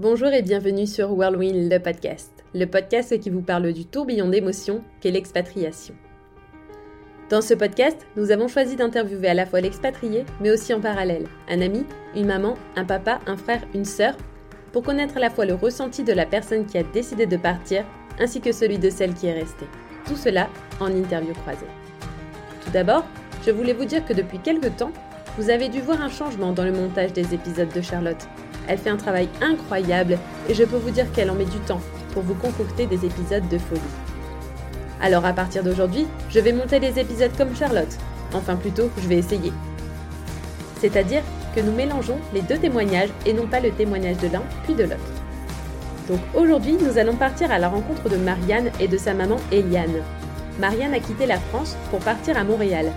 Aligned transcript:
Bonjour 0.00 0.28
et 0.28 0.40
bienvenue 0.40 0.86
sur 0.86 1.12
Whirlwind, 1.12 1.70
le 1.70 1.78
podcast. 1.78 2.32
Le 2.54 2.64
podcast 2.64 3.20
qui 3.20 3.28
vous 3.28 3.42
parle 3.42 3.70
du 3.74 3.84
tourbillon 3.84 4.30
d'émotions 4.30 4.82
qu'est 5.02 5.10
l'expatriation. 5.10 5.94
Dans 7.28 7.42
ce 7.42 7.52
podcast, 7.52 8.06
nous 8.16 8.30
avons 8.30 8.48
choisi 8.48 8.76
d'interviewer 8.76 9.28
à 9.28 9.34
la 9.34 9.44
fois 9.44 9.60
l'expatrié, 9.60 10.24
mais 10.40 10.50
aussi 10.50 10.72
en 10.72 10.80
parallèle, 10.80 11.26
un 11.50 11.60
ami, 11.60 11.84
une 12.16 12.28
maman, 12.28 12.54
un 12.76 12.86
papa, 12.86 13.20
un 13.26 13.36
frère, 13.36 13.60
une 13.74 13.84
sœur, 13.84 14.16
pour 14.72 14.84
connaître 14.84 15.18
à 15.18 15.20
la 15.20 15.28
fois 15.28 15.44
le 15.44 15.52
ressenti 15.52 16.02
de 16.02 16.14
la 16.14 16.24
personne 16.24 16.64
qui 16.64 16.78
a 16.78 16.82
décidé 16.82 17.26
de 17.26 17.36
partir, 17.36 17.84
ainsi 18.18 18.40
que 18.40 18.52
celui 18.52 18.78
de 18.78 18.88
celle 18.88 19.12
qui 19.12 19.26
est 19.26 19.38
restée. 19.38 19.68
Tout 20.06 20.16
cela 20.16 20.48
en 20.80 20.86
interview 20.86 21.34
croisée. 21.34 21.66
Tout 22.64 22.70
d'abord, 22.70 23.04
je 23.44 23.50
voulais 23.50 23.74
vous 23.74 23.84
dire 23.84 24.06
que 24.06 24.14
depuis 24.14 24.38
quelques 24.38 24.74
temps, 24.78 24.92
vous 25.38 25.50
avez 25.50 25.68
dû 25.68 25.80
voir 25.80 26.00
un 26.00 26.08
changement 26.08 26.52
dans 26.52 26.64
le 26.64 26.72
montage 26.72 27.12
des 27.12 27.34
épisodes 27.34 27.72
de 27.72 27.80
Charlotte. 27.80 28.28
Elle 28.68 28.78
fait 28.78 28.90
un 28.90 28.96
travail 28.96 29.28
incroyable 29.40 30.18
et 30.48 30.54
je 30.54 30.64
peux 30.64 30.76
vous 30.76 30.90
dire 30.90 31.10
qu'elle 31.12 31.30
en 31.30 31.34
met 31.34 31.44
du 31.44 31.58
temps 31.60 31.80
pour 32.12 32.22
vous 32.22 32.34
concocter 32.34 32.86
des 32.86 33.04
épisodes 33.06 33.48
de 33.48 33.58
folie. 33.58 33.80
Alors 35.00 35.24
à 35.24 35.32
partir 35.32 35.62
d'aujourd'hui, 35.62 36.06
je 36.28 36.40
vais 36.40 36.52
monter 36.52 36.80
des 36.80 36.98
épisodes 36.98 37.30
comme 37.36 37.56
Charlotte. 37.56 37.96
Enfin 38.34 38.56
plutôt, 38.56 38.90
je 39.02 39.08
vais 39.08 39.16
essayer. 39.16 39.52
C'est-à-dire 40.80 41.22
que 41.54 41.60
nous 41.60 41.72
mélangeons 41.72 42.18
les 42.34 42.42
deux 42.42 42.58
témoignages 42.58 43.10
et 43.26 43.32
non 43.32 43.46
pas 43.46 43.60
le 43.60 43.70
témoignage 43.70 44.18
de 44.18 44.28
l'un 44.28 44.42
puis 44.64 44.74
de 44.74 44.84
l'autre. 44.84 44.96
Donc 46.08 46.20
aujourd'hui, 46.34 46.76
nous 46.80 46.98
allons 46.98 47.16
partir 47.16 47.50
à 47.50 47.58
la 47.58 47.68
rencontre 47.68 48.08
de 48.08 48.16
Marianne 48.16 48.70
et 48.80 48.88
de 48.88 48.98
sa 48.98 49.14
maman 49.14 49.36
Eliane. 49.52 50.02
Marianne 50.58 50.94
a 50.94 51.00
quitté 51.00 51.26
la 51.26 51.38
France 51.38 51.76
pour 51.90 52.00
partir 52.00 52.36
à 52.36 52.44
Montréal. 52.44 52.90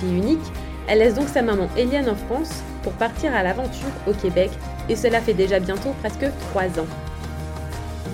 Fille 0.00 0.16
unique, 0.16 0.52
elle 0.88 1.00
laisse 1.00 1.14
donc 1.14 1.28
sa 1.28 1.42
maman 1.42 1.68
Eliane 1.76 2.08
en 2.08 2.14
France 2.14 2.62
pour 2.82 2.92
partir 2.92 3.34
à 3.34 3.42
l'aventure 3.42 3.90
au 4.06 4.12
Québec 4.12 4.50
et 4.88 4.96
cela 4.96 5.20
fait 5.20 5.34
déjà 5.34 5.60
bientôt 5.60 5.90
presque 6.00 6.26
3 6.50 6.80
ans. 6.80 6.86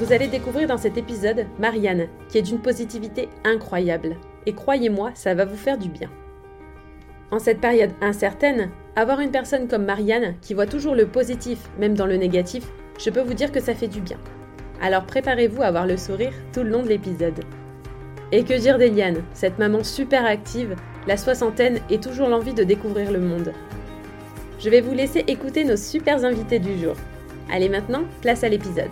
Vous 0.00 0.12
allez 0.12 0.26
découvrir 0.26 0.66
dans 0.66 0.76
cet 0.76 0.98
épisode 0.98 1.46
Marianne, 1.60 2.08
qui 2.28 2.38
est 2.38 2.42
d'une 2.42 2.58
positivité 2.58 3.28
incroyable. 3.44 4.16
Et 4.44 4.52
croyez-moi, 4.52 5.12
ça 5.14 5.34
va 5.34 5.44
vous 5.44 5.56
faire 5.56 5.78
du 5.78 5.88
bien. 5.88 6.10
En 7.30 7.38
cette 7.38 7.60
période 7.60 7.92
incertaine, 8.00 8.70
avoir 8.96 9.20
une 9.20 9.30
personne 9.30 9.68
comme 9.68 9.84
Marianne 9.84 10.34
qui 10.40 10.52
voit 10.52 10.66
toujours 10.66 10.96
le 10.96 11.06
positif, 11.06 11.58
même 11.78 11.94
dans 11.94 12.06
le 12.06 12.16
négatif, 12.16 12.64
je 12.98 13.10
peux 13.10 13.22
vous 13.22 13.34
dire 13.34 13.52
que 13.52 13.60
ça 13.60 13.74
fait 13.74 13.88
du 13.88 14.00
bien. 14.00 14.18
Alors 14.82 15.06
préparez-vous 15.06 15.62
à 15.62 15.66
avoir 15.66 15.86
le 15.86 15.96
sourire 15.96 16.32
tout 16.52 16.64
le 16.64 16.70
long 16.70 16.82
de 16.82 16.88
l'épisode. 16.88 17.44
Et 18.32 18.42
que 18.42 18.58
dire 18.58 18.78
d'Eliane, 18.78 19.22
cette 19.32 19.58
maman 19.58 19.84
super 19.84 20.26
active, 20.26 20.74
la 21.06 21.16
soixantaine 21.16 21.80
et 21.90 22.00
toujours 22.00 22.28
l'envie 22.28 22.54
de 22.54 22.64
découvrir 22.64 23.10
le 23.10 23.20
monde. 23.20 23.52
Je 24.58 24.70
vais 24.70 24.80
vous 24.80 24.94
laisser 24.94 25.24
écouter 25.26 25.64
nos 25.64 25.76
super 25.76 26.24
invités 26.24 26.58
du 26.58 26.78
jour. 26.78 26.94
Allez 27.50 27.68
maintenant, 27.68 28.04
place 28.22 28.44
à 28.44 28.48
l'épisode. 28.48 28.90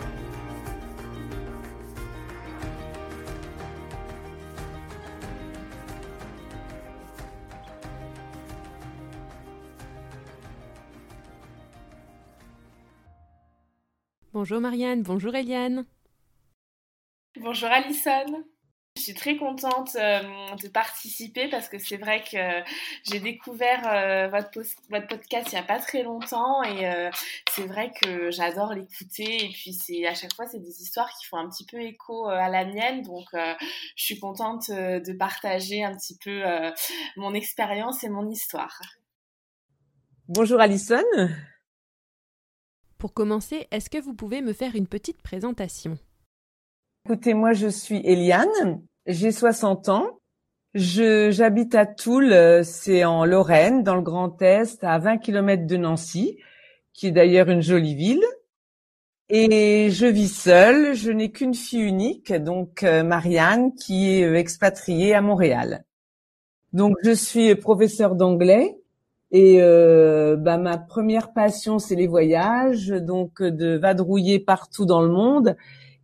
Bonjour 14.34 14.60
Marianne, 14.60 15.02
bonjour 15.02 15.34
Eliane. 15.34 15.86
Bonjour 17.40 17.68
Alison. 17.68 18.44
Je 18.96 19.04
suis 19.04 19.14
très 19.14 19.36
contente 19.38 19.96
euh, 19.96 20.20
de 20.62 20.68
participer 20.68 21.48
parce 21.48 21.68
que 21.68 21.78
c'est 21.78 21.96
vrai 21.96 22.22
que 22.22 22.62
j'ai 23.04 23.20
découvert 23.20 23.86
euh, 23.86 24.28
votre, 24.28 24.60
votre, 24.90 25.08
podcast 25.08 25.48
il 25.50 25.54
n'y 25.54 25.60
a 25.60 25.64
pas 25.64 25.78
très 25.78 26.02
longtemps 26.02 26.62
et 26.62 26.86
euh, 26.86 27.10
c'est 27.50 27.66
vrai 27.66 27.90
que 28.00 28.30
j'adore 28.30 28.74
l'écouter 28.74 29.46
et 29.46 29.48
puis 29.48 29.72
c'est 29.72 30.06
à 30.06 30.14
chaque 30.14 30.34
fois 30.34 30.46
c'est 30.46 30.60
des 30.60 30.82
histoires 30.82 31.10
qui 31.18 31.26
font 31.26 31.38
un 31.38 31.48
petit 31.48 31.64
peu 31.64 31.80
écho 31.80 32.26
à 32.26 32.50
la 32.50 32.66
mienne 32.66 33.00
donc 33.00 33.24
je 33.32 34.04
suis 34.04 34.20
contente 34.20 34.70
de 34.70 35.12
partager 35.14 35.82
un 35.82 35.96
petit 35.96 36.18
peu 36.22 36.42
mon 37.16 37.32
expérience 37.32 38.04
et 38.04 38.10
mon 38.10 38.28
histoire. 38.28 38.78
Bonjour 40.28 40.60
Alison. 40.60 41.02
Pour 42.98 43.14
commencer, 43.14 43.66
est-ce 43.70 43.88
que 43.88 43.98
vous 43.98 44.14
pouvez 44.14 44.42
me 44.42 44.52
faire 44.52 44.76
une 44.76 44.86
petite 44.86 45.22
présentation? 45.22 45.98
Écoutez, 47.04 47.34
moi 47.34 47.52
je 47.52 47.66
suis 47.66 47.96
Eliane, 48.04 48.86
j'ai 49.06 49.32
60 49.32 49.88
ans. 49.88 50.18
Je 50.74 51.30
j'habite 51.30 51.74
à 51.74 51.84
Toul, 51.84 52.32
euh, 52.32 52.62
c'est 52.62 53.04
en 53.04 53.24
Lorraine, 53.26 53.82
dans 53.82 53.94
le 53.94 54.02
Grand 54.02 54.40
Est, 54.40 54.82
à 54.84 54.98
20 54.98 55.18
km 55.18 55.66
de 55.66 55.76
Nancy, 55.76 56.38
qui 56.94 57.08
est 57.08 57.10
d'ailleurs 57.10 57.50
une 57.50 57.60
jolie 57.60 57.94
ville. 57.94 58.24
Et 59.28 59.90
je 59.90 60.06
vis 60.06 60.34
seule, 60.34 60.94
je 60.94 61.10
n'ai 61.10 61.30
qu'une 61.30 61.54
fille 61.54 61.82
unique, 61.82 62.32
donc 62.32 62.82
euh, 62.82 63.02
Marianne, 63.02 63.74
qui 63.74 64.10
est 64.10 64.24
euh, 64.24 64.36
expatriée 64.36 65.14
à 65.14 65.20
Montréal. 65.20 65.84
Donc 66.72 66.96
je 67.04 67.12
suis 67.12 67.54
professeur 67.54 68.14
d'anglais 68.14 68.78
et 69.30 69.58
bah, 69.58 70.58
ma 70.58 70.78
première 70.78 71.32
passion 71.32 71.78
c'est 71.78 71.96
les 71.96 72.06
voyages, 72.06 72.88
donc 72.88 73.42
de 73.42 73.76
vadrouiller 73.76 74.40
partout 74.40 74.86
dans 74.86 75.02
le 75.02 75.08
monde 75.08 75.56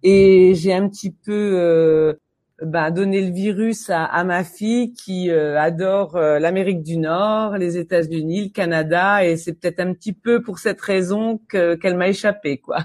et 0.03 0.55
j'ai 0.55 0.73
un 0.73 0.89
petit 0.89 1.11
peu 1.11 1.53
euh, 1.59 2.15
bah, 2.63 2.91
donné 2.91 3.21
le 3.21 3.33
virus 3.33 3.89
à, 3.91 4.05
à 4.05 4.25
ma 4.25 4.43
fille 4.43 4.93
qui 4.93 5.31
euh, 5.31 5.61
adore 5.61 6.17
euh, 6.17 6.39
l'Amérique 6.39 6.83
du 6.83 6.97
Nord, 6.97 7.57
les 7.57 7.77
États-Unis, 7.77 8.47
le 8.47 8.51
Canada, 8.51 9.25
et 9.25 9.37
c'est 9.37 9.55
peut-être 9.55 9.81
un 9.81 9.93
petit 9.95 10.13
peu 10.13 10.43
pour 10.43 10.59
cette 10.59 10.81
raison 10.81 11.41
que, 11.49 11.77
qu'elle 11.77 11.97
m'a 11.97 12.09
échappé, 12.09 12.59
quoi. 12.59 12.85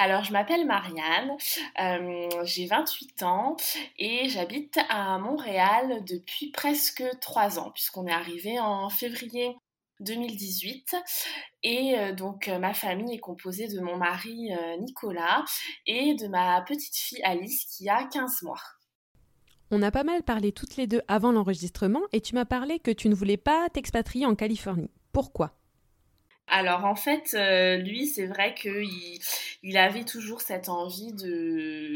Alors, 0.00 0.22
je 0.22 0.32
m'appelle 0.32 0.64
Marianne, 0.64 1.36
euh, 1.80 2.28
j'ai 2.44 2.66
28 2.66 3.24
ans 3.24 3.56
et 3.98 4.28
j'habite 4.28 4.78
à 4.88 5.18
Montréal 5.18 6.04
depuis 6.06 6.52
presque 6.52 7.02
3 7.20 7.58
ans, 7.58 7.72
puisqu'on 7.72 8.06
est 8.06 8.12
arrivé 8.12 8.60
en 8.60 8.90
février 8.90 9.56
2018. 10.00 10.96
Et 11.62 11.98
euh, 11.98 12.14
donc 12.14 12.48
euh, 12.48 12.58
ma 12.58 12.74
famille 12.74 13.14
est 13.14 13.20
composée 13.20 13.68
de 13.68 13.80
mon 13.80 13.96
mari 13.96 14.52
euh, 14.52 14.76
Nicolas 14.78 15.44
et 15.86 16.14
de 16.14 16.28
ma 16.28 16.62
petite 16.62 16.96
fille 16.96 17.22
Alice 17.22 17.64
qui 17.64 17.88
a 17.88 18.04
15 18.04 18.42
mois. 18.42 18.60
On 19.70 19.82
a 19.82 19.90
pas 19.90 20.04
mal 20.04 20.22
parlé 20.22 20.52
toutes 20.52 20.76
les 20.76 20.86
deux 20.86 21.02
avant 21.08 21.30
l'enregistrement 21.30 22.00
et 22.12 22.20
tu 22.20 22.34
m'as 22.34 22.46
parlé 22.46 22.78
que 22.78 22.90
tu 22.90 23.08
ne 23.08 23.14
voulais 23.14 23.36
pas 23.36 23.68
t'expatrier 23.68 24.24
en 24.24 24.34
Californie. 24.34 24.90
Pourquoi? 25.12 25.57
Alors 26.50 26.84
en 26.84 26.94
fait, 26.94 27.34
euh, 27.34 27.76
lui, 27.76 28.06
c'est 28.06 28.26
vrai 28.26 28.54
qu'il 28.54 29.18
il 29.62 29.76
avait 29.76 30.04
toujours 30.04 30.40
cette 30.40 30.68
envie 30.68 31.12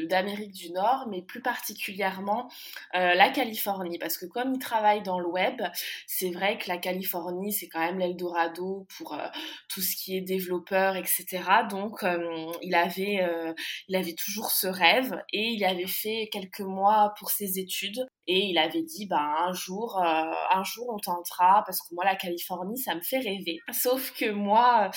d'Amérique 0.08 0.52
du 0.52 0.70
Nord, 0.72 1.06
mais 1.08 1.22
plus 1.22 1.40
particulièrement 1.40 2.50
euh, 2.94 3.14
la 3.14 3.30
Californie, 3.30 3.98
parce 3.98 4.18
que 4.18 4.26
comme 4.26 4.54
il 4.54 4.58
travaille 4.58 5.02
dans 5.02 5.18
le 5.18 5.26
web, 5.26 5.62
c'est 6.06 6.30
vrai 6.30 6.58
que 6.58 6.68
la 6.68 6.78
Californie, 6.78 7.52
c'est 7.52 7.68
quand 7.68 7.80
même 7.80 7.98
l'Eldorado 7.98 8.86
pour 8.96 9.14
euh, 9.14 9.26
tout 9.68 9.80
ce 9.80 9.96
qui 9.96 10.16
est 10.16 10.20
développeur, 10.20 10.96
etc. 10.96 11.42
Donc 11.70 12.04
il 12.62 12.74
avait 12.74 13.26
il 13.88 13.96
avait 13.96 14.14
toujours 14.14 14.50
ce 14.50 14.66
rêve 14.66 15.22
et 15.32 15.42
il 15.42 15.64
avait 15.64 15.86
fait 15.86 16.28
quelques 16.32 16.60
mois 16.60 17.14
pour 17.18 17.30
ses 17.30 17.58
études 17.58 18.06
et 18.26 18.46
il 18.46 18.58
avait 18.58 18.82
dit, 18.82 19.06
bah, 19.06 19.34
un 19.46 19.52
jour, 19.52 19.98
euh, 19.98 20.32
un 20.50 20.62
jour 20.62 20.86
on 20.88 20.98
tentera, 20.98 21.62
parce 21.66 21.80
que 21.80 21.94
moi, 21.94 22.04
la 22.04 22.14
Californie, 22.14 22.78
ça 22.78 22.94
me 22.94 23.00
fait 23.00 23.18
rêver. 23.18 23.58
Sauf 23.72 24.12
que 24.12 24.30
moi, 24.30 24.90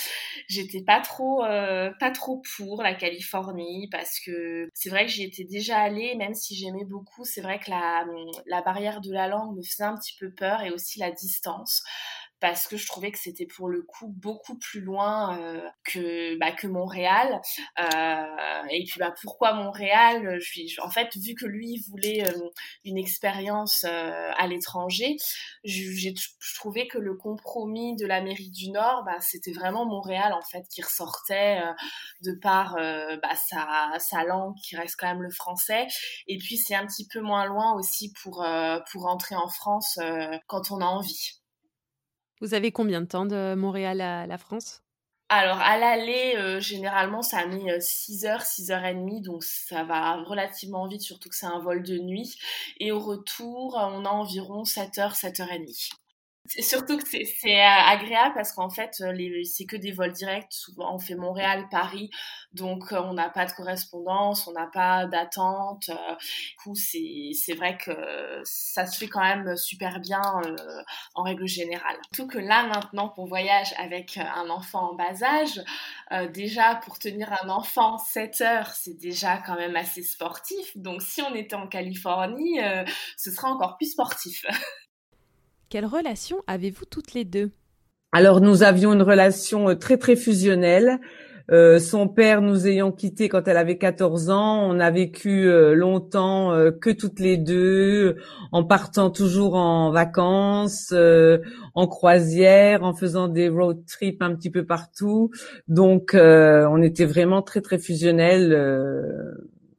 j'étais 0.47 0.83
pas 0.83 1.01
trop, 1.01 1.43
euh, 1.43 1.91
pas 1.99 2.11
trop 2.11 2.41
pour 2.55 2.83
la 2.83 2.93
Californie, 2.93 3.87
parce 3.91 4.19
que 4.19 4.69
c'est 4.73 4.89
vrai 4.89 5.05
que 5.05 5.11
j'y 5.11 5.23
étais 5.23 5.43
déjà 5.43 5.77
allée, 5.77 6.15
même 6.15 6.33
si 6.33 6.55
j'aimais 6.55 6.85
beaucoup, 6.85 7.25
c'est 7.25 7.41
vrai 7.41 7.59
que 7.59 7.71
la, 7.71 8.05
la 8.45 8.61
barrière 8.61 9.01
de 9.01 9.11
la 9.11 9.27
langue 9.27 9.57
me 9.57 9.63
faisait 9.63 9.83
un 9.83 9.95
petit 9.95 10.15
peu 10.19 10.31
peur, 10.31 10.61
et 10.61 10.71
aussi 10.71 10.99
la 10.99 11.11
distance 11.11 11.83
parce 12.39 12.67
que 12.67 12.77
je 12.77 12.85
trouvais 12.85 13.11
que 13.11 13.17
c'était 13.17 13.45
pour 13.45 13.69
le 13.69 13.81
coup 13.81 14.07
beaucoup 14.07 14.57
plus 14.57 14.81
loin 14.81 15.39
euh, 15.39 15.67
que 15.83 16.37
bah, 16.37 16.51
que 16.51 16.67
Montréal. 16.67 17.41
Euh, 17.79 18.63
et 18.69 18.83
puis 18.83 18.99
bah 18.99 19.13
pourquoi 19.21 19.53
Montréal? 19.53 20.39
En 20.81 20.89
fait 20.89 21.15
vu 21.15 21.33
que 21.35 21.45
lui 21.45 21.81
voulait 21.89 22.27
euh, 22.27 22.49
une 22.83 22.97
expérience 22.97 23.83
à 23.85 24.47
l'étranger 24.47 25.15
j'ai 25.63 26.13
je 26.39 26.55
trouvais 26.55 26.87
que 26.87 26.97
le 26.97 27.15
compromis 27.15 27.95
de 27.95 28.05
l'Amérique 28.05 28.51
du 28.51 28.69
Nord 28.69 29.03
bah, 29.05 29.19
c'était 29.21 29.51
vraiment 29.51 29.85
Montréal 29.85 30.33
en 30.33 30.41
fait 30.41 30.63
qui 30.69 30.81
ressortait 30.81 31.61
de 32.21 32.33
par 32.33 32.75
sa, 33.35 33.99
sa 33.99 34.23
langue 34.23 34.55
qui 34.63 34.75
reste 34.75 34.95
quand 34.99 35.07
même 35.07 35.23
le 35.23 35.31
français. 35.31 35.87
Et 36.27 36.37
puis 36.37 36.57
c'est 36.57 36.75
un 36.75 36.85
petit 36.85 37.07
peu 37.07 37.21
moins 37.21 37.45
loin 37.45 37.73
aussi 37.75 38.13
pour 38.21 38.45
pour 38.91 39.03
rentrer 39.03 39.35
en 39.35 39.47
France 39.47 39.99
quand 40.47 40.71
on 40.71 40.81
a 40.81 40.85
envie 40.85 41.39
vous 42.41 42.53
avez 42.53 42.71
combien 42.71 43.01
de 43.01 43.07
temps 43.07 43.25
de 43.25 43.55
Montréal 43.55 44.01
à 44.01 44.27
la 44.27 44.37
France? 44.37 44.81
Alors, 45.29 45.57
à 45.59 45.77
l'aller, 45.77 46.35
euh, 46.37 46.59
généralement, 46.59 47.23
ça 47.23 47.45
met 47.47 47.79
6 47.81 48.25
heures, 48.25 48.43
6 48.43 48.69
heures 48.71 48.85
et 48.85 48.93
demie, 48.93 49.21
donc 49.21 49.43
ça 49.43 49.83
va 49.83 50.21
relativement 50.23 50.87
vite, 50.87 51.01
surtout 51.01 51.29
que 51.29 51.35
c'est 51.35 51.47
un 51.47 51.59
vol 51.59 51.81
de 51.81 51.97
nuit. 51.97 52.37
Et 52.79 52.91
au 52.91 52.99
retour, 52.99 53.75
on 53.75 54.05
a 54.05 54.09
environ 54.09 54.65
7 54.65 54.99
heures, 54.99 55.15
7 55.15 55.39
heures 55.39 55.51
et 55.51 55.59
demie. 55.59 55.89
Surtout 56.47 56.97
que 56.97 57.03
c'est 57.07 57.61
agréable 57.61 58.33
parce 58.35 58.51
qu'en 58.51 58.69
fait, 58.69 59.01
c'est 59.45 59.65
que 59.65 59.75
des 59.75 59.91
vols 59.91 60.13
directs. 60.13 60.51
Souvent, 60.51 60.95
on 60.95 60.99
fait 60.99 61.15
Montréal-Paris, 61.15 62.09
donc 62.53 62.91
on 62.91 63.13
n'a 63.13 63.29
pas 63.29 63.45
de 63.45 63.51
correspondance, 63.51 64.47
on 64.47 64.51
n'a 64.51 64.67
pas 64.67 65.05
d'attente. 65.05 65.89
du 65.89 66.55
coup, 66.63 66.75
c'est 66.75 67.53
vrai 67.55 67.77
que 67.77 67.91
ça 68.43 68.85
se 68.85 68.97
fait 68.97 69.07
quand 69.07 69.23
même 69.23 69.55
super 69.57 69.99
bien 69.99 70.21
en 71.15 71.23
règle 71.23 71.47
générale. 71.47 71.97
Surtout 72.13 72.31
que 72.31 72.37
là, 72.37 72.67
maintenant 72.67 73.09
qu'on 73.09 73.25
voyage 73.25 73.73
avec 73.77 74.17
un 74.17 74.49
enfant 74.49 74.91
en 74.91 74.95
bas 74.95 75.23
âge, 75.23 75.61
déjà 76.31 76.75
pour 76.75 76.99
tenir 76.99 77.33
un 77.43 77.49
enfant 77.49 77.97
7 77.97 78.41
heures, 78.41 78.69
c'est 78.75 78.97
déjà 78.97 79.37
quand 79.37 79.55
même 79.55 79.75
assez 79.75 80.03
sportif. 80.03 80.75
Donc 80.75 81.01
si 81.01 81.21
on 81.21 81.33
était 81.33 81.55
en 81.55 81.67
Californie, 81.67 82.59
ce 83.17 83.31
sera 83.31 83.49
encore 83.49 83.77
plus 83.77 83.91
sportif. 83.91 84.45
Quelle 85.69 85.85
relation 85.85 86.37
avez-vous 86.47 86.85
toutes 86.85 87.13
les 87.13 87.25
deux? 87.25 87.51
Alors 88.11 88.39
nous 88.39 88.63
avions 88.63 88.93
une 88.93 89.01
relation 89.01 89.69
euh, 89.69 89.75
très 89.75 89.97
très 89.97 90.15
fusionnelle. 90.15 90.99
Euh, 91.51 91.79
son 91.79 92.07
père 92.07 92.41
nous 92.41 92.65
ayant 92.65 92.91
quittés 92.91 93.29
quand 93.29 93.47
elle 93.47 93.57
avait 93.57 93.77
14 93.77 94.29
ans, 94.29 94.67
on 94.67 94.79
a 94.79 94.89
vécu 94.89 95.47
euh, 95.47 95.75
longtemps 95.75 96.51
que 96.81 96.89
toutes 96.89 97.19
les 97.19 97.37
deux, 97.37 98.15
en 98.51 98.63
partant 98.63 99.09
toujours 99.09 99.55
en 99.55 99.91
vacances, 99.91 100.93
en 100.93 101.87
croisière, 101.87 102.83
en 102.83 102.93
faisant 102.93 103.27
des 103.27 103.49
road 103.49 103.85
trips 103.85 104.21
un 104.21 104.33
petit 104.35 104.49
peu 104.49 104.65
partout. 104.65 105.31
Donc 105.67 106.15
on 106.15 106.81
était 106.81 107.05
vraiment 107.05 107.41
très 107.41 107.61
très 107.61 107.79
fusionnels. 107.79 108.55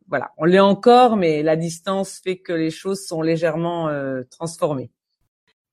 voilà, 0.08 0.30
on 0.36 0.44
l'est 0.44 0.60
encore, 0.60 1.16
mais 1.16 1.42
la 1.42 1.56
distance 1.56 2.20
fait 2.22 2.38
que 2.38 2.52
les 2.52 2.70
choses 2.70 3.04
sont 3.06 3.22
légèrement 3.22 3.90
transformées. 4.30 4.90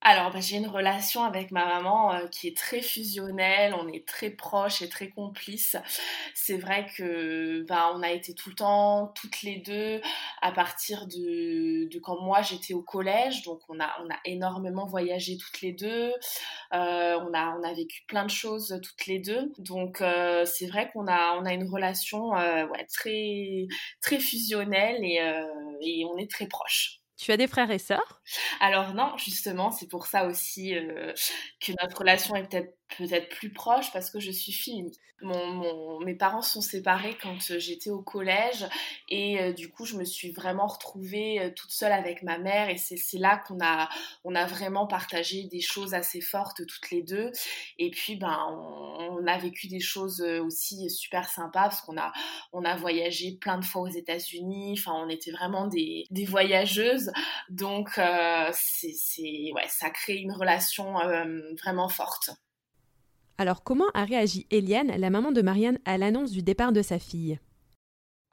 Alors, 0.05 0.31
bah, 0.31 0.41
j'ai 0.41 0.57
une 0.57 0.67
relation 0.67 1.23
avec 1.23 1.51
ma 1.51 1.65
maman 1.65 2.13
euh, 2.13 2.27
qui 2.27 2.47
est 2.49 2.57
très 2.57 2.81
fusionnelle, 2.81 3.73
on 3.73 3.87
est 3.87 4.05
très 4.05 4.29
proches 4.29 4.81
et 4.81 4.89
très 4.89 5.09
complices. 5.09 5.77
C'est 6.35 6.57
vrai 6.57 6.87
que 6.97 7.63
bah, 7.69 7.89
on 7.95 8.03
a 8.03 8.11
été 8.11 8.33
tout 8.35 8.49
le 8.49 8.55
temps, 8.55 9.07
toutes 9.15 9.43
les 9.43 9.57
deux, 9.59 10.01
à 10.41 10.51
partir 10.51 11.07
de, 11.07 11.87
de 11.89 11.99
quand 11.99 12.19
moi 12.21 12.41
j'étais 12.41 12.73
au 12.73 12.81
collège. 12.81 13.43
Donc, 13.43 13.61
on 13.69 13.79
a, 13.79 13.95
on 14.03 14.09
a 14.09 14.17
énormément 14.25 14.85
voyagé 14.85 15.37
toutes 15.37 15.61
les 15.61 15.71
deux. 15.71 16.11
Euh, 16.73 17.19
on, 17.21 17.33
a, 17.33 17.55
on 17.57 17.63
a 17.63 17.73
vécu 17.73 18.03
plein 18.07 18.25
de 18.25 18.29
choses 18.31 18.77
toutes 18.83 19.05
les 19.07 19.19
deux. 19.19 19.53
Donc, 19.57 20.01
euh, 20.01 20.43
c'est 20.45 20.67
vrai 20.67 20.91
qu'on 20.91 21.07
a, 21.07 21.37
on 21.39 21.45
a 21.45 21.53
une 21.53 21.69
relation 21.69 22.31
ouais, 22.31 22.85
très, 22.93 23.67
très 24.01 24.19
fusionnelle 24.19 24.97
et, 25.03 25.19
et 25.81 26.05
on 26.05 26.17
est 26.17 26.29
très 26.29 26.47
proches. 26.47 27.02
Tu 27.17 27.31
as 27.31 27.37
des 27.37 27.47
frères 27.47 27.71
et 27.71 27.79
sœurs? 27.79 28.21
Alors 28.59 28.93
non, 28.93 29.15
justement, 29.17 29.71
c'est 29.71 29.87
pour 29.87 30.07
ça 30.07 30.25
aussi 30.25 30.75
euh, 30.75 31.13
que 31.59 31.71
notre 31.81 31.97
relation 31.99 32.35
est 32.35 32.47
peut-être 32.47 32.75
peut-être 32.97 33.29
plus 33.29 33.51
proche 33.51 33.91
parce 33.91 34.09
que 34.09 34.19
je 34.19 34.31
suis 34.31 34.51
fille. 34.51 34.91
Mon, 35.21 36.01
mes 36.01 36.15
parents 36.15 36.41
sont 36.41 36.59
séparés 36.59 37.17
quand 37.21 37.37
euh, 37.51 37.57
j'étais 37.57 37.89
au 37.89 38.01
collège 38.01 38.65
et 39.07 39.39
euh, 39.39 39.53
du 39.53 39.69
coup 39.69 39.85
je 39.85 39.95
me 39.95 40.03
suis 40.03 40.31
vraiment 40.31 40.67
retrouvée 40.67 41.39
euh, 41.39 41.49
toute 41.49 41.71
seule 41.71 41.93
avec 41.93 42.23
ma 42.23 42.37
mère 42.37 42.69
et 42.69 42.75
c'est 42.75 43.17
là 43.19 43.37
qu'on 43.37 43.57
a, 43.61 43.87
on 44.25 44.35
a 44.35 44.45
vraiment 44.45 44.85
partagé 44.85 45.45
des 45.45 45.61
choses 45.61 45.93
assez 45.93 46.19
fortes 46.19 46.65
toutes 46.67 46.91
les 46.91 47.03
deux 47.03 47.31
et 47.77 47.89
puis 47.89 48.17
ben 48.17 48.37
on, 48.49 49.25
a 49.25 49.37
vécu 49.37 49.67
des 49.67 49.79
choses 49.79 50.19
aussi 50.21 50.89
super 50.89 51.29
sympas 51.29 51.69
parce 51.69 51.81
qu'on 51.81 51.97
a, 51.97 52.11
on 52.51 52.65
a 52.65 52.75
voyagé 52.75 53.37
plein 53.39 53.57
de 53.57 53.63
fois 53.63 53.83
aux 53.83 53.87
États-Unis, 53.87 54.75
enfin 54.77 54.91
on 54.93 55.07
était 55.07 55.31
vraiment 55.31 55.67
des, 55.67 56.05
des 56.11 56.25
voyageuses 56.25 57.09
donc 57.49 57.91
c'est 58.51 59.51
ouais, 59.53 59.67
ça 59.69 59.89
crée 59.91 60.15
une 60.15 60.33
relation 60.33 60.95
vraiment 61.61 61.87
forte. 61.87 62.31
Alors 63.39 63.63
comment 63.63 63.89
a 63.95 64.05
réagi 64.05 64.45
Eliane, 64.51 64.95
la 64.95 65.09
maman 65.09 65.31
de 65.31 65.41
Marianne, 65.41 65.79
à 65.85 65.97
l'annonce 65.97 66.31
du 66.31 66.43
départ 66.43 66.71
de 66.71 66.83
sa 66.83 66.99
fille? 66.99 67.39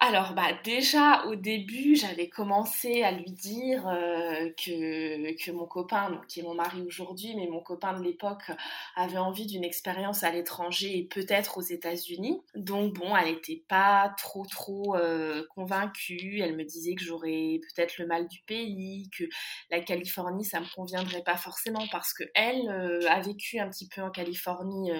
Alors 0.02 0.32
bah 0.32 0.48
déjà 0.64 1.26
au 1.26 1.34
début 1.34 1.94
j'avais 1.94 2.30
commencé 2.30 3.02
à 3.02 3.12
lui 3.12 3.30
dire 3.30 3.86
euh, 3.86 4.48
que, 4.56 5.50
mon 5.52 5.66
copain, 5.66 6.20
qui 6.26 6.40
est 6.40 6.42
mon 6.42 6.54
mari 6.54 6.80
aujourd'hui, 6.86 7.34
mais 7.36 7.46
mon 7.46 7.60
copain 7.60 7.92
de 7.92 8.02
l'époque 8.02 8.50
avait 8.96 9.18
envie 9.18 9.44
d'une 9.44 9.62
expérience 9.62 10.22
à 10.24 10.30
l'étranger 10.30 10.96
et 10.96 11.04
peut-être 11.04 11.58
aux 11.58 11.62
États-Unis. 11.62 12.40
Donc 12.54 12.94
bon, 12.94 13.14
elle 13.14 13.34
n'était 13.34 13.62
pas 13.68 14.14
trop 14.16 14.46
trop 14.46 14.96
euh, 14.96 15.44
convaincue. 15.54 16.40
Elle 16.40 16.56
me 16.56 16.64
disait 16.64 16.94
que 16.94 17.04
j'aurais 17.04 17.60
peut-être 17.60 17.98
le 17.98 18.06
mal 18.06 18.26
du 18.26 18.40
pays, 18.46 19.10
que 19.10 19.24
la 19.70 19.80
Californie 19.80 20.46
ça 20.46 20.60
me 20.60 20.74
conviendrait 20.74 21.22
pas 21.22 21.36
forcément 21.36 21.86
parce 21.92 22.14
que 22.14 22.24
elle 22.34 22.68
euh, 22.70 23.06
a 23.10 23.20
vécu 23.20 23.58
un 23.58 23.68
petit 23.68 23.88
peu 23.88 24.00
en 24.00 24.10
Californie 24.10 24.92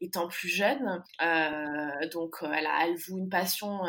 étant 0.00 0.28
plus 0.28 0.48
jeune. 0.48 1.02
donc 2.12 2.36
elle 2.42 2.66
a 2.66 2.86
elle 2.86 2.96
voue 2.96 3.18
une 3.18 3.28
passion 3.28 3.80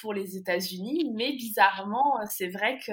pour 0.00 0.14
les 0.14 0.36
États-Unis, 0.36 1.10
mais 1.14 1.32
bizarrement, 1.32 2.18
c'est 2.28 2.48
vrai 2.48 2.78
que 2.86 2.92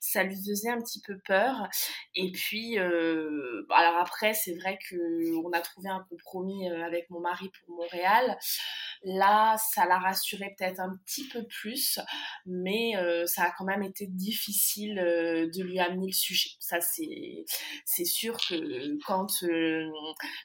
ça 0.00 0.22
lui 0.22 0.36
faisait 0.36 0.70
un 0.70 0.80
petit 0.80 1.00
peu 1.00 1.18
peur. 1.26 1.68
Et 2.14 2.30
puis, 2.32 2.78
euh, 2.78 3.66
alors 3.70 3.96
après, 3.96 4.34
c'est 4.34 4.54
vrai 4.54 4.78
que 4.88 4.96
on 5.44 5.50
a 5.52 5.60
trouvé 5.60 5.88
un 5.88 6.04
compromis 6.08 6.70
euh, 6.70 6.84
avec 6.84 7.08
mon 7.10 7.20
mari 7.20 7.50
pour 7.50 7.76
Montréal. 7.76 8.38
Là, 9.04 9.56
ça 9.72 9.86
l'a 9.86 9.98
rassuré 9.98 10.54
peut-être 10.58 10.80
un 10.80 10.98
petit 11.04 11.28
peu 11.28 11.44
plus, 11.46 12.00
mais 12.46 12.96
euh, 12.96 13.26
ça 13.26 13.44
a 13.44 13.50
quand 13.56 13.64
même 13.64 13.82
été 13.82 14.06
difficile 14.06 14.96
de 14.96 15.62
lui 15.62 15.78
amener 15.78 16.06
le 16.06 16.12
sujet. 16.12 16.50
Ça, 16.58 16.78
c'est 16.80 18.04
sûr 18.04 18.36
que 18.36 18.98
quand 19.06 19.28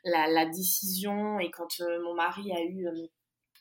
la, 0.04 0.46
décision 0.46 1.33
et 1.40 1.52
quand 1.52 1.80
mon 2.04 2.14
mari 2.14 2.52
a 2.52 2.62
eu 2.64 2.88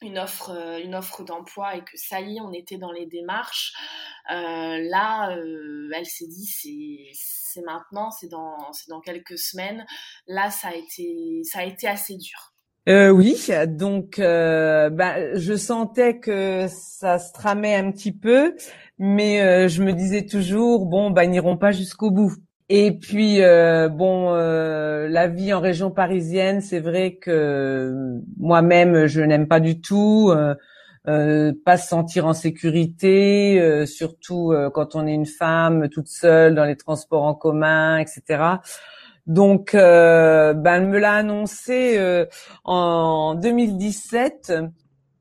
une 0.03 0.19
offre, 0.19 0.51
euh, 0.51 0.79
une 0.83 0.95
offre 0.95 1.25
d'emploi 1.25 1.77
et 1.77 1.81
que 1.81 1.97
ça 1.97 2.21
y 2.21 2.37
est, 2.37 2.41
on 2.41 2.53
était 2.53 2.79
dans 2.79 2.93
les 2.93 3.07
démarches. 3.07 3.73
Euh, 4.31 4.79
là, 4.91 5.37
euh, 5.37 5.91
elle 5.95 6.07
s'est 6.07 6.27
dit 6.27 6.47
c'est 7.13 7.63
maintenant, 7.63 8.11
c'est 8.11 8.29
dans, 8.29 8.57
dans 8.89 9.01
quelques 9.01 9.39
semaines. 9.39 9.85
Là, 10.27 10.51
ça 10.51 10.69
a 10.69 10.75
été, 10.75 11.43
ça 11.45 11.61
a 11.61 11.65
été 11.65 11.87
assez 11.87 12.17
dur. 12.17 12.53
oui, 12.87 13.37
donc 13.69 14.19
bah, 14.19 15.37
je 15.37 15.57
sentais 15.57 16.19
que 16.19 16.67
ça 16.69 17.19
se 17.19 17.33
tramait 17.33 17.75
un 17.75 17.91
petit 17.91 18.13
peu, 18.13 18.55
mais 18.99 19.69
je 19.69 19.83
me 19.83 19.93
disais 19.93 20.27
toujours 20.27 20.87
bon, 20.87 21.11
bah, 21.11 21.27
n'iront 21.27 21.57
pas 21.57 21.73
jusqu'au 21.73 22.11
bout. 22.11 22.33
Et 22.75 22.93
puis 22.93 23.43
euh, 23.43 23.91
bon, 23.91 24.33
euh, 24.33 25.07
la 25.07 25.29
vie 25.29 25.53
en 25.53 25.61
région 25.61 25.91
parisienne, 25.91 26.63
c'est 26.63 26.81
vrai 26.81 27.17
que 27.17 28.19
moi-même 28.39 29.09
je 29.09 29.21
n'aime 29.21 29.47
pas 29.47 29.61
du 29.61 29.83
tout. 29.83 30.33
Euh, 31.07 31.53
pas 31.67 31.77
se 31.77 31.89
sentir 31.89 32.27
en 32.27 32.33
sécurité, 32.33 33.85
surtout 33.85 34.55
quand 34.73 34.95
on 34.95 35.07
est 35.07 35.13
une 35.13 35.27
femme 35.27 35.91
toute 35.91 36.09
seule 36.09 36.55
dans 36.55 36.65
les 36.65 36.77
transports 36.77 37.25
en 37.25 37.35
commun, 37.35 37.99
etc. 37.99 38.43
Donc, 39.27 39.73
ben, 39.75 40.65
elle 40.65 40.87
me 40.87 40.99
l'a 40.99 41.13
annoncé 41.13 42.01
en 42.65 43.35
2017. 43.35 44.55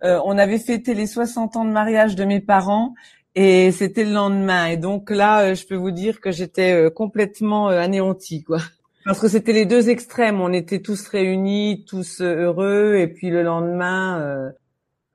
on 0.04 0.38
avait 0.38 0.60
fêté 0.60 0.94
les 0.94 1.08
60 1.08 1.58
ans 1.58 1.66
de 1.66 1.72
mariage 1.72 2.16
de 2.16 2.24
mes 2.24 2.40
parents 2.40 2.94
et 3.36 3.72
c'était 3.72 4.04
le 4.04 4.12
lendemain. 4.12 4.68
Et 4.68 4.78
donc 4.78 5.10
là, 5.10 5.42
euh, 5.42 5.56
je 5.56 5.66
peux 5.66 5.76
vous 5.76 5.92
dire 5.92 6.20
que 6.20 6.32
j'étais 6.32 6.74
euh, 6.74 6.90
complètement 6.90 7.70
euh, 7.70 7.80
anéantie, 7.80 8.44
quoi. 8.44 8.60
Parce 9.06 9.20
que 9.20 9.28
c'était 9.28 9.54
les 9.54 9.66
deux 9.66 9.90
extrêmes. 9.90 10.42
On 10.42 10.54
était 10.54 10.80
tous 10.80 11.08
réunis, 11.08 11.86
tous 11.88 12.22
heureux, 12.22 12.96
et 12.98 13.08
puis 13.08 13.32
le 13.32 13.42
lendemain, 13.42 14.52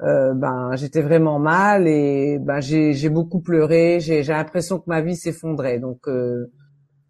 ben 0.00 0.72
j'étais 0.74 1.02
vraiment 1.02 1.38
mal 1.38 1.86
et 1.86 2.38
ben 2.40 2.58
j'ai 2.58 3.08
beaucoup 3.08 3.38
pleuré. 3.38 4.00
J'ai 4.00 4.24
l'impression 4.24 4.80
que 4.80 4.86
ma 4.88 5.02
vie 5.02 5.14
s'effondrait. 5.14 5.78
Donc 5.78 6.08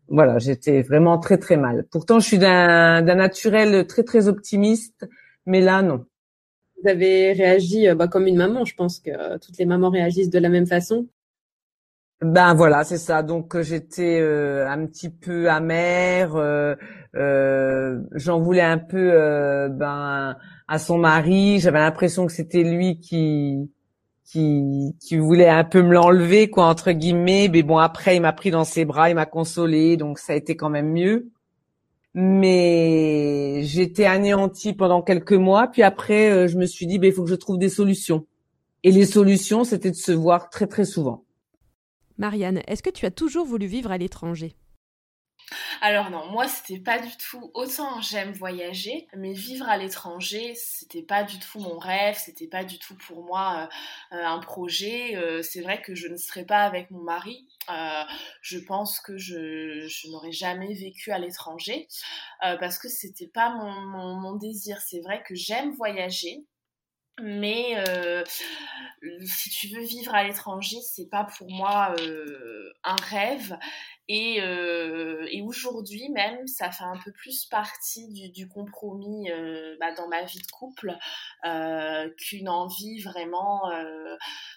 voilà, 0.09 0.39
j'étais 0.39 0.83
vraiment 0.83 1.17
très 1.17 1.39
très 1.39 1.57
mal. 1.57 1.87
Pourtant, 1.91 2.21
je 2.21 2.27
suis 2.27 2.39
d'un 2.39 3.01
naturel 3.01 3.87
très 3.87 4.03
très 4.03 4.29
optimiste, 4.29 5.09
mais 5.47 5.63
là 5.63 5.81
non 5.81 6.05
vous 6.83 6.89
avez 6.89 7.33
réagi 7.33 7.89
euh, 7.89 7.95
bah, 7.95 8.09
comme 8.09 8.27
une 8.27 8.37
maman. 8.37 8.65
Je 8.65 8.75
pense 8.75 9.01
que 9.01 9.11
euh, 9.11 9.39
toutes 9.39 9.59
les 9.59 9.67
mamans 9.67 9.91
réagissent 9.91 10.31
de 10.31 10.39
la 10.39 10.49
même 10.49 10.67
façon. 10.67 11.07
Ben 12.23 12.55
voilà, 12.55 12.85
c'est 12.85 12.97
ça. 12.97 13.23
Donc 13.23 13.55
euh, 13.55 13.63
j'étais 13.63 14.21
un 14.21 14.87
petit 14.87 15.11
peu 15.11 15.51
amère. 15.51 16.33
J'en 17.15 18.41
voulais 18.41 18.63
un 18.63 18.79
peu 18.79 19.69
ben 19.71 20.37
à 20.69 20.79
son 20.79 20.99
mari. 20.99 21.61
J'avais 21.61 21.79
l'impression 21.79 22.27
que 22.27 22.33
c'était 22.33 22.63
lui 22.63 22.99
qui 23.01 23.71
qui 24.25 24.97
qui 25.01 25.19
voulait 25.19 25.49
un 25.49 25.63
peu 25.63 25.83
me 25.83 25.93
l'enlever 25.93 26.51
quoi 26.51 26.67
entre 26.67 26.93
guillemets. 26.93 27.49
Mais 27.53 27.63
bon 27.63 27.79
après 27.79 28.17
il 28.17 28.21
m'a 28.21 28.33
pris 28.33 28.51
dans 28.51 28.65
ses 28.65 28.85
bras, 28.85 29.11
il 29.11 29.15
m'a 29.15 29.27
consolé, 29.27 29.97
donc 29.97 30.19
ça 30.19 30.33
a 30.33 30.37
été 30.37 30.57
quand 30.57 30.71
même 30.71 30.93
mieux 30.93 31.31
mais 32.19 33.61
j'étais 33.65 34.07
anéantie 34.07 34.73
pendant 34.73 35.03
quelques 35.03 35.35
mois. 35.35 35.69
Puis 35.69 35.83
après, 35.83 36.31
euh, 36.31 36.49
je 36.49 36.57
me 36.57 36.65
suis 36.65 36.87
dit, 36.87 36.99
ben, 36.99 37.09
il 37.09 37.13
faut 37.13 37.23
que 37.23 37.29
je 37.29 37.35
trouve 37.35 37.59
des 37.59 37.69
solutions. 37.69 38.27
Et 38.83 38.91
les 38.91 39.05
solutions, 39.05 39.65
c'était 39.65 39.91
de 39.91 39.97
se 39.97 40.13
voir 40.13 40.49
très 40.49 40.67
très 40.67 40.87
souvent. 40.87 41.25
Marianne, 42.17 42.63
est-ce 42.67 42.83
que 42.83 42.89
tu 42.89 43.05
as 43.05 43.11
toujours 43.11 43.45
voulu 43.45 43.67
vivre 43.67 43.91
à 43.91 43.99
l'étranger? 43.99 44.57
Alors 45.81 46.11
non, 46.11 46.27
moi 46.31 46.49
c'était 46.49 46.81
pas 46.81 46.99
du 46.99 47.17
tout. 47.17 47.51
Autant 47.55 48.01
j'aime 48.01 48.33
voyager, 48.33 49.07
mais 49.17 49.33
vivre 49.33 49.69
à 49.69 49.77
l'étranger, 49.77 50.55
c'était 50.57 51.03
pas 51.03 51.23
du 51.23 51.39
tout 51.39 51.61
mon 51.61 51.79
rêve, 51.79 52.17
c'était 52.19 52.49
pas 52.49 52.65
du 52.65 52.79
tout 52.79 52.97
pour 52.97 53.23
moi 53.23 53.69
euh, 54.13 54.17
un 54.25 54.39
projet. 54.41 55.17
Euh, 55.17 55.43
c'est 55.43 55.61
vrai 55.61 55.81
que 55.83 55.95
je 55.95 56.09
ne 56.09 56.17
serais 56.17 56.45
pas 56.45 56.63
avec 56.63 56.91
mon 56.91 57.03
mari. 57.03 57.47
Euh, 57.71 58.03
je 58.43 58.59
pense 58.59 59.01
que 59.01 59.19
je, 59.19 60.09
n'aurais 60.11 60.33
jamais 60.33 60.75
vécu 60.75 61.13
à 61.13 61.19
l'étranger 61.19 61.89
parce 62.41 62.79
que 62.79 62.89
c'était 62.89 63.29
pas 63.29 63.51
mon 63.51 64.35
désir. 64.37 64.81
C'est 64.81 65.01
vrai 65.01 65.23
que 65.27 65.35
j'aime 65.35 65.73
voyager, 65.73 66.45
mais 67.23 67.83
euh, 67.89 68.23
si 69.25 69.49
tu 69.49 69.69
veux 69.69 69.83
vivre 69.83 70.15
à 70.15 70.25
l'étranger, 70.25 70.77
c'est 70.83 71.09
pas 71.09 71.25
pour 71.25 71.51
moi 71.51 71.95
euh, 72.01 72.73
un 72.85 72.97
rêve. 72.97 73.57
Et, 74.09 74.41
euh, 74.41 75.27
et 75.31 75.43
aujourd'hui 75.43 76.09
même, 76.11 76.47
ça 76.47 76.71
fait 76.71 76.85
un 76.85 76.99
peu 77.05 77.11
plus 77.13 77.47
partie 77.47 78.31
du, 78.31 78.49
compromis 78.49 79.29
bah, 79.81 79.93
dans 79.97 80.09
ma 80.09 80.23
vie 80.23 80.39
de 80.39 80.51
couple 80.53 80.97
qu'une 82.17 82.49
envie 82.49 83.03
vraiment. 83.03 83.63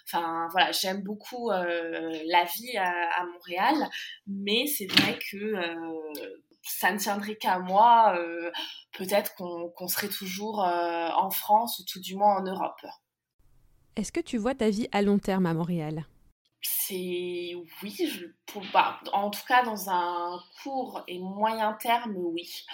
Enfin 0.06 0.48
voilà, 0.52 0.70
j'aime 0.72 1.02
beaucoup 1.02 1.50
la 1.50 2.44
vie 2.44 2.76
à, 2.76 3.24
Montréal, 3.32 3.88
mais 4.26 4.66
c'est 4.66 4.86
vrai 4.86 5.18
que 5.30 5.54
ça 6.62 6.92
ne 6.92 6.98
tiendrait 6.98 7.36
qu'à 7.36 7.58
moi, 7.58 8.14
euh, 8.18 8.50
peut-être 8.92 9.34
qu'on 9.34 9.88
serait 9.88 10.08
toujours 10.08 10.64
euh, 10.64 11.08
en 11.16 11.30
France 11.30 11.78
ou 11.78 11.84
tout 11.84 12.00
du 12.00 12.16
moins 12.16 12.36
en 12.36 12.42
Europe. 12.42 12.84
Est-ce 13.96 14.12
que 14.12 14.20
tu 14.20 14.38
vois 14.38 14.54
ta 14.54 14.70
vie 14.70 14.88
à 14.92 15.02
long 15.02 15.18
terme 15.18 15.46
à 15.46 15.54
Montréal? 15.54 16.04
C'est 16.62 17.54
oui, 17.82 17.96
je, 18.06 18.26
bah, 18.72 19.00
en 19.12 19.30
tout 19.30 19.44
cas 19.46 19.64
dans 19.64 19.90
un 19.90 20.40
court 20.62 21.02
et 21.08 21.18
moyen 21.18 21.72
terme, 21.74 22.14
oui. 22.16 22.64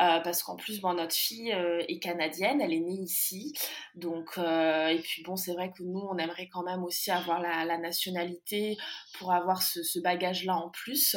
Euh, 0.00 0.20
parce 0.20 0.42
qu'en 0.42 0.56
plus, 0.56 0.80
bon, 0.80 0.94
notre 0.94 1.14
fille 1.14 1.52
euh, 1.52 1.82
est 1.88 1.98
canadienne, 1.98 2.60
elle 2.60 2.72
est 2.72 2.80
née 2.80 3.00
ici. 3.00 3.54
Donc, 3.94 4.38
euh, 4.38 4.88
et 4.88 4.98
puis 4.98 5.22
bon, 5.22 5.36
c'est 5.36 5.52
vrai 5.52 5.72
que 5.76 5.82
nous, 5.82 6.00
on 6.00 6.16
aimerait 6.16 6.48
quand 6.48 6.62
même 6.62 6.84
aussi 6.84 7.10
avoir 7.10 7.40
la, 7.40 7.78
nationalité 7.78 8.76
pour 9.18 9.32
avoir 9.32 9.62
ce, 9.62 10.00
bagage-là 10.00 10.56
en 10.56 10.70
plus. 10.70 11.16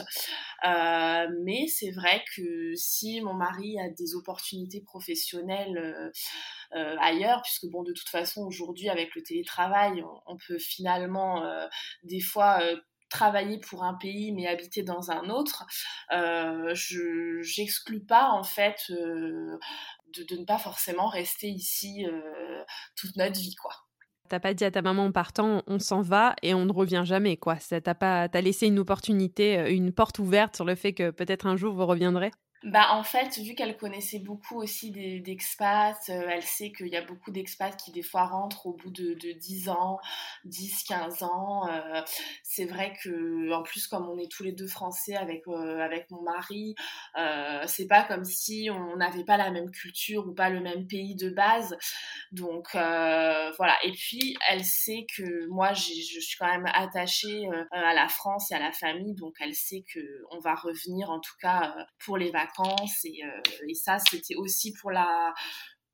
mais 0.63 1.67
c'est 1.67 1.91
vrai 1.91 2.23
que 2.35 2.73
si 2.75 3.21
mon 3.21 3.33
mari 3.33 3.79
a 3.79 3.89
des 3.89 4.15
opportunités 4.15 4.81
professionnelles 4.81 6.11
ailleurs, 6.71 7.41
puisque 7.41 7.65
bon, 7.67 7.83
de 7.83 7.91
toute 7.91 8.09
façon, 8.09 8.41
aujourd'hui, 8.45 8.89
avec 8.89 9.15
le 9.15 9.23
télétravail, 9.23 10.03
on, 10.25 10.37
peut 10.37 10.59
finalement, 10.59 11.43
des 12.13 12.21
fois, 12.21 12.59
euh, 12.61 12.75
travailler 13.09 13.59
pour 13.59 13.83
un 13.83 13.95
pays 13.95 14.31
mais 14.31 14.47
habiter 14.47 14.83
dans 14.83 15.11
un 15.11 15.29
autre, 15.29 15.65
je 16.09 17.41
j'exclus 17.41 18.03
pas 18.03 18.29
en 18.31 18.43
fait 18.43 18.77
de, 18.89 19.59
de, 20.29 20.35
ne 20.35 20.45
pas 20.45 20.57
forcément 20.57 21.07
rester 21.07 21.47
ici 21.47 22.05
toute 22.95 23.15
notre 23.15 23.39
vie, 23.39 23.55
quoi. 23.55 23.71
T'as 24.29 24.39
pas 24.39 24.55
dit 24.55 24.63
à 24.65 24.71
ta 24.71 24.81
maman 24.81 25.05
en 25.05 25.11
partant, 25.11 25.61
on 25.67 25.77
s'en 25.77 26.01
va 26.01 26.35
et 26.41 26.55
on 26.55 26.65
ne 26.65 26.73
revient 26.73 27.03
jamais, 27.05 27.37
quoi. 27.37 27.57
T'as 27.57 27.93
pas, 27.93 28.23
as 28.33 28.41
laissé 28.41 28.65
une 28.65 28.79
opportunité, 28.79 29.71
une 29.71 29.91
porte 29.91 30.17
ouverte 30.17 30.55
sur 30.55 30.65
le 30.65 30.73
fait 30.73 30.93
que 30.93 31.11
peut-être 31.11 31.45
un 31.45 31.55
jour 31.55 31.75
vous 31.75 31.85
reviendrez? 31.85 32.31
Bah 32.63 32.87
en 32.91 33.03
fait, 33.03 33.37
vu 33.39 33.55
qu'elle 33.55 33.75
connaissait 33.75 34.19
beaucoup 34.19 34.55
aussi 34.61 34.91
d'expats, 34.91 35.97
euh, 36.09 36.27
elle 36.29 36.43
sait 36.43 36.71
qu'il 36.71 36.87
y 36.87 36.95
a 36.95 37.01
beaucoup 37.03 37.29
d'expats 37.29 37.75
qui 37.75 37.91
des 37.91 38.03
fois 38.03 38.23
rentrent 38.25 38.67
au 38.67 38.71
bout 38.73 38.89
de, 38.89 39.15
de 39.15 39.33
10 39.33 39.67
ans, 39.67 39.99
10, 40.45 40.83
15 40.83 41.23
ans. 41.23 41.67
Euh, 41.67 42.01
c'est 42.41 42.63
vrai 42.63 42.93
que 43.03 43.51
en 43.51 43.63
plus 43.63 43.85
comme 43.87 44.07
on 44.07 44.17
est 44.17 44.31
tous 44.31 44.43
les 44.43 44.53
deux 44.53 44.67
français 44.67 45.17
avec 45.17 45.45
euh, 45.49 45.79
avec 45.81 46.09
mon 46.09 46.21
mari, 46.21 46.73
c'est 47.67 47.87
pas 47.87 48.03
comme 48.03 48.23
si 48.23 48.69
on 48.71 48.95
n'avait 48.95 49.25
pas 49.25 49.35
la 49.35 49.51
même 49.51 49.69
culture 49.71 50.25
ou 50.25 50.33
pas 50.33 50.49
le 50.49 50.61
même 50.61 50.87
pays 50.87 51.15
de 51.15 51.29
base. 51.29 51.75
Donc 52.31 52.69
voilà. 52.73 53.75
Et 53.83 53.91
puis 53.91 54.37
elle 54.49 54.63
sait 54.63 55.05
que 55.17 55.47
moi 55.47 55.73
je 55.73 55.81
suis 56.21 56.37
quand 56.39 56.47
même 56.47 56.69
attachée 56.73 57.43
à 57.71 57.93
la 57.93 58.07
France 58.07 58.51
et 58.51 58.55
à 58.55 58.59
la 58.59 58.71
famille, 58.71 59.15
donc 59.15 59.35
elle 59.41 59.53
sait 59.53 59.83
que 59.93 59.99
on 60.31 60.39
va 60.39 60.55
revenir 60.55 61.09
en 61.09 61.19
tout 61.19 61.35
cas 61.41 61.75
pour 61.99 62.17
les 62.17 62.31
vacances 62.31 62.52
euh, 62.59 63.41
et, 63.67 63.73
ça 63.73 63.97
c'était 63.99 64.35
aussi 64.35 64.73
pour 64.73 64.91
la 64.91 65.33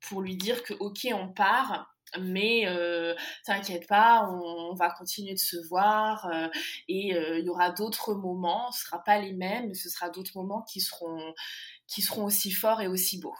pour 0.08 0.22
lui 0.22 0.36
dire 0.36 0.62
que 0.62 0.74
ok 0.74 1.08
on 1.12 1.32
part 1.32 1.94
mais 2.18 2.64
euh, 2.66 3.14
t'inquiète 3.46 3.86
pas, 3.86 4.28
on, 4.28 4.74
va 4.74 4.90
continuer 4.90 5.34
de 5.34 5.38
se 5.38 5.56
voir 5.68 6.26
euh, 6.26 6.48
et 6.88 7.10
il 7.10 7.44
y 7.44 7.48
aura 7.48 7.70
d'autres 7.70 8.14
moments, 8.14 8.72
ce 8.72 8.84
sera 8.84 9.04
pas 9.04 9.20
les 9.20 9.32
mêmes, 9.32 9.68
mais 9.68 9.74
ce 9.74 9.88
sera 9.88 10.10
d'autres 10.10 10.32
moments 10.34 10.62
qui 10.62 10.80
seront 10.80 11.32
qui 11.86 12.02
seront 12.02 12.24
aussi 12.24 12.50
forts 12.50 12.80
et 12.80 12.88
aussi 12.88 13.20
beaux. 13.20 13.36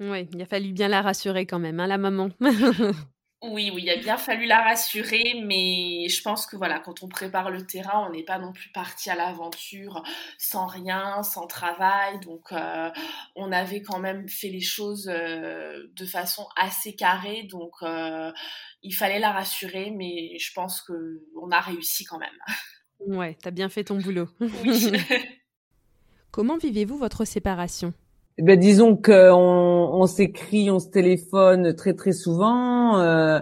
Oui, 0.00 0.28
il 0.34 0.42
a 0.42 0.46
fallu 0.46 0.72
bien 0.72 0.88
la 0.88 1.00
rassurer 1.00 1.46
quand 1.46 1.58
même, 1.58 1.80
hein, 1.80 1.86
la 1.86 1.96
maman. 1.96 2.28
Oui, 3.42 3.72
oui, 3.74 3.82
il 3.82 3.90
a 3.90 3.96
bien 3.96 4.18
fallu 4.18 4.46
la 4.46 4.62
rassurer, 4.62 5.42
mais 5.44 6.08
je 6.08 6.22
pense 6.22 6.46
que 6.46 6.54
voilà, 6.54 6.78
quand 6.78 7.02
on 7.02 7.08
prépare 7.08 7.50
le 7.50 7.66
terrain, 7.66 8.06
on 8.06 8.12
n'est 8.12 8.22
pas 8.22 8.38
non 8.38 8.52
plus 8.52 8.70
parti 8.70 9.10
à 9.10 9.16
l'aventure 9.16 10.04
sans 10.38 10.66
rien, 10.66 11.24
sans 11.24 11.48
travail. 11.48 12.20
Donc, 12.20 12.52
euh, 12.52 12.88
on 13.34 13.50
avait 13.50 13.82
quand 13.82 13.98
même 13.98 14.28
fait 14.28 14.48
les 14.48 14.60
choses 14.60 15.10
euh, 15.12 15.88
de 15.96 16.06
façon 16.06 16.46
assez 16.54 16.94
carrée. 16.94 17.42
Donc, 17.50 17.72
euh, 17.82 18.30
il 18.84 18.94
fallait 18.94 19.18
la 19.18 19.32
rassurer, 19.32 19.90
mais 19.90 20.38
je 20.38 20.52
pense 20.52 20.80
que 20.80 21.26
on 21.34 21.50
a 21.50 21.60
réussi 21.60 22.04
quand 22.04 22.18
même. 22.18 22.30
Ouais, 23.00 23.36
t'as 23.42 23.50
bien 23.50 23.68
fait 23.68 23.82
ton 23.82 23.98
boulot. 23.98 24.28
Oui. 24.40 24.92
Comment 26.30 26.58
vivez-vous 26.58 26.96
votre 26.96 27.24
séparation? 27.24 27.92
Eh 28.38 28.42
ben, 28.42 28.58
disons 28.58 28.96
qu'on 28.96 29.12
on, 29.12 30.06
s'écrit, 30.06 30.70
on 30.70 30.78
se 30.78 30.88
téléphone 30.88 31.74
très 31.74 31.92
très 31.92 32.12
souvent. 32.12 32.98
Euh, 32.98 33.40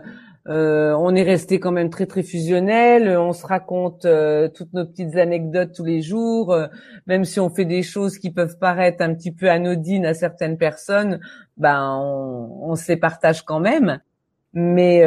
euh, 0.49 0.93
on 0.99 1.15
est 1.15 1.23
resté 1.23 1.61
quand 1.61 1.71
même 1.71 1.91
très 1.91 2.07
très 2.07 2.25
fusionnel. 2.25 3.17
On 3.17 3.33
se 3.33 3.47
raconte 3.47 4.05
euh, 4.05 4.49
toutes 4.49 4.73
nos 4.73 4.85
petites 4.85 5.17
anecdotes 5.17 5.73
tous 5.75 5.85
les 5.85 6.03
jours, 6.03 6.57
même 7.07 7.25
si 7.25 7.39
on 7.39 7.51
fait 7.51 7.65
des 7.65 7.83
choses 7.83 8.19
qui 8.19 8.33
peuvent 8.33 8.59
paraître 8.59 9.03
un 9.05 9.15
petit 9.15 9.31
peu 9.33 9.49
anodines 9.49 10.07
à 10.07 10.15
certaines 10.15 10.59
personnes. 10.59 11.21
Ben 11.57 11.97
on, 11.97 12.71
on 12.73 12.75
se 12.75 12.93
partage 12.95 13.43
quand 13.43 13.61
même. 13.61 14.01
Mais 14.55 15.05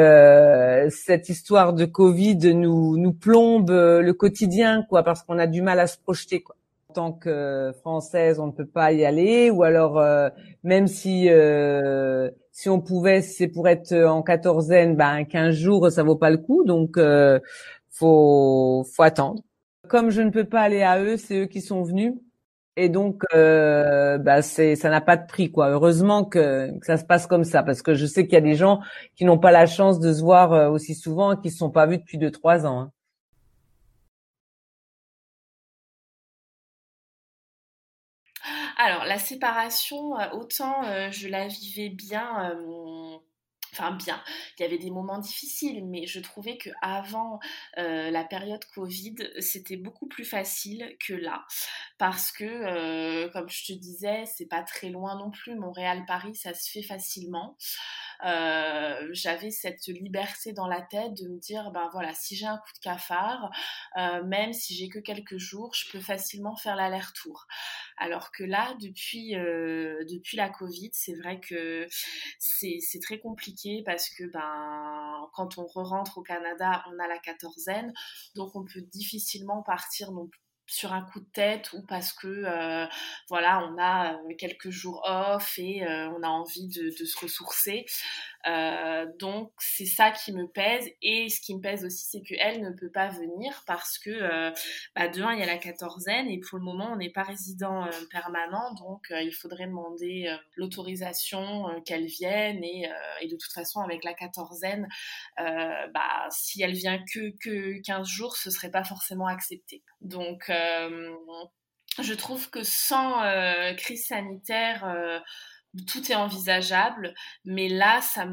cette 0.88 1.28
histoire 1.28 1.74
de 1.74 1.84
Covid 1.84 2.54
nous 2.54 2.96
nous 2.96 3.12
plombe 3.12 3.70
le 3.70 4.12
quotidien, 4.12 4.86
quoi, 4.88 5.02
parce 5.02 5.22
qu'on 5.22 5.38
a 5.38 5.46
du 5.46 5.60
mal 5.60 5.80
à 5.80 5.86
se 5.86 5.98
projeter, 5.98 6.40
quoi 6.40 6.56
tant 6.94 7.12
que 7.12 7.72
française, 7.80 8.40
on 8.40 8.46
ne 8.46 8.52
peut 8.52 8.66
pas 8.66 8.92
y 8.92 9.04
aller, 9.04 9.50
ou 9.50 9.62
alors 9.64 9.98
euh, 9.98 10.30
même 10.62 10.86
si 10.86 11.28
euh, 11.28 12.30
si 12.52 12.70
on 12.70 12.80
pouvait, 12.80 13.20
c'est 13.20 13.48
pour 13.48 13.68
être 13.68 13.94
en 13.94 14.22
quatorzaine, 14.22 14.96
ben 14.96 15.24
15 15.24 15.54
jours, 15.54 15.90
ça 15.90 16.02
vaut 16.02 16.16
pas 16.16 16.30
le 16.30 16.38
coup, 16.38 16.64
donc 16.64 16.96
euh, 16.96 17.40
faut 17.90 18.84
faut 18.94 19.02
attendre. 19.02 19.42
Comme 19.88 20.10
je 20.10 20.22
ne 20.22 20.30
peux 20.30 20.44
pas 20.44 20.62
aller 20.62 20.82
à 20.82 21.00
eux, 21.02 21.16
c'est 21.16 21.40
eux 21.40 21.46
qui 21.46 21.60
sont 21.60 21.82
venus, 21.82 22.14
et 22.76 22.88
donc 22.88 23.22
euh, 23.34 24.18
ben, 24.18 24.40
c'est 24.42 24.76
ça 24.76 24.90
n'a 24.90 25.00
pas 25.00 25.16
de 25.16 25.26
prix 25.26 25.50
quoi. 25.50 25.70
Heureusement 25.70 26.24
que, 26.24 26.70
ça 26.82 26.96
se 26.96 27.04
passe 27.04 27.26
comme 27.26 27.44
ça, 27.44 27.62
parce 27.62 27.82
que 27.82 27.94
je 27.94 28.06
sais 28.06 28.24
qu'il 28.24 28.34
y 28.34 28.38
a 28.38 28.40
des 28.40 28.54
gens 28.54 28.80
qui 29.16 29.24
n'ont 29.24 29.38
pas 29.38 29.52
la 29.52 29.66
chance 29.66 30.00
de 30.00 30.12
se 30.12 30.22
voir 30.22 30.72
aussi 30.72 30.94
souvent 30.94 31.32
et 31.32 31.40
qui 31.40 31.50
se 31.50 31.58
sont 31.58 31.70
pas 31.70 31.86
vus 31.86 31.98
depuis 31.98 32.18
deux 32.18 32.30
trois 32.30 32.66
ans. 32.66 32.80
Hein. 32.80 32.90
Alors, 38.76 39.04
la 39.04 39.18
séparation, 39.18 40.18
euh, 40.18 40.30
autant 40.32 40.84
euh, 40.84 41.10
je 41.10 41.28
la 41.28 41.46
vivais 41.46 41.90
bien 41.90 42.50
euh, 42.50 43.16
enfin 43.72 43.92
bien. 43.92 44.22
Il 44.58 44.62
y 44.62 44.64
avait 44.64 44.78
des 44.78 44.90
moments 44.90 45.18
difficiles, 45.18 45.84
mais 45.84 46.06
je 46.06 46.20
trouvais 46.20 46.56
que 46.58 46.70
avant 46.80 47.40
la 47.76 48.22
période 48.24 48.64
Covid, 48.72 49.16
c'était 49.40 49.76
beaucoup 49.76 50.06
plus 50.06 50.24
facile 50.24 50.96
que 51.04 51.12
là, 51.12 51.44
parce 51.98 52.30
que 52.30 53.26
comme 53.32 53.48
je 53.48 53.66
te 53.66 53.72
disais, 53.72 54.26
c'est 54.26 54.46
pas 54.46 54.62
très 54.62 54.90
loin 54.90 55.18
non 55.18 55.32
plus. 55.32 55.56
Montréal-Paris, 55.56 56.36
ça 56.36 56.54
se 56.54 56.70
fait 56.70 56.84
facilement. 56.84 57.56
Euh, 58.24 59.08
j'avais 59.12 59.50
cette 59.50 59.86
liberté 59.86 60.52
dans 60.52 60.66
la 60.66 60.80
tête 60.80 61.14
de 61.14 61.28
me 61.28 61.38
dire, 61.38 61.70
ben 61.72 61.88
voilà, 61.92 62.14
si 62.14 62.36
j'ai 62.36 62.46
un 62.46 62.56
coup 62.58 62.72
de 62.74 62.80
cafard, 62.80 63.50
euh, 63.96 64.22
même 64.24 64.52
si 64.52 64.74
j'ai 64.74 64.88
que 64.88 64.98
quelques 64.98 65.38
jours, 65.38 65.74
je 65.74 65.90
peux 65.90 66.00
facilement 66.00 66.56
faire 66.56 66.76
l'aller-retour. 66.76 67.46
Alors 67.96 68.32
que 68.32 68.44
là, 68.44 68.74
depuis, 68.80 69.36
euh, 69.36 70.04
depuis 70.08 70.36
la 70.36 70.48
Covid, 70.48 70.90
c'est 70.92 71.14
vrai 71.14 71.40
que 71.40 71.86
c'est 72.38 73.00
très 73.02 73.18
compliqué 73.18 73.82
parce 73.84 74.08
que 74.10 74.24
ben, 74.24 75.28
quand 75.34 75.58
on 75.58 75.66
re-rentre 75.66 76.18
au 76.18 76.22
Canada, 76.22 76.84
on 76.92 76.98
a 76.98 77.08
la 77.08 77.18
quatorzaine, 77.18 77.92
donc 78.34 78.54
on 78.56 78.64
peut 78.64 78.82
difficilement 78.82 79.62
partir 79.62 80.12
non 80.12 80.26
plus 80.26 80.43
sur 80.66 80.92
un 80.92 81.02
coup 81.02 81.20
de 81.20 81.28
tête 81.32 81.72
ou 81.74 81.82
parce 81.82 82.12
que 82.12 82.26
euh, 82.26 82.86
voilà 83.28 83.66
on 83.68 83.78
a 83.78 84.14
euh, 84.14 84.34
quelques 84.38 84.70
jours 84.70 85.02
off 85.04 85.58
et 85.58 85.84
euh, 85.84 86.08
on 86.10 86.22
a 86.22 86.28
envie 86.28 86.68
de, 86.68 86.90
se 86.90 87.18
ressourcer 87.18 87.84
donc 89.18 89.52
c'est 89.58 89.86
ça 89.86 90.10
qui 90.10 90.32
me 90.32 90.46
pèse. 90.46 90.88
Et 91.02 91.28
ce 91.28 91.40
qui 91.40 91.54
me 91.54 91.60
pèse 91.60 91.84
aussi 91.84 92.06
c'est 92.10 92.22
qu'elle 92.22 92.62
ne 92.62 92.70
peut 92.70 92.90
pas 92.90 93.08
venir 93.08 93.62
parce 93.66 93.98
que 93.98 94.50
bah, 94.94 95.08
de 95.08 95.24
il 95.32 95.38
y 95.38 95.42
a 95.42 95.46
la 95.46 95.58
quatorzaine 95.58 96.28
et 96.28 96.38
pour 96.38 96.58
le 96.58 96.64
moment 96.64 96.92
on 96.92 96.96
n'est 96.96 97.10
pas 97.10 97.22
résident 97.22 97.88
permanent. 98.10 98.74
Donc 98.74 99.06
il 99.10 99.32
faudrait 99.32 99.66
demander 99.66 100.34
l'autorisation 100.56 101.82
qu'elle 101.86 102.06
vienne. 102.06 102.62
Et, 102.62 102.88
et, 103.20 103.28
de 103.28 103.36
toute 103.36 103.52
façon 103.52 103.80
avec 103.80 104.04
la 104.04 104.14
quatorzaine 104.14 104.88
bah, 105.38 106.28
si 106.30 106.62
elle 106.62 106.74
vient 106.74 107.02
que, 107.12 107.34
que 107.40 107.80
15 107.82 108.06
jours 108.06 108.36
ce 108.36 108.50
serait 108.50 108.70
pas 108.70 108.84
forcément 108.84 109.26
accepté. 109.26 109.82
Donc 110.00 110.50
je 112.02 112.14
trouve 112.14 112.50
que 112.50 112.62
sans 112.62 113.22
euh, 113.22 113.72
crise 113.74 114.06
sanitaire, 114.06 114.84
euh, 114.84 115.20
tout 115.82 116.10
est 116.10 116.14
envisageable, 116.14 117.14
mais 117.44 117.68
là, 117.68 118.00
ça, 118.00 118.26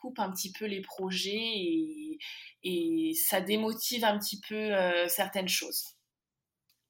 coupe 0.00 0.18
un 0.18 0.30
petit 0.30 0.52
peu 0.52 0.66
les 0.66 0.80
projets 0.80 2.18
et, 2.62 3.12
ça 3.28 3.40
démotive 3.40 4.04
un 4.04 4.18
petit 4.18 4.40
peu 4.48 4.54
euh, 4.54 5.08
certaines 5.08 5.48
choses. 5.48 5.84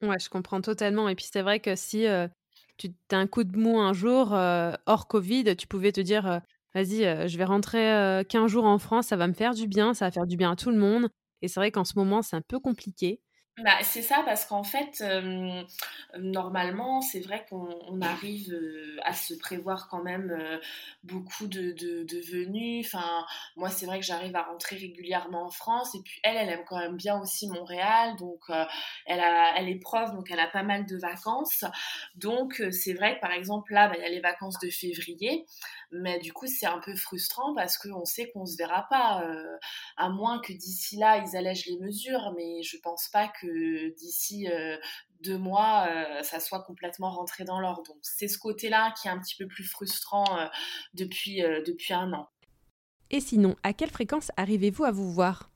Ouais, 0.03 0.19
je 0.21 0.29
comprends 0.29 0.61
totalement. 0.61 1.09
Et 1.09 1.15
puis 1.15 1.27
c'est 1.31 1.43
vrai 1.43 1.61
que 1.61 1.77
si 1.77 2.07
tu 2.77 2.91
as 3.11 3.17
un 3.17 3.27
coup 3.27 3.45
de 3.45 3.57
mou 3.57 3.79
un 3.79 3.93
jour, 3.93 4.33
hors 4.33 5.09
Covid, 5.09 5.57
tu 5.57 5.67
pouvais 5.67 5.93
te 5.93 6.01
dire, 6.01 6.41
vas-y, 6.75 7.29
je 7.29 7.39
vais 7.39 7.45
rentrer 7.45 8.25
15 8.29 8.51
jours 8.51 8.65
en 8.65 8.79
France, 8.79 9.09
ça 9.09 9.17
va 9.17 9.27
me 9.27 9.35
faire 9.35 9.55
du 9.55 9.67
bien, 9.67 9.95
ça 9.95 10.07
va 10.07 10.11
faire 10.11 10.27
du 10.27 10.37
bien 10.37 10.53
à 10.53 10.57
tout 10.57 10.71
le 10.71 10.79
monde. 10.79 11.09
Et 11.43 11.49
c'est 11.49 11.61
vrai 11.61 11.71
qu'en 11.71 11.85
ce 11.85 11.95
moment, 11.97 12.23
c'est 12.23 12.37
un 12.37 12.43
peu 12.43 12.59
compliqué. 12.59 13.21
Bah, 13.65 13.79
c'est 13.83 14.03
ça 14.03 14.23
parce 14.25 14.45
qu'en 14.45 14.63
fait, 14.63 15.03
normalement, 16.17 17.01
c'est 17.01 17.21
vrai 17.21 17.45
qu'on 17.49 18.01
arrive 18.01 18.57
à 19.03 19.13
se 19.13 19.35
prévoir 19.35 19.89
quand 19.89 20.03
même 20.03 20.61
beaucoup 21.03 21.47
de, 21.47 21.73
de, 21.73 22.21
venues. 22.31 22.81
Enfin, 22.85 23.25
moi, 23.57 23.71
c'est 23.71 23.87
vrai 23.87 24.01
que 24.01 24.07
j'arrive 24.07 24.37
à 24.37 24.43
rentrer 24.43 24.77
régulièrement 24.77 25.47
en 25.47 25.51
France 25.51 25.95
et 25.95 26.01
puis 26.05 26.21
elle, 26.23 26.37
elle 26.37 26.51
aime 26.51 26.65
quand 26.69 26.79
même 26.79 26.97
bien 26.97 27.21
aussi 27.21 27.49
Montréal. 27.49 28.17
Donc, 28.17 28.43
elle, 29.07 29.21
a, 29.21 29.55
elle 29.57 29.69
est 29.69 29.81
prof, 29.81 30.13
donc 30.13 30.31
elle 30.31 30.41
a 30.41 30.49
pas 30.49 30.63
mal 30.63 30.87
de 30.87 30.97
vacances. 30.97 31.65
Donc, 32.15 32.63
c'est 32.71 32.95
vrai 32.95 33.17
que 33.17 33.21
par 33.21 33.33
exemple, 33.33 33.73
là, 33.73 33.89
bah, 33.89 33.95
il 33.97 34.03
y 34.03 34.07
a 34.07 34.11
les 34.11 34.21
vacances 34.21 34.59
de 34.61 34.71
février. 34.71 35.47
Mais 35.91 36.19
du 36.19 36.33
coup, 36.33 36.47
c'est 36.47 36.67
un 36.67 36.81
peu 36.81 36.95
frustrant 36.95 37.55
parce 37.55 37.79
qu'on 37.79 38.05
sait 38.05 38.31
qu'on 38.31 38.45
se 38.45 38.57
verra 38.57 38.87
pas, 38.91 39.25
euh, 39.25 39.57
à 39.97 40.11
moins 40.11 40.41
que 40.41 40.53
d'ici 40.53 40.97
là, 40.97 41.25
ils 41.25 41.37
allègent 41.37 41.67
les 41.67 41.79
mesures. 41.79 42.35
Mais 42.37 42.63
je 42.63 42.77
pense 42.83 43.09
pas 43.09 43.29
que 43.41 43.95
d'ici 43.97 44.49
euh, 44.51 44.77
deux 45.23 45.39
mois, 45.39 45.87
euh, 45.89 46.23
ça 46.23 46.41
soit 46.41 46.63
complètement 46.63 47.11
rentré 47.11 47.45
dans 47.45 47.59
l'ordre. 47.59 47.83
Donc, 47.85 47.99
c'est 48.03 48.29
ce 48.29 48.39
côté-là 48.39 48.93
qui 49.01 49.09
est 49.09 49.11
un 49.11 49.19
petit 49.19 49.37
peu 49.37 49.47
plus 49.47 49.65
frustrant 49.65 50.25
depuis, 50.95 51.43
depuis 51.67 51.95
un 51.95 52.13
an. 52.13 52.29
Et 53.11 53.21
sinon, 53.21 53.57
à 53.63 53.73
quelle 53.73 53.91
fréquence 53.91 54.31
arrivez-vous 54.37 54.85
à 54.85 54.91
vous 54.91 55.11
voir? 55.11 55.51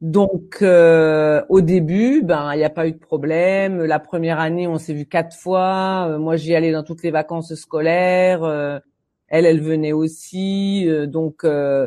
Donc 0.00 0.62
au 0.62 1.60
début, 1.60 2.22
ben 2.22 2.52
il 2.54 2.58
n'y 2.58 2.64
a 2.64 2.70
pas 2.70 2.86
eu 2.86 2.92
de 2.92 2.98
problème. 2.98 3.82
La 3.84 3.98
première 3.98 4.38
année, 4.38 4.68
on 4.68 4.78
s'est 4.78 4.92
vu 4.92 5.06
quatre 5.06 5.34
fois. 5.36 6.18
moi, 6.18 6.36
j'y 6.36 6.54
allais 6.54 6.70
dans 6.70 6.84
toutes 6.84 7.02
les 7.02 7.10
vacances 7.10 7.54
scolaires 7.54 8.80
elle, 9.28 9.46
elle 9.46 9.60
venait 9.60 9.92
aussi, 9.92 10.88
euh, 10.88 11.06
donc 11.06 11.44
euh, 11.44 11.86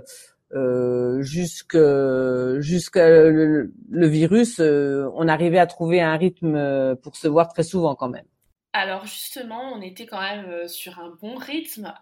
euh, 0.54 1.22
jusqu'à 1.22 1.80
le, 1.80 3.72
virus, 3.90 4.60
on 4.60 5.28
arrivait 5.28 5.60
à 5.60 5.68
trouver 5.68 6.02
un 6.02 6.18
rythme 6.18 6.96
pour 7.02 7.16
se 7.16 7.28
voir 7.28 7.48
très 7.50 7.64
souvent 7.64 7.96
quand 7.96 8.10
même. 8.10 8.26
Alors 8.74 9.06
justement, 9.06 9.74
on 9.74 9.82
était 9.82 10.06
quand 10.06 10.22
même 10.22 10.68
sur 10.68 11.00
un 11.00 11.10
bon 11.22 11.36
rythme. 11.36 11.94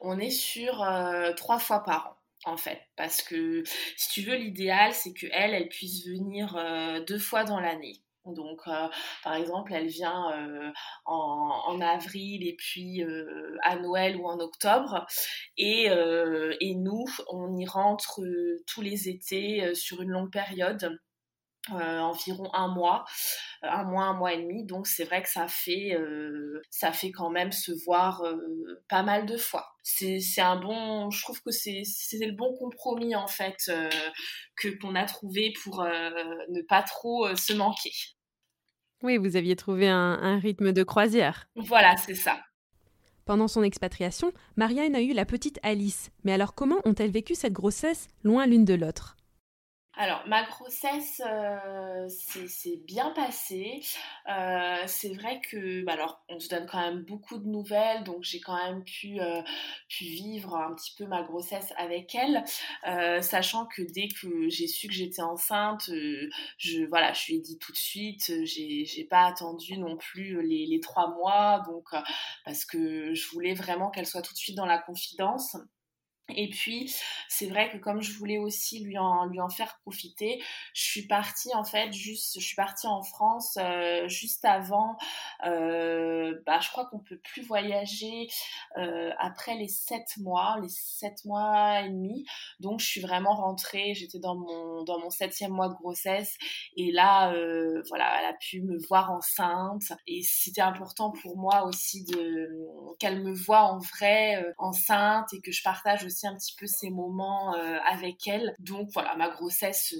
on 0.00 0.18
est 0.18 0.30
sur 0.30 0.86
trois 1.36 1.58
fois 1.58 1.82
par 1.84 2.06
an 2.06 2.16
en 2.46 2.58
fait, 2.58 2.78
parce 2.96 3.22
que 3.22 3.64
si 3.96 4.10
tu 4.10 4.20
veux, 4.28 4.36
l'idéal 4.36 4.92
c'est 4.92 5.14
que 5.14 5.26
elle 5.32 5.66
puisse 5.68 6.06
venir 6.06 6.56
deux 7.06 7.18
fois 7.18 7.44
dans 7.44 7.58
l'année. 7.58 8.03
Donc, 8.26 8.60
euh, 8.66 8.88
par 9.22 9.34
exemple, 9.34 9.72
elle 9.74 9.86
vient 9.86 10.32
euh, 10.32 10.70
en, 11.04 11.80
avril 11.80 12.46
et 12.46 12.56
puis 12.56 13.02
euh, 13.02 13.56
à 13.62 13.76
Noël 13.76 14.16
ou 14.16 14.26
en 14.26 14.38
octobre. 14.40 15.06
Et, 15.56 15.90
nous, 16.74 17.04
on 17.30 17.56
y 17.56 17.66
rentre 17.66 18.20
tous 18.66 18.80
les 18.80 19.08
étés 19.08 19.74
sur 19.74 20.02
une 20.02 20.10
longue 20.10 20.32
période. 20.32 20.98
environ 21.70 22.50
un 22.54 22.68
mois, 22.68 23.04
un 23.62 23.84
mois, 23.84 24.04
un 24.04 24.14
mois 24.14 24.32
et 24.34 24.42
demi. 24.42 24.64
Donc 24.64 24.86
c'est 24.86 25.04
vrai 25.04 25.22
que 25.22 25.30
ça 25.30 25.48
fait, 25.48 25.96
ça 26.70 26.92
fait 26.92 27.10
quand 27.10 27.30
même 27.30 27.52
se 27.52 27.72
voir 27.84 28.22
pas 28.88 29.02
mal 29.02 29.26
de 29.26 29.36
fois. 29.36 29.66
C'est 29.82 30.40
un 30.40 30.56
bon, 30.56 31.10
je 31.10 31.22
trouve 31.22 31.40
que 31.42 31.50
c'est 31.50 31.82
le 32.20 32.32
bon 32.32 32.54
compromis 32.56 33.14
en 33.16 33.26
fait 33.28 33.70
que 34.56 34.68
qu'on 34.80 34.94
a 34.94 35.04
trouvé 35.04 35.52
pour 35.62 35.84
ne 35.84 36.62
pas 36.62 36.82
trop 36.82 37.34
se 37.36 37.52
manquer. 37.52 37.92
Oui, 39.04 39.18
vous 39.18 39.36
aviez 39.36 39.54
trouvé 39.54 39.86
un, 39.86 40.38
rythme 40.38 40.72
de 40.72 40.82
croisière. 40.82 41.46
Voilà, 41.56 41.94
c'est 41.98 42.14
ça. 42.14 42.38
Pendant 43.26 43.48
son 43.48 43.62
expatriation, 43.62 44.32
Marianne 44.56 44.94
a 44.94 45.02
eu 45.02 45.12
la 45.12 45.26
petite 45.26 45.60
Alice. 45.62 46.10
Mais 46.24 46.32
alors 46.32 46.54
comment 46.54 46.78
ont-elles 46.86 47.10
vécu 47.10 47.34
cette 47.34 47.52
grossesse 47.52 48.08
loin 48.22 48.46
l'une 48.46 48.64
de 48.64 48.72
l'autre? 48.72 49.16
Alors, 49.96 50.22
ma 50.26 50.42
grossesse 50.44 51.22
euh, 51.24 52.08
c'est 52.08 52.76
bien 52.84 53.10
passé. 53.10 53.80
Euh, 54.28 54.82
c'est 54.86 55.14
vrai 55.14 55.40
que, 55.40 55.84
bah, 55.84 55.92
alors, 55.92 56.24
on 56.28 56.40
se 56.40 56.48
donne 56.48 56.66
quand 56.66 56.80
même 56.80 57.02
beaucoup 57.02 57.38
de 57.38 57.46
nouvelles, 57.46 58.02
donc 58.02 58.24
j'ai 58.24 58.40
quand 58.40 58.56
même 58.56 58.82
pu, 58.82 59.20
euh, 59.20 59.42
vivre 60.00 60.56
un 60.56 60.74
petit 60.74 60.94
peu 60.98 61.06
ma 61.06 61.22
grossesse 61.22 61.72
avec 61.76 62.14
elle, 62.14 62.44
sachant 63.22 63.66
que 63.66 63.82
dès 63.82 64.08
que 64.08 64.48
j'ai 64.48 64.66
su 64.66 64.88
que 64.88 64.94
j'étais 64.94 65.22
enceinte, 65.22 65.88
je, 66.58 66.86
voilà, 66.88 67.12
je 67.12 67.26
lui 67.26 67.36
ai 67.36 67.40
dit 67.40 67.58
tout 67.58 67.72
de 67.72 67.76
suite, 67.76 68.32
j'ai 68.44 69.06
pas 69.08 69.26
attendu 69.26 69.78
non 69.78 69.96
plus 69.96 70.42
les 70.42 70.80
trois 70.80 71.14
mois, 71.14 71.62
donc, 71.66 71.86
parce 72.44 72.64
que 72.64 73.14
je 73.14 73.28
voulais 73.30 73.54
vraiment 73.54 73.90
qu'elle 73.90 74.06
soit 74.06 74.22
tout 74.22 74.32
de 74.32 74.38
suite 74.38 74.56
dans 74.56 74.66
la 74.66 74.78
confidence. 74.78 75.56
Et 76.30 76.48
puis, 76.48 76.94
c'est 77.28 77.46
vrai 77.46 77.70
que 77.70 77.76
comme 77.76 78.00
je 78.00 78.12
voulais 78.12 78.38
aussi 78.38 78.80
lui 78.80 78.96
en, 78.96 79.26
lui 79.26 79.40
en 79.40 79.50
faire 79.50 79.78
profiter, 79.82 80.42
je 80.72 80.82
suis 80.82 81.06
partie 81.06 81.54
en 81.54 81.64
fait 81.64 81.92
juste, 81.92 82.40
je 82.40 82.44
suis 82.44 82.56
partie 82.56 82.86
en 82.86 83.02
France 83.02 83.58
euh, 83.60 84.08
juste 84.08 84.44
avant. 84.46 84.96
Bah, 86.46 86.60
je 86.60 86.68
crois 86.70 86.86
qu'on 86.86 86.98
peut 86.98 87.18
plus 87.18 87.42
voyager 87.42 88.28
euh, 88.78 89.10
après 89.18 89.54
les 89.56 89.68
sept 89.68 90.16
mois, 90.18 90.58
les 90.62 90.68
sept 90.68 91.24
mois 91.24 91.80
et 91.82 91.88
demi. 91.88 92.24
Donc, 92.60 92.80
je 92.80 92.86
suis 92.86 93.00
vraiment 93.00 93.34
rentrée. 93.34 93.94
J'étais 93.94 94.18
dans 94.18 94.36
mon 94.36 94.84
dans 94.84 94.98
mon 94.98 95.10
septième 95.10 95.52
mois 95.52 95.68
de 95.68 95.74
grossesse 95.74 96.36
et 96.76 96.92
là, 96.92 97.32
euh, 97.32 97.82
voilà, 97.88 98.20
elle 98.20 98.26
a 98.26 98.34
pu 98.34 98.62
me 98.62 98.78
voir 98.88 99.10
enceinte 99.10 99.92
et 100.06 100.22
c'était 100.22 100.60
important 100.60 101.12
pour 101.22 101.36
moi 101.36 101.64
aussi 101.64 102.04
de 102.04 102.48
qu'elle 102.98 103.22
me 103.22 103.32
voit 103.32 103.62
en 103.62 103.78
vrai 103.78 104.42
euh, 104.42 104.52
enceinte 104.58 105.32
et 105.32 105.40
que 105.40 105.52
je 105.52 105.62
partage 105.62 106.04
aussi 106.04 106.26
un 106.26 106.34
petit 106.34 106.54
peu 106.58 106.66
ces 106.66 106.90
moments 106.90 107.54
avec 107.88 108.26
elle. 108.26 108.54
Donc 108.58 108.88
voilà, 108.92 109.14
ma 109.16 109.30
grossesse 109.30 109.94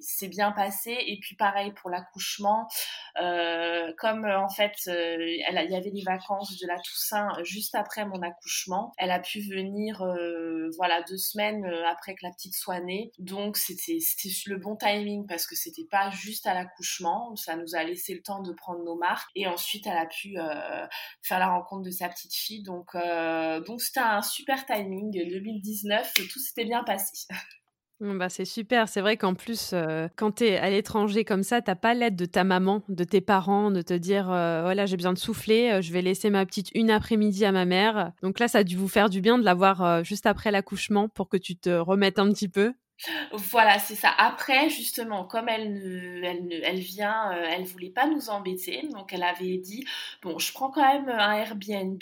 c'est 0.00 0.28
bien 0.28 0.52
passé. 0.52 0.96
Et 1.06 1.18
puis 1.20 1.36
pareil 1.36 1.72
pour 1.72 1.90
l'accouchement, 1.90 2.68
comme 3.16 4.24
en 4.24 4.48
fait 4.48 4.76
elle 5.20 5.60
il 5.64 5.72
y 5.72 5.76
avait 5.76 5.90
les 5.90 6.02
vacances 6.02 6.58
de 6.58 6.66
la 6.66 6.78
Toussaint 6.78 7.28
juste 7.42 7.74
après 7.74 8.04
mon 8.06 8.22
accouchement, 8.22 8.92
elle 8.98 9.10
a 9.10 9.20
pu 9.20 9.40
venir 9.40 10.02
voilà 10.76 11.02
deux 11.02 11.16
semaines 11.16 11.64
après 11.88 12.14
que 12.14 12.24
la 12.24 12.30
petite 12.32 12.54
soit 12.54 12.80
née. 12.80 13.12
Donc 13.18 13.56
c'était 13.56 13.98
c'était 14.00 14.34
le 14.46 14.56
bon 14.56 14.76
timing 14.76 15.26
parce 15.26 15.46
que 15.46 15.54
c'était 15.54 15.86
pas 15.90 16.10
juste 16.10 16.46
à 16.46 16.54
l'accouchement, 16.54 17.34
ça 17.36 17.56
nous 17.56 17.74
a 17.74 17.84
laissé 17.84 18.14
le 18.14 18.22
temps 18.22 18.42
de 18.42 18.52
prendre 18.52 18.82
nos 18.84 18.96
marques 18.96 19.30
et 19.34 19.46
ensuite 19.46 19.86
elle 19.86 19.98
a 19.98 20.06
pu 20.06 20.36
faire 21.22 21.38
la 21.38 21.48
rencontre 21.48 21.82
de 21.82 21.90
sa 21.90 22.08
petite 22.08 22.34
fille. 22.34 22.62
Donc 22.62 22.96
donc 23.66 23.80
c'était 23.80 24.00
un 24.00 24.22
super 24.22 24.64
timing 24.66 25.10
2019, 25.12 26.14
tout 26.14 26.38
s'était 26.38 26.64
bien 26.64 26.84
passé. 26.84 27.26
Bah 28.00 28.30
c'est 28.30 28.46
super, 28.46 28.88
c'est 28.88 29.02
vrai 29.02 29.18
qu'en 29.18 29.34
plus, 29.34 29.72
euh, 29.74 30.08
quand 30.16 30.36
tu 30.36 30.44
es 30.44 30.56
à 30.56 30.70
l'étranger 30.70 31.26
comme 31.26 31.42
ça, 31.42 31.60
t'as 31.60 31.74
pas 31.74 31.92
l'aide 31.92 32.16
de 32.16 32.24
ta 32.24 32.44
maman, 32.44 32.82
de 32.88 33.04
tes 33.04 33.20
parents, 33.20 33.70
de 33.70 33.82
te 33.82 33.92
dire 33.92 34.30
euh, 34.30 34.62
voilà, 34.62 34.86
j'ai 34.86 34.96
besoin 34.96 35.12
de 35.12 35.18
souffler, 35.18 35.70
euh, 35.70 35.82
je 35.82 35.92
vais 35.92 36.00
laisser 36.00 36.30
ma 36.30 36.46
petite 36.46 36.70
une 36.74 36.90
après-midi 36.90 37.44
à 37.44 37.52
ma 37.52 37.66
mère. 37.66 38.12
Donc 38.22 38.38
là, 38.38 38.48
ça 38.48 38.58
a 38.58 38.64
dû 38.64 38.74
vous 38.78 38.88
faire 38.88 39.10
du 39.10 39.20
bien 39.20 39.36
de 39.36 39.44
l'avoir 39.44 40.02
juste 40.02 40.24
après 40.24 40.50
l'accouchement 40.50 41.10
pour 41.10 41.28
que 41.28 41.36
tu 41.36 41.56
te 41.56 41.68
remettes 41.68 42.18
un 42.18 42.30
petit 42.32 42.48
peu. 42.48 42.72
Voilà, 43.32 43.78
c'est 43.78 43.94
ça. 43.94 44.10
Après, 44.16 44.70
justement, 44.70 45.24
comme 45.24 45.48
elle 45.48 45.72
ne, 45.72 46.22
elle 46.22 46.44
ne, 46.46 46.54
elle 46.62 46.80
vient, 46.80 47.32
elle 47.32 47.64
voulait 47.64 47.90
pas 47.90 48.06
nous 48.06 48.28
embêter, 48.28 48.82
donc 48.92 49.12
elle 49.12 49.22
avait 49.22 49.56
dit 49.58 49.86
bon, 50.22 50.38
je 50.38 50.52
prends 50.52 50.70
quand 50.70 50.82
même 50.82 51.08
un 51.08 51.32
Airbnb, 51.32 51.98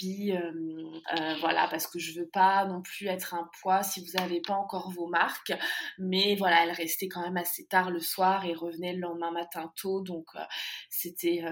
euh, 1.17 1.35
voilà, 1.41 1.69
parce 1.69 1.87
que 1.87 1.99
je 1.99 2.19
veux 2.19 2.29
pas 2.29 2.65
non 2.67 2.83
plus 2.83 3.07
être 3.07 3.35
un 3.35 3.49
poids 3.61 3.83
si 3.83 4.05
vous 4.05 4.19
n'avez 4.19 4.41
pas 4.41 4.55
encore 4.55 4.91
vos 4.91 5.07
marques. 5.07 5.53
Mais 5.99 6.37
voilà, 6.37 6.65
elle 6.65 6.73
restait 6.73 7.09
quand 7.09 7.23
même 7.23 7.37
assez 7.37 7.67
tard 7.67 7.91
le 7.91 8.01
soir 8.01 8.45
et 8.45 8.55
revenait 8.55 8.93
le 8.93 9.01
lendemain 9.01 9.31
matin 9.31 9.73
tôt, 9.77 10.01
donc 10.03 10.27
c'était, 10.91 11.43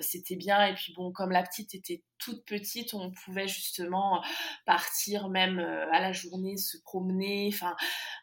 c'était 0.00 0.36
bien. 0.36 0.66
Et 0.66 0.74
puis 0.74 0.92
bon, 0.94 1.12
comme 1.12 1.30
la 1.30 1.42
petite 1.42 1.74
était 1.74 2.02
toute 2.18 2.44
petite, 2.44 2.94
on 2.94 3.10
pouvait 3.10 3.48
justement 3.48 4.22
partir 4.64 5.28
même 5.28 5.58
à 5.58 6.00
la 6.00 6.12
journée, 6.12 6.56
se 6.56 6.78
promener, 6.78 7.50
enfin 7.52 7.74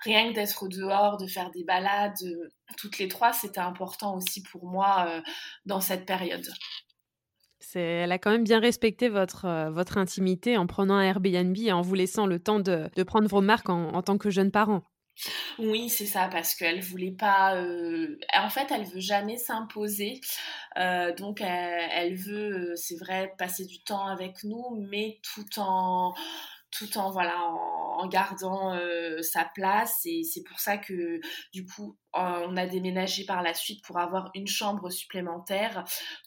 rien 0.02 0.30
que 0.30 0.36
d'être 0.36 0.68
dehors, 0.68 1.18
de 1.18 1.28
faire 1.28 1.52
des 1.52 1.64
balades, 1.64 2.18
toutes 2.78 2.98
les 2.98 3.08
trois, 3.08 3.34
c'était 3.34 3.60
important 3.60 4.16
aussi 4.16 4.42
pour 4.44 4.66
moi 4.66 5.22
dans 5.66 5.82
cette 5.82 6.06
période. 6.06 6.48
Elle 7.76 8.12
a 8.12 8.18
quand 8.18 8.32
même 8.32 8.44
bien 8.44 8.60
respecté 8.60 9.10
votre, 9.10 9.70
votre 9.72 9.98
intimité 9.98 10.58
en 10.58 10.68
prenant 10.68 10.96
un 10.96 11.04
Airbnb 11.04 11.58
et 11.58 11.72
en 11.72 11.82
vous 11.82 11.96
laissant 11.96 12.26
le 12.26 12.40
temps 12.40 12.60
de, 12.60 12.90
prendre 13.04 13.28
vos 13.28 13.42
marques 13.42 13.70
en, 13.70 14.02
tant 14.02 14.18
que 14.18 14.30
jeune 14.30 14.52
parent. 14.52 14.84
Oui, 15.60 15.90
c'est 15.90 16.08
ça, 16.08 16.28
parce 16.32 16.56
qu'elle 16.56 16.82
voulait 16.82 17.12
pas. 17.12 17.56
Euh, 17.56 18.18
en 18.36 18.50
fait, 18.50 18.68
elle 18.72 18.86
veut 18.86 19.00
jamais 19.00 19.38
s'imposer. 19.38 20.20
Euh, 20.78 21.14
donc, 21.14 21.40
elle, 21.42 22.16
veut, 22.16 22.72
euh, 22.72 22.76
c'est 22.76 22.98
vrai, 22.98 23.32
passer 23.38 23.66
du 23.66 23.84
temps 23.84 24.08
avec 24.08 24.44
nous, 24.44 24.88
mais 24.90 25.20
tout 25.22 25.60
en 25.60 26.14
tout 26.78 26.98
en 26.98 27.12
voilà 27.12 27.38
en, 27.40 28.08
gardant 28.08 28.78
sa 29.22 29.50
place 29.56 30.02
et 30.04 30.24
c'est 30.24 30.44
pour 30.44 30.60
ça 30.60 30.78
que 30.78 31.22
du 31.54 31.66
coup 31.66 31.98
on 32.12 32.58
a 32.58 32.66
déménagé 32.66 33.24
par 33.24 33.42
la 33.42 33.54
suite 33.54 33.82
pour 33.86 33.98
avoir 33.98 34.30
une 34.36 34.48
chambre 34.48 34.90
supplémentaire 34.90 35.86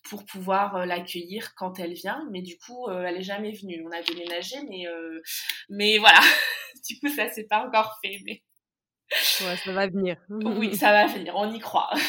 pour 0.08 0.24
pouvoir 0.24 0.86
l'accueillir 0.86 1.54
quand 1.54 1.78
elle 1.78 1.92
vient 1.92 2.26
mais 2.30 2.40
du 2.40 2.56
coup 2.56 2.88
elle 2.88 3.18
est 3.18 3.22
jamais 3.22 3.52
venue 3.52 3.84
on 3.86 3.90
a 3.90 4.00
déménagé 4.00 4.56
mais 4.70 4.84
mais 5.68 5.98
voilà 5.98 6.20
du 6.88 6.98
coup 6.98 7.08
ça 7.14 7.28
s'est 7.28 7.46
pas 7.46 7.66
encore 7.66 7.98
fait 8.02 8.20
mais 8.24 8.42
ça 9.10 9.72
va 9.72 9.86
venir. 9.86 10.16
oui, 10.30 10.74
ça 10.76 10.92
va 10.92 11.06
venir, 11.06 11.34
on 11.36 11.52
y 11.52 11.58
croit. 11.58 11.90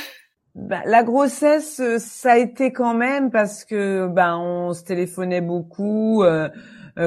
Ben, 0.59 0.81
la 0.87 1.03
grossesse, 1.03 1.79
euh, 1.79 1.99
ça 1.99 2.31
a 2.31 2.37
été 2.37 2.73
quand 2.73 2.95
même 2.95 3.29
parce 3.29 3.63
que 3.63 4.07
ben 4.07 4.37
on 4.37 4.73
se 4.73 4.83
téléphonait 4.83 5.39
beaucoup. 5.39 6.23
Euh, 6.23 6.49
euh, 6.49 6.49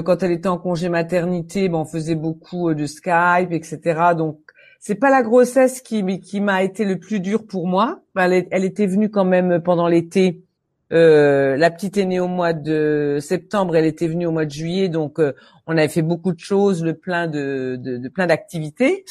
quand 0.04 0.22
elle 0.22 0.32
était 0.32 0.48
en 0.48 0.58
congé 0.58 0.88
maternité, 0.88 1.68
ben, 1.68 1.78
on 1.78 1.84
faisait 1.84 2.14
beaucoup 2.14 2.74
de 2.74 2.86
Skype, 2.86 3.52
etc. 3.52 4.00
Donc 4.16 4.38
c'est 4.78 4.94
pas 4.94 5.10
la 5.10 5.22
grossesse 5.22 5.80
qui 5.80 6.20
qui 6.20 6.40
m'a 6.40 6.62
été 6.62 6.84
le 6.84 6.98
plus 6.98 7.20
dur 7.20 7.46
pour 7.46 7.66
moi. 7.66 8.00
Ben, 8.14 8.30
elle, 8.30 8.46
elle, 8.50 8.64
était 8.64 8.86
venue 8.86 9.10
quand 9.10 9.24
même 9.24 9.60
pendant 9.60 9.88
l'été. 9.88 10.42
la 10.90 11.70
petite 11.70 11.96
est 11.96 12.06
née 12.06 12.20
au 12.20 12.28
mois 12.28 12.52
de 12.52 13.18
septembre, 13.20 13.76
elle 13.76 13.86
était 13.86 14.08
venue 14.08 14.26
au 14.26 14.32
mois 14.32 14.44
de 14.44 14.50
juillet, 14.50 14.88
donc 14.88 15.20
on 15.66 15.76
avait 15.76 15.88
fait 15.88 16.02
beaucoup 16.02 16.32
de 16.32 16.40
choses, 16.40 16.82
le 16.84 16.94
plein 16.94 17.26
de, 17.26 17.76
de, 17.78 17.96
de 17.96 18.08
plein 18.08 18.26
d'activités. 18.26 19.04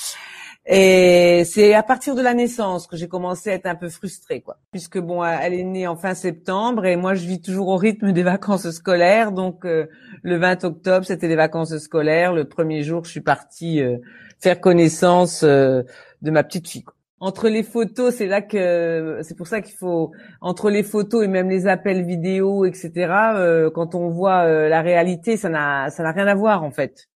Et 0.65 1.43
c'est 1.45 1.73
à 1.73 1.83
partir 1.83 2.15
de 2.15 2.21
la 2.21 2.33
naissance 2.33 2.85
que 2.85 2.95
j'ai 2.95 3.07
commencé 3.07 3.49
à 3.49 3.53
être 3.53 3.65
un 3.65 3.75
peu 3.75 3.89
frustrée, 3.89 4.41
quoi. 4.41 4.57
Puisque 4.71 4.99
bon, 4.99 5.23
elle 5.23 5.53
est 5.53 5.63
née 5.63 5.87
en 5.87 5.95
fin 5.95 6.13
septembre 6.13 6.85
et 6.85 6.95
moi 6.95 7.15
je 7.15 7.25
vis 7.25 7.41
toujours 7.41 7.69
au 7.69 7.77
rythme 7.77 8.11
des 8.11 8.23
vacances 8.23 8.69
scolaires. 8.69 9.31
Donc 9.31 9.65
euh, 9.65 9.87
le 10.21 10.37
20 10.37 10.65
octobre, 10.65 11.05
c'était 11.05 11.27
les 11.27 11.35
vacances 11.35 11.75
scolaires. 11.77 12.33
Le 12.33 12.45
premier 12.45 12.83
jour, 12.83 13.03
je 13.05 13.09
suis 13.09 13.21
partie 13.21 13.81
euh, 13.81 13.97
faire 14.39 14.61
connaissance 14.61 15.43
euh, 15.43 15.81
de 16.21 16.29
ma 16.29 16.43
petite 16.43 16.67
fille. 16.67 16.85
Entre 17.21 17.49
les 17.49 17.63
photos, 17.63 18.15
c'est 18.15 18.27
là 18.27 18.41
que 18.41 19.19
c'est 19.23 19.35
pour 19.35 19.47
ça 19.47 19.61
qu'il 19.61 19.75
faut 19.75 20.11
entre 20.39 20.69
les 20.69 20.83
photos 20.83 21.25
et 21.25 21.27
même 21.27 21.49
les 21.49 21.67
appels 21.67 22.03
vidéo, 22.05 22.63
etc. 22.63 23.71
quand 23.75 23.93
on 23.93 24.07
voit 24.07 24.47
la 24.69 24.81
réalité, 24.81 25.35
ça 25.35 25.49
n'a 25.49 25.89
ça 25.89 26.01
n'a 26.03 26.13
rien 26.13 26.27
à 26.27 26.35
voir 26.35 26.63
en 26.63 26.71
fait. 26.71 27.08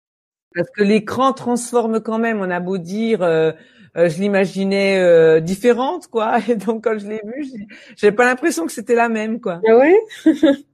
Parce 0.56 0.70
que 0.70 0.84
l'écran 0.84 1.34
transforme 1.34 2.00
quand 2.02 2.20
même. 2.20 2.40
On 2.40 2.50
a 2.50 2.60
beau 2.60 2.78
dire, 2.78 3.22
euh, 3.22 3.52
euh, 3.98 4.10
je 4.10 4.20
l'imaginais 4.20 5.00
euh, 5.00 5.40
différente, 5.40 6.08
quoi. 6.08 6.38
Et 6.50 6.56
donc 6.56 6.84
quand 6.84 6.98
je 6.98 7.08
l'ai 7.08 7.22
vue, 7.24 7.68
j'avais 7.96 8.16
pas 8.16 8.26
l'impression 8.26 8.66
que 8.66 8.72
c'était 8.72 8.96
la 8.96 9.10
même, 9.10 9.40
quoi. 9.40 9.62
Ah 9.68 9.78
oui 9.80 9.96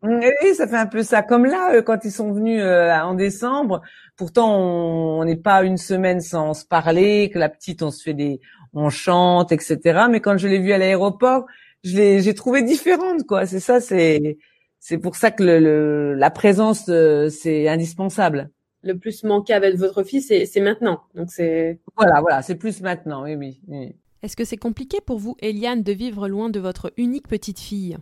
Oui, 0.03 0.55
ça 0.55 0.67
fait 0.67 0.77
un 0.77 0.85
peu 0.85 1.03
ça. 1.03 1.21
Comme 1.21 1.45
là, 1.45 1.81
quand 1.81 2.03
ils 2.03 2.11
sont 2.11 2.31
venus 2.31 2.61
en 2.63 3.13
décembre, 3.13 3.81
pourtant 4.17 4.57
on 4.57 5.23
n'est 5.23 5.37
pas 5.37 5.63
une 5.63 5.77
semaine 5.77 6.21
sans 6.21 6.53
se 6.53 6.65
parler. 6.65 7.29
Que 7.33 7.39
la 7.39 7.49
petite, 7.49 7.81
on 7.81 7.91
se 7.91 8.03
fait 8.03 8.13
des, 8.13 8.41
on 8.73 8.89
chante, 8.89 9.51
etc. 9.51 10.07
Mais 10.09 10.19
quand 10.19 10.37
je 10.37 10.47
l'ai 10.47 10.59
vue 10.59 10.73
à 10.73 10.77
l'aéroport, 10.77 11.45
je 11.83 11.95
l'ai, 11.95 12.21
j'ai 12.21 12.33
trouvé 12.33 12.63
différente, 12.63 13.25
quoi. 13.25 13.45
C'est 13.45 13.61
ça, 13.61 13.79
c'est, 13.79 14.37
c'est 14.79 14.97
pour 14.97 15.15
ça 15.15 15.31
que 15.31 15.43
le 15.43 16.13
la 16.15 16.29
présence, 16.31 16.85
c'est 17.29 17.67
indispensable 17.69 18.49
le 18.81 18.97
plus 18.97 19.23
manqué 19.23 19.53
avec 19.53 19.75
votre 19.75 20.03
fils, 20.03 20.27
c'est 20.27 20.61
maintenant. 20.61 21.01
Donc 21.15 21.31
c'est 21.31 21.79
voilà, 21.97 22.21
voilà, 22.21 22.41
c'est 22.41 22.55
plus 22.55 22.81
maintenant. 22.81 23.23
Oui, 23.23 23.35
oui. 23.35 23.95
Est-ce 24.21 24.35
que 24.35 24.43
c'est 24.43 24.57
compliqué 24.57 24.97
pour 25.05 25.17
vous, 25.17 25.37
Eliane, 25.39 25.81
de 25.81 25.93
vivre 25.93 26.27
loin 26.27 26.49
de 26.49 26.59
votre 26.59 26.91
unique 26.97 27.27
petite 27.27 27.59
fille? 27.59 27.97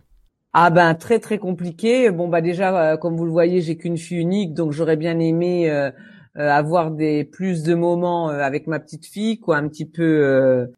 Ah 0.52 0.70
ben 0.70 0.94
très 0.94 1.20
très 1.20 1.38
compliqué. 1.38 2.10
Bon 2.10 2.28
bah 2.28 2.40
déjà, 2.40 2.92
euh, 2.92 2.96
comme 2.96 3.16
vous 3.16 3.24
le 3.24 3.30
voyez, 3.30 3.60
j'ai 3.60 3.76
qu'une 3.76 3.98
fille 3.98 4.18
unique, 4.18 4.54
donc 4.54 4.72
j'aurais 4.72 4.96
bien 4.96 5.18
aimé 5.18 5.70
euh, 5.70 5.90
euh, 6.36 6.50
avoir 6.50 6.90
des 6.90 7.24
plus 7.24 7.62
de 7.62 7.74
moments 7.74 8.28
avec 8.28 8.66
ma 8.66 8.80
petite 8.80 9.06
fille, 9.06 9.38
quoi, 9.38 9.58
un 9.58 9.68
petit 9.68 9.84
peu. 9.86 10.68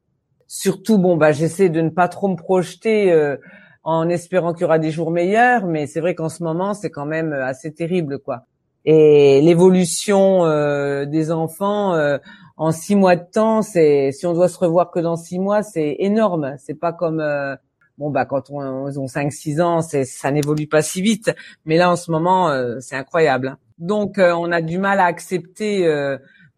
surtout, 0.47 0.99
bon 0.99 1.17
bah 1.17 1.33
j'essaie 1.33 1.69
de 1.71 1.81
ne 1.81 1.91
pas 1.91 2.09
trop 2.09 2.29
me 2.29 2.37
projeter 2.37 3.37
en 3.83 4.09
espérant 4.09 4.53
qu'il 4.53 4.63
y 4.63 4.65
aura 4.65 4.79
des 4.79 4.91
jours 4.91 5.11
meilleurs, 5.11 5.67
mais 5.67 5.87
c'est 5.87 6.01
vrai 6.01 6.15
qu'en 6.15 6.29
ce 6.29 6.43
moment 6.43 6.75
c'est 6.75 6.91
quand 6.91 7.07
même 7.07 7.33
assez 7.33 7.73
terrible, 7.73 8.19
quoi 8.19 8.47
et 8.85 9.41
l'évolution 9.43 10.47
euh, 10.47 11.05
des 11.05 11.31
enfants 11.31 11.95
euh, 11.95 12.19
en 12.57 12.73
six 12.73 12.95
mois 12.95 13.17
de 13.17 13.25
temps, 13.31 13.63
c'est 13.63 14.13
si 14.13 14.27
on 14.27 14.33
doit 14.33 14.49
se 14.49 14.59
revoir 14.59 14.91
que 14.91 15.01
dans 15.01 15.17
six 15.17 15.39
mois, 15.39 15.63
c'est 15.63 15.97
énorme. 15.99 16.57
C'est 16.59 16.79
pas 16.79 16.93
comme 16.93 17.21
euh, 17.21 17.57
bon 17.99 18.11
bah 18.11 18.25
quand 18.25 18.51
on, 18.51 18.61
on 18.61 19.07
cinq 19.07 19.33
six 19.33 19.61
ans, 19.61 19.83
c'est 19.83 20.05
ça 20.05 20.31
n'évolue 20.31 20.67
pas 20.67 20.83
si 20.83 21.03
vite. 21.03 21.31
Mais 21.67 21.77
là 21.77 21.91
en 21.91 21.97
ce 21.97 22.11
moment, 22.11 22.51
c'est 22.81 22.97
incroyable. 22.97 23.57
Donc 23.79 24.19
on 24.19 24.53
a 24.53 24.61
du 24.63 24.79
mal 24.79 25.01
à 25.01 25.05
accepter 25.05 25.87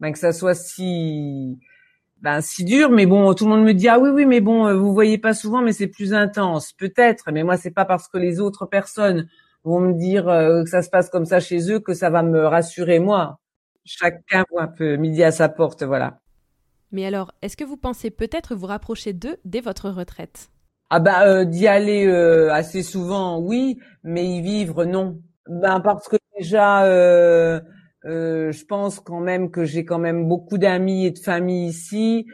ben, 0.01 0.13
que 0.13 0.19
ça 0.19 0.33
soit 0.33 0.55
si 0.55 1.59
ben 2.21 2.41
si 2.41 2.65
dur. 2.65 2.91
Mais 2.91 3.07
bon, 3.07 3.33
tout 3.35 3.45
le 3.45 3.51
monde 3.51 3.65
me 3.65 3.75
dit 3.75 3.89
ah 3.89 3.99
oui 4.01 4.11
oui 4.11 4.27
mais 4.27 4.41
bon 4.41 4.75
vous 4.77 4.93
voyez 4.93 5.19
pas 5.19 5.35
souvent, 5.35 5.63
mais 5.63 5.73
c'est 5.73 5.89
plus 5.89 6.15
intense 6.15 6.73
peut-être. 6.73 7.31
Mais 7.33 7.45
moi 7.45 7.57
c'est 7.57 7.71
pas 7.71 7.85
parce 7.85 8.09
que 8.09 8.19
les 8.19 8.41
autres 8.41 8.67
personnes 8.67 9.29
vont 9.65 9.81
me 9.81 9.93
dire 9.95 10.29
euh, 10.29 10.65
que 10.65 10.69
ça 10.69 10.83
se 10.83 10.91
passe 10.91 11.09
comme 11.09 11.25
ça 11.25 11.41
chez 11.41 11.71
eux 11.71 11.81
que 11.81 11.95
ça 11.95 12.11
va 12.11 12.23
me 12.23 12.47
rassurer 12.47 12.99
moi. 12.99 13.39
Chacun 13.85 14.45
voit 14.51 14.63
un 14.63 14.69
peu 14.69 14.97
midi 14.97 15.23
à 15.23 15.31
sa 15.31 15.49
porte, 15.49 15.83
voilà. 15.83 16.21
Mais 16.91 17.07
alors, 17.07 17.33
est-ce 17.43 17.57
que 17.57 17.65
vous 17.65 17.77
pensez 17.77 18.11
peut-être 18.11 18.55
vous 18.55 18.67
rapprocher 18.67 19.13
d'eux 19.13 19.37
dès 19.45 19.61
votre 19.61 19.91
retraite? 19.91 20.51
Ah 20.91 21.01
bah 21.01 21.27
euh, 21.27 21.45
d'y 21.45 21.67
aller 21.67 22.07
euh, 22.07 22.53
assez 22.53 22.83
souvent, 22.83 23.41
oui, 23.41 23.79
mais 24.05 24.27
y 24.27 24.43
vivre, 24.43 24.85
non. 24.85 25.19
Ben 25.49 25.81
parce 25.81 26.07
que 26.07 26.17
déjà, 26.39 26.85
je 28.05 28.65
pense 28.67 29.01
quand 29.01 29.21
même 29.21 29.51
que 29.51 29.65
j'ai 29.65 29.85
quand 29.85 29.99
même 29.99 30.29
beaucoup 30.29 30.59
d'amis 30.59 31.07
et 31.07 31.11
de 31.11 31.19
familles 31.19 31.69
ici. 31.69 32.27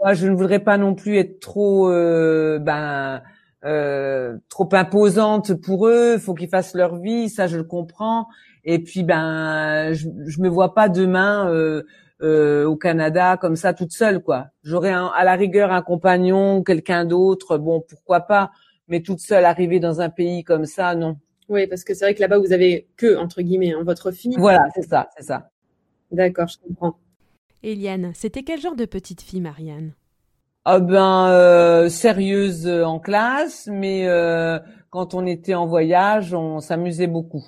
Moi, 0.00 0.14
je 0.14 0.26
ne 0.28 0.36
voudrais 0.36 0.58
pas 0.58 0.78
non 0.78 0.94
plus 0.94 1.16
être 1.16 1.40
trop, 1.40 1.88
ben 1.88 3.22
euh, 3.64 4.36
trop 4.48 4.68
imposante 4.72 5.54
pour 5.54 5.86
eux. 5.86 6.18
Faut 6.18 6.34
qu'ils 6.34 6.48
fassent 6.48 6.74
leur 6.74 6.96
vie, 6.96 7.28
ça 7.28 7.46
je 7.46 7.56
le 7.56 7.64
comprends. 7.64 8.26
Et 8.64 8.78
puis 8.78 9.02
ben, 9.02 9.92
je, 9.92 10.08
je 10.26 10.40
me 10.40 10.48
vois 10.48 10.74
pas 10.74 10.88
demain 10.88 11.48
euh, 11.48 11.82
euh, 12.22 12.64
au 12.64 12.76
Canada 12.76 13.36
comme 13.36 13.56
ça 13.56 13.74
toute 13.74 13.92
seule 13.92 14.22
quoi. 14.22 14.46
J'aurais 14.62 14.92
à 14.92 15.24
la 15.24 15.34
rigueur 15.34 15.72
un 15.72 15.82
compagnon, 15.82 16.62
quelqu'un 16.62 17.04
d'autre. 17.04 17.58
Bon, 17.58 17.80
pourquoi 17.88 18.20
pas. 18.20 18.50
Mais 18.88 19.00
toute 19.00 19.20
seule 19.20 19.44
arriver 19.44 19.80
dans 19.80 20.00
un 20.00 20.10
pays 20.10 20.44
comme 20.44 20.66
ça, 20.66 20.94
non. 20.94 21.16
Oui, 21.48 21.66
parce 21.66 21.84
que 21.84 21.94
c'est 21.94 22.04
vrai 22.04 22.14
que 22.14 22.20
là-bas 22.20 22.38
vous 22.38 22.52
avez 22.52 22.88
que 22.96 23.16
entre 23.16 23.42
guillemets 23.42 23.72
hein, 23.72 23.82
votre 23.84 24.10
fille. 24.10 24.34
Voilà, 24.38 24.64
c'est 24.74 24.88
ça, 24.88 25.08
c'est 25.16 25.24
ça. 25.24 25.50
D'accord, 26.10 26.48
je 26.48 26.58
comprends. 26.58 26.96
Eliane, 27.62 28.12
c'était 28.14 28.42
quel 28.42 28.60
genre 28.60 28.74
de 28.74 28.84
petite 28.84 29.22
fille, 29.22 29.40
Marianne? 29.40 29.94
Ah 30.64 30.78
ben 30.78 31.26
euh, 31.28 31.88
sérieuse 31.88 32.68
euh, 32.68 32.84
en 32.84 33.00
classe, 33.00 33.68
mais 33.70 34.06
euh, 34.06 34.60
quand 34.90 35.12
on 35.12 35.26
était 35.26 35.54
en 35.54 35.66
voyage, 35.66 36.34
on 36.34 36.60
s'amusait 36.60 37.08
beaucoup. 37.08 37.44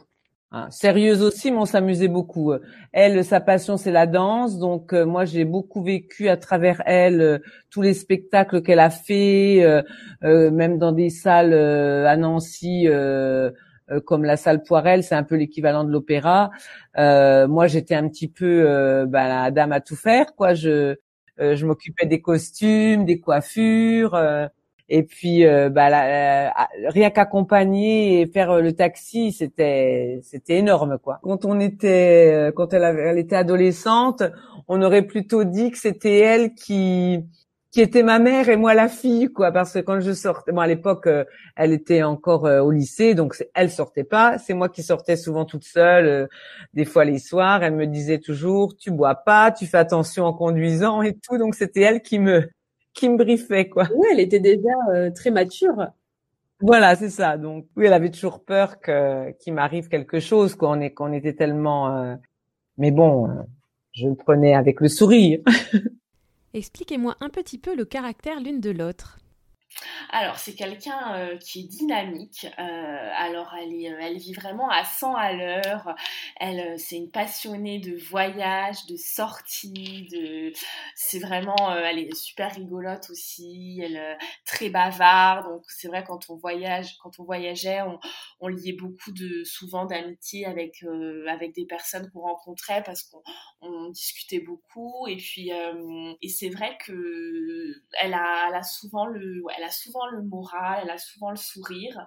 Hein, 0.50 0.68
sérieuse 0.70 1.22
aussi, 1.22 1.52
mais 1.52 1.58
on 1.58 1.64
s'amusait 1.64 2.08
beaucoup. 2.08 2.52
Elle, 2.92 3.24
sa 3.24 3.40
passion, 3.40 3.76
c'est 3.76 3.92
la 3.92 4.06
danse, 4.08 4.58
donc 4.58 4.92
moi 4.92 5.24
j'ai 5.26 5.44
beaucoup 5.44 5.82
vécu 5.82 6.28
à 6.28 6.36
travers 6.36 6.82
elle 6.86 7.40
tous 7.70 7.82
les 7.82 7.94
spectacles 7.94 8.62
qu'elle 8.62 8.80
a 8.80 8.90
fait, 8.90 9.64
même 10.22 10.78
dans 10.78 10.92
des 10.92 11.10
salles 11.10 11.54
à 11.54 12.16
Nancy. 12.16 12.86
comme 14.06 14.24
la 14.24 14.36
salle 14.36 14.62
Poirel, 14.62 15.02
c'est 15.02 15.16
un 15.16 15.24
peu 15.24 15.36
l'équivalent 15.36 15.84
de 15.84 15.90
l'opéra. 15.90 16.50
moi, 16.96 17.66
j'étais 17.66 17.96
un 17.96 18.08
petit 18.08 18.28
peu 18.28 18.64
ben, 19.08 19.28
la 19.28 19.50
dame 19.50 19.72
à 19.72 19.80
tout 19.80 19.96
faire, 19.96 20.34
quoi. 20.36 20.54
Je 20.54 20.96
je 21.38 21.66
m'occupais 21.66 22.06
des 22.06 22.20
costumes, 22.20 23.04
des 23.04 23.20
coiffures. 23.20 24.16
Et 24.90 25.02
puis, 25.02 25.46
euh, 25.46 25.70
bah, 25.70 25.88
rien 26.88 27.10
qu'accompagner 27.10 28.20
et 28.20 28.26
faire 28.26 28.60
le 28.60 28.74
taxi, 28.74 29.32
c'était 29.32 30.20
c'était 30.22 30.58
énorme, 30.58 30.98
quoi. 30.98 31.20
Quand 31.22 31.44
on 31.46 31.58
était, 31.58 32.32
euh, 32.50 32.52
quand 32.52 32.74
elle, 32.74 32.84
avait, 32.84 33.02
elle 33.02 33.18
était 33.18 33.36
adolescente, 33.36 34.22
on 34.68 34.82
aurait 34.82 35.06
plutôt 35.06 35.44
dit 35.44 35.70
que 35.70 35.78
c'était 35.78 36.18
elle 36.18 36.54
qui 36.54 37.24
qui 37.74 37.80
était 37.80 38.04
ma 38.04 38.20
mère 38.20 38.48
et 38.48 38.56
moi 38.56 38.72
la 38.72 38.88
fille, 38.88 39.32
quoi. 39.32 39.50
Parce 39.50 39.72
que 39.72 39.80
quand 39.80 39.98
je 39.98 40.12
sortais, 40.12 40.52
bon, 40.52 40.60
à 40.60 40.66
l'époque, 40.68 41.08
euh, 41.08 41.24
elle 41.56 41.72
était 41.72 42.04
encore 42.04 42.44
au 42.44 42.70
lycée, 42.70 43.14
donc 43.14 43.34
elle 43.52 43.70
sortait 43.70 44.04
pas. 44.04 44.38
C'est 44.38 44.54
moi 44.54 44.68
qui 44.68 44.84
sortais 44.84 45.16
souvent 45.16 45.44
toute 45.44 45.64
seule, 45.64 46.28
des 46.72 46.84
fois 46.84 47.04
les 47.04 47.18
soirs. 47.18 47.64
Elle 47.64 47.74
me 47.74 47.86
disait 47.86 48.20
toujours, 48.20 48.76
tu 48.76 48.92
bois 48.92 49.16
pas, 49.16 49.50
tu 49.50 49.66
fais 49.66 49.78
attention 49.78 50.24
en 50.24 50.32
conduisant 50.32 51.02
et 51.02 51.14
tout. 51.14 51.36
Donc 51.36 51.56
c'était 51.56 51.80
elle 51.80 52.00
qui 52.00 52.20
me 52.20 52.48
qui 52.94 53.08
me 53.08 53.16
briefait, 53.16 53.68
quoi. 53.68 53.88
Oui, 53.94 54.06
elle 54.12 54.20
était 54.20 54.40
déjà 54.40 54.70
euh, 54.94 55.10
très 55.10 55.30
mature. 55.30 55.88
Voilà, 56.60 56.94
c'est 56.96 57.10
ça. 57.10 57.36
Donc 57.36 57.66
oui, 57.76 57.86
elle 57.86 57.92
avait 57.92 58.10
toujours 58.10 58.44
peur 58.44 58.80
que 58.80 59.32
qu'il 59.32 59.52
m'arrive 59.52 59.88
quelque 59.88 60.20
chose, 60.20 60.54
quoi. 60.54 60.70
On 60.70 60.80
est 60.80 60.92
qu'on 60.92 61.12
était 61.12 61.34
tellement. 61.34 61.96
Euh, 61.96 62.14
mais 62.78 62.92
bon, 62.92 63.28
euh, 63.28 63.42
je 63.92 64.08
le 64.08 64.14
prenais 64.14 64.54
avec 64.54 64.80
le 64.80 64.88
sourire. 64.88 65.40
Expliquez-moi 66.54 67.16
un 67.18 67.30
petit 67.30 67.58
peu 67.58 67.74
le 67.74 67.84
caractère 67.84 68.38
l'une 68.38 68.60
de 68.60 68.70
l'autre. 68.70 69.18
Alors, 70.10 70.38
c'est 70.38 70.54
quelqu'un 70.54 71.16
euh, 71.16 71.36
qui 71.38 71.60
est 71.60 71.64
dynamique. 71.64 72.46
Euh, 72.58 73.10
alors, 73.16 73.54
elle, 73.60 73.72
euh, 73.72 73.98
elle 74.00 74.16
vit 74.16 74.32
vraiment 74.32 74.68
à 74.70 74.84
100 74.84 75.14
à 75.14 75.32
l'heure. 75.32 75.94
Elle, 76.36 76.78
c'est 76.78 76.96
une 76.96 77.10
passionnée 77.10 77.78
de 77.78 77.96
voyage, 77.96 78.86
de 78.86 78.96
sortie. 78.96 80.08
C'est 80.94 81.18
vraiment, 81.18 81.74
elle 81.74 81.98
est 81.98 82.14
super 82.14 82.54
rigolote 82.54 83.10
aussi. 83.10 83.80
Elle 83.82 83.96
est 83.96 84.18
très 84.44 84.70
bavarde. 84.70 85.46
Donc, 85.46 85.64
c'est 85.68 85.88
vrai 85.88 86.04
quand 86.04 86.30
on 86.30 86.36
voyage, 86.36 86.96
quand 87.02 87.18
on 87.18 87.24
voyageait, 87.24 87.80
on, 88.40 88.48
liait 88.48 88.72
beaucoup 88.72 89.10
de, 89.10 89.42
souvent 89.44 89.86
d'amitié 89.86 90.46
avec 90.46 90.84
avec 91.28 91.54
des 91.54 91.64
personnes 91.64 92.10
qu'on 92.10 92.20
rencontrait 92.20 92.82
parce 92.84 93.02
qu'on 93.02 93.22
on 93.62 93.88
discutait 93.90 94.40
beaucoup. 94.40 95.06
Et 95.08 95.16
puis, 95.16 95.50
et 95.50 96.28
c'est 96.28 96.50
vrai 96.50 96.76
que 96.84 97.82
elle 98.00 98.14
a, 98.14 98.62
souvent 98.62 99.06
le, 99.06 99.42
a 99.64 99.70
souvent 99.70 100.06
le 100.08 100.22
moral, 100.22 100.80
elle 100.84 100.90
a 100.90 100.98
souvent 100.98 101.30
le 101.30 101.36
sourire. 101.36 102.06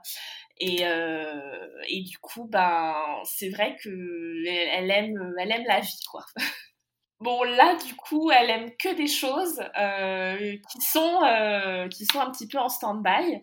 Et, 0.59 0.85
euh, 0.87 1.67
du 1.89 2.17
coup, 2.19 2.47
ben, 2.47 2.95
c'est 3.25 3.49
vrai 3.49 3.75
que 3.83 3.89
elle 4.47 4.91
aime, 4.91 5.33
elle 5.39 5.51
aime 5.51 5.65
la 5.67 5.79
vie, 5.81 6.03
quoi. 6.09 6.25
Bon 7.19 7.41
là 7.41 7.75
du 7.83 7.95
coup 7.95 8.29
elle 8.29 8.51
aime 8.51 8.69
que 8.77 8.93
des 8.95 9.07
choses 9.07 9.59
euh, 9.79 10.55
qui 10.71 10.81
sont 10.81 11.23
euh, 11.23 11.87
qui 11.87 12.05
sont 12.05 12.19
un 12.19 12.29
petit 12.29 12.47
peu 12.47 12.59
en 12.59 12.69
stand-by. 12.69 13.41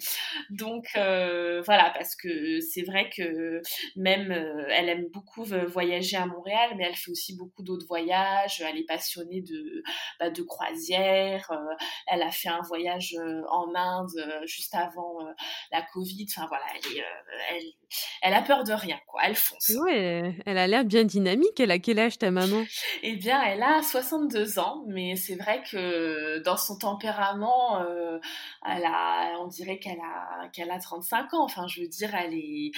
Donc 0.50 0.86
euh, 0.96 1.60
voilà 1.66 1.90
parce 1.90 2.14
que 2.14 2.60
c'est 2.60 2.82
vrai 2.82 3.10
que 3.10 3.60
même 3.96 4.30
elle 4.70 4.88
aime 4.88 5.08
beaucoup 5.12 5.44
voyager 5.44 6.16
à 6.16 6.26
Montréal 6.26 6.70
mais 6.76 6.84
elle 6.84 6.94
fait 6.94 7.10
aussi 7.10 7.36
beaucoup 7.36 7.64
d'autres 7.64 7.86
voyages. 7.88 8.60
Elle 8.60 8.78
est 8.78 8.86
passionnée 8.86 9.42
de 9.42 9.82
bah, 10.20 10.30
de 10.30 10.42
croisière 10.42 11.50
elle 12.06 12.22
a 12.22 12.30
fait 12.30 12.50
un 12.50 12.62
voyage 12.62 13.16
en 13.50 13.74
Inde 13.74 14.44
juste 14.44 14.76
avant 14.76 15.18
la 15.72 15.82
Covid. 15.82 16.26
Enfin 16.30 16.46
voilà 16.46 16.64
elle 16.74 16.96
est 16.96 17.04
elle, 17.50 17.64
elle 18.22 18.34
a 18.34 18.42
peur 18.42 18.62
de 18.62 18.72
rien 18.72 19.00
quoi. 19.08 19.22
Elle 19.24 19.34
fonce. 19.34 19.72
Ouais 19.80 20.36
elle 20.46 20.58
a 20.58 20.68
l'air 20.68 20.84
bien 20.84 21.02
dynamique. 21.02 21.58
Elle 21.58 21.72
a 21.72 21.80
quel 21.80 21.98
âge 21.98 22.18
ta 22.18 22.30
maman? 22.30 22.64
Eh 23.02 23.16
bien 23.16 23.42
elle 23.42 23.63
a 23.64 23.82
62 23.82 24.58
ans, 24.58 24.84
mais 24.86 25.16
c'est 25.16 25.34
vrai 25.34 25.62
que 25.68 26.38
dans 26.40 26.56
son 26.56 26.78
tempérament, 26.78 27.80
euh, 27.80 28.18
elle 28.64 28.84
a, 28.84 29.38
on 29.40 29.48
dirait 29.48 29.78
qu'elle 29.78 30.00
a, 30.00 30.48
qu'elle 30.50 30.70
a 30.70 30.78
35 30.78 31.34
ans. 31.34 31.44
Enfin, 31.44 31.66
je 31.66 31.80
veux 31.80 31.88
dire, 31.88 32.14
elle 32.14 32.34
est 32.34 32.72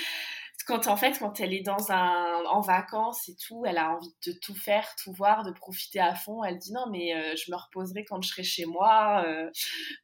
quand 0.67 0.89
en 0.89 0.97
fait 0.97 1.19
quand 1.19 1.39
elle 1.41 1.53
est 1.53 1.63
dans 1.63 1.93
un 1.93 2.45
en 2.47 2.61
vacances 2.61 3.29
et 3.29 3.37
tout, 3.37 3.65
elle 3.67 3.79
a 3.79 3.95
envie 3.95 4.15
de 4.27 4.33
tout 4.33 4.55
faire, 4.55 4.89
tout 5.03 5.13
voir, 5.13 5.45
de 5.45 5.53
profiter 5.53 6.01
à 6.01 6.15
fond. 6.15 6.43
Elle 6.43 6.59
dit 6.59 6.73
non 6.73 6.87
mais 6.91 7.15
euh, 7.15 7.37
je 7.37 7.51
me 7.51 7.57
reposerai 7.57 8.05
quand 8.05 8.23
je 8.23 8.29
serai 8.31 8.43
chez 8.43 8.65
moi. 8.65 9.23
Euh, 9.27 9.51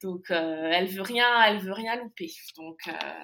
donc 0.03 0.27
elle 0.31 0.87
veut 0.87 1.03
rien, 1.03 1.43
elle 1.45 1.59
veut 1.59 1.73
rien 1.73 1.97
louper. 1.97 2.31
Donc 2.57 2.79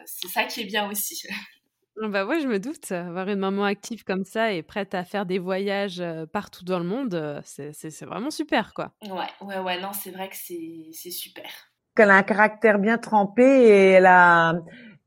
c'est 0.07 0.29
ça 0.29 0.45
qui 0.45 0.63
est 0.63 0.65
bien 0.65 0.91
aussi. 0.91 1.23
Bah 2.01 2.25
ouais, 2.27 2.41
je 2.41 2.47
me 2.47 2.59
doute. 2.59 2.93
Avoir 2.93 3.29
une 3.29 3.41
maman 3.41 3.65
active 3.65 4.05
comme 4.05 4.25
ça 4.25 4.53
et 4.53 4.63
prête 4.63 4.95
à 4.95 5.05
faire 5.05 5.27
des 5.27 5.39
voyages 5.39 6.03
partout 6.33 6.65
dans 6.65 6.79
le 6.79 6.85
monde, 6.85 7.41
c'est 7.45 8.05
vraiment 8.05 8.31
super, 8.31 8.73
quoi. 8.75 8.93
Ouais, 9.03 9.27
ouais, 9.47 9.59
ouais, 9.59 9.81
non, 9.81 9.93
c'est 9.93 10.11
vrai 10.11 10.29
que 10.29 10.37
c'est 10.37 11.11
super. 11.11 11.45
Elle 11.97 12.11
a 12.11 12.15
un 12.15 12.23
caractère 12.23 12.79
bien 12.79 12.99
trempé 12.99 13.43
et 13.43 13.91
elle 13.91 14.07
a, 14.07 14.55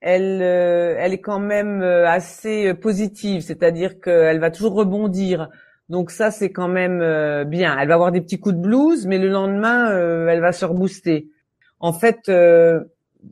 elle, 0.02 0.42
elle 0.42 1.14
est 1.14 1.22
quand 1.22 1.40
même 1.40 1.82
assez 1.82 2.74
positive, 2.74 3.42
c'est-à-dire 3.42 4.02
qu'elle 4.02 4.40
va 4.40 4.52
toujours 4.52 4.74
rebondir. 4.74 5.48
Donc 5.88 6.12
ça, 6.12 6.32
c'est 6.32 6.52
quand 6.52 6.68
même 6.68 7.46
bien. 7.46 7.78
Elle 7.80 7.88
va 7.88 7.94
avoir 7.94 8.12
des 8.12 8.20
petits 8.20 8.40
coups 8.40 8.56
de 8.56 8.62
blues, 8.62 9.08
mais 9.08 9.18
le 9.18 9.30
lendemain, 9.30 9.92
elle 10.28 10.42
va 10.42 10.52
se 10.52 10.66
rebooster. 10.66 11.30
En 11.80 11.94
fait, 11.94 12.30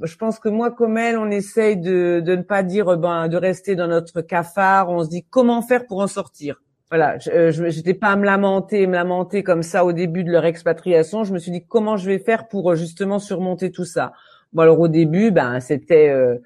je 0.04 0.16
pense 0.18 0.40
que 0.40 0.50
moi 0.50 0.72
comme 0.72 0.98
elle, 0.98 1.18
on 1.18 1.30
essaye 1.30 1.78
de, 1.78 2.20
de 2.20 2.36
ne 2.36 2.42
pas 2.44 2.64
dire 2.64 2.98
ben 2.98 3.28
de 3.28 3.38
rester 3.38 3.76
dans 3.76 3.88
notre 3.88 4.22
cafard. 4.22 4.90
On 4.90 5.04
se 5.04 5.10
dit 5.10 5.26
comment 5.30 5.62
faire 5.62 5.86
pour 5.86 6.00
en 6.00 6.08
sortir. 6.08 6.62
Voilà, 6.92 7.20
je 7.20 7.64
n'étais 7.64 7.94
pas 7.94 8.08
à 8.08 8.16
me 8.16 8.26
lamenter, 8.26 8.88
me 8.88 8.94
lamenter 8.94 9.44
comme 9.44 9.62
ça 9.62 9.86
au 9.86 9.94
début 9.94 10.24
de 10.24 10.32
leur 10.32 10.46
expatriation. 10.46 11.24
Je 11.24 11.34
me 11.34 11.38
suis 11.38 11.52
dit 11.52 11.64
comment 11.68 11.98
je 11.98 12.08
vais 12.10 12.18
faire 12.18 12.48
pour 12.48 12.76
justement 12.76 13.20
surmonter 13.20 13.72
tout 13.72 13.86
ça. 13.86 14.14
Bon 14.54 14.64
alors 14.64 14.80
au 14.80 14.88
début, 14.88 15.30
ben 15.30 15.60
c'était, 15.60 16.10
euh, 16.10 16.38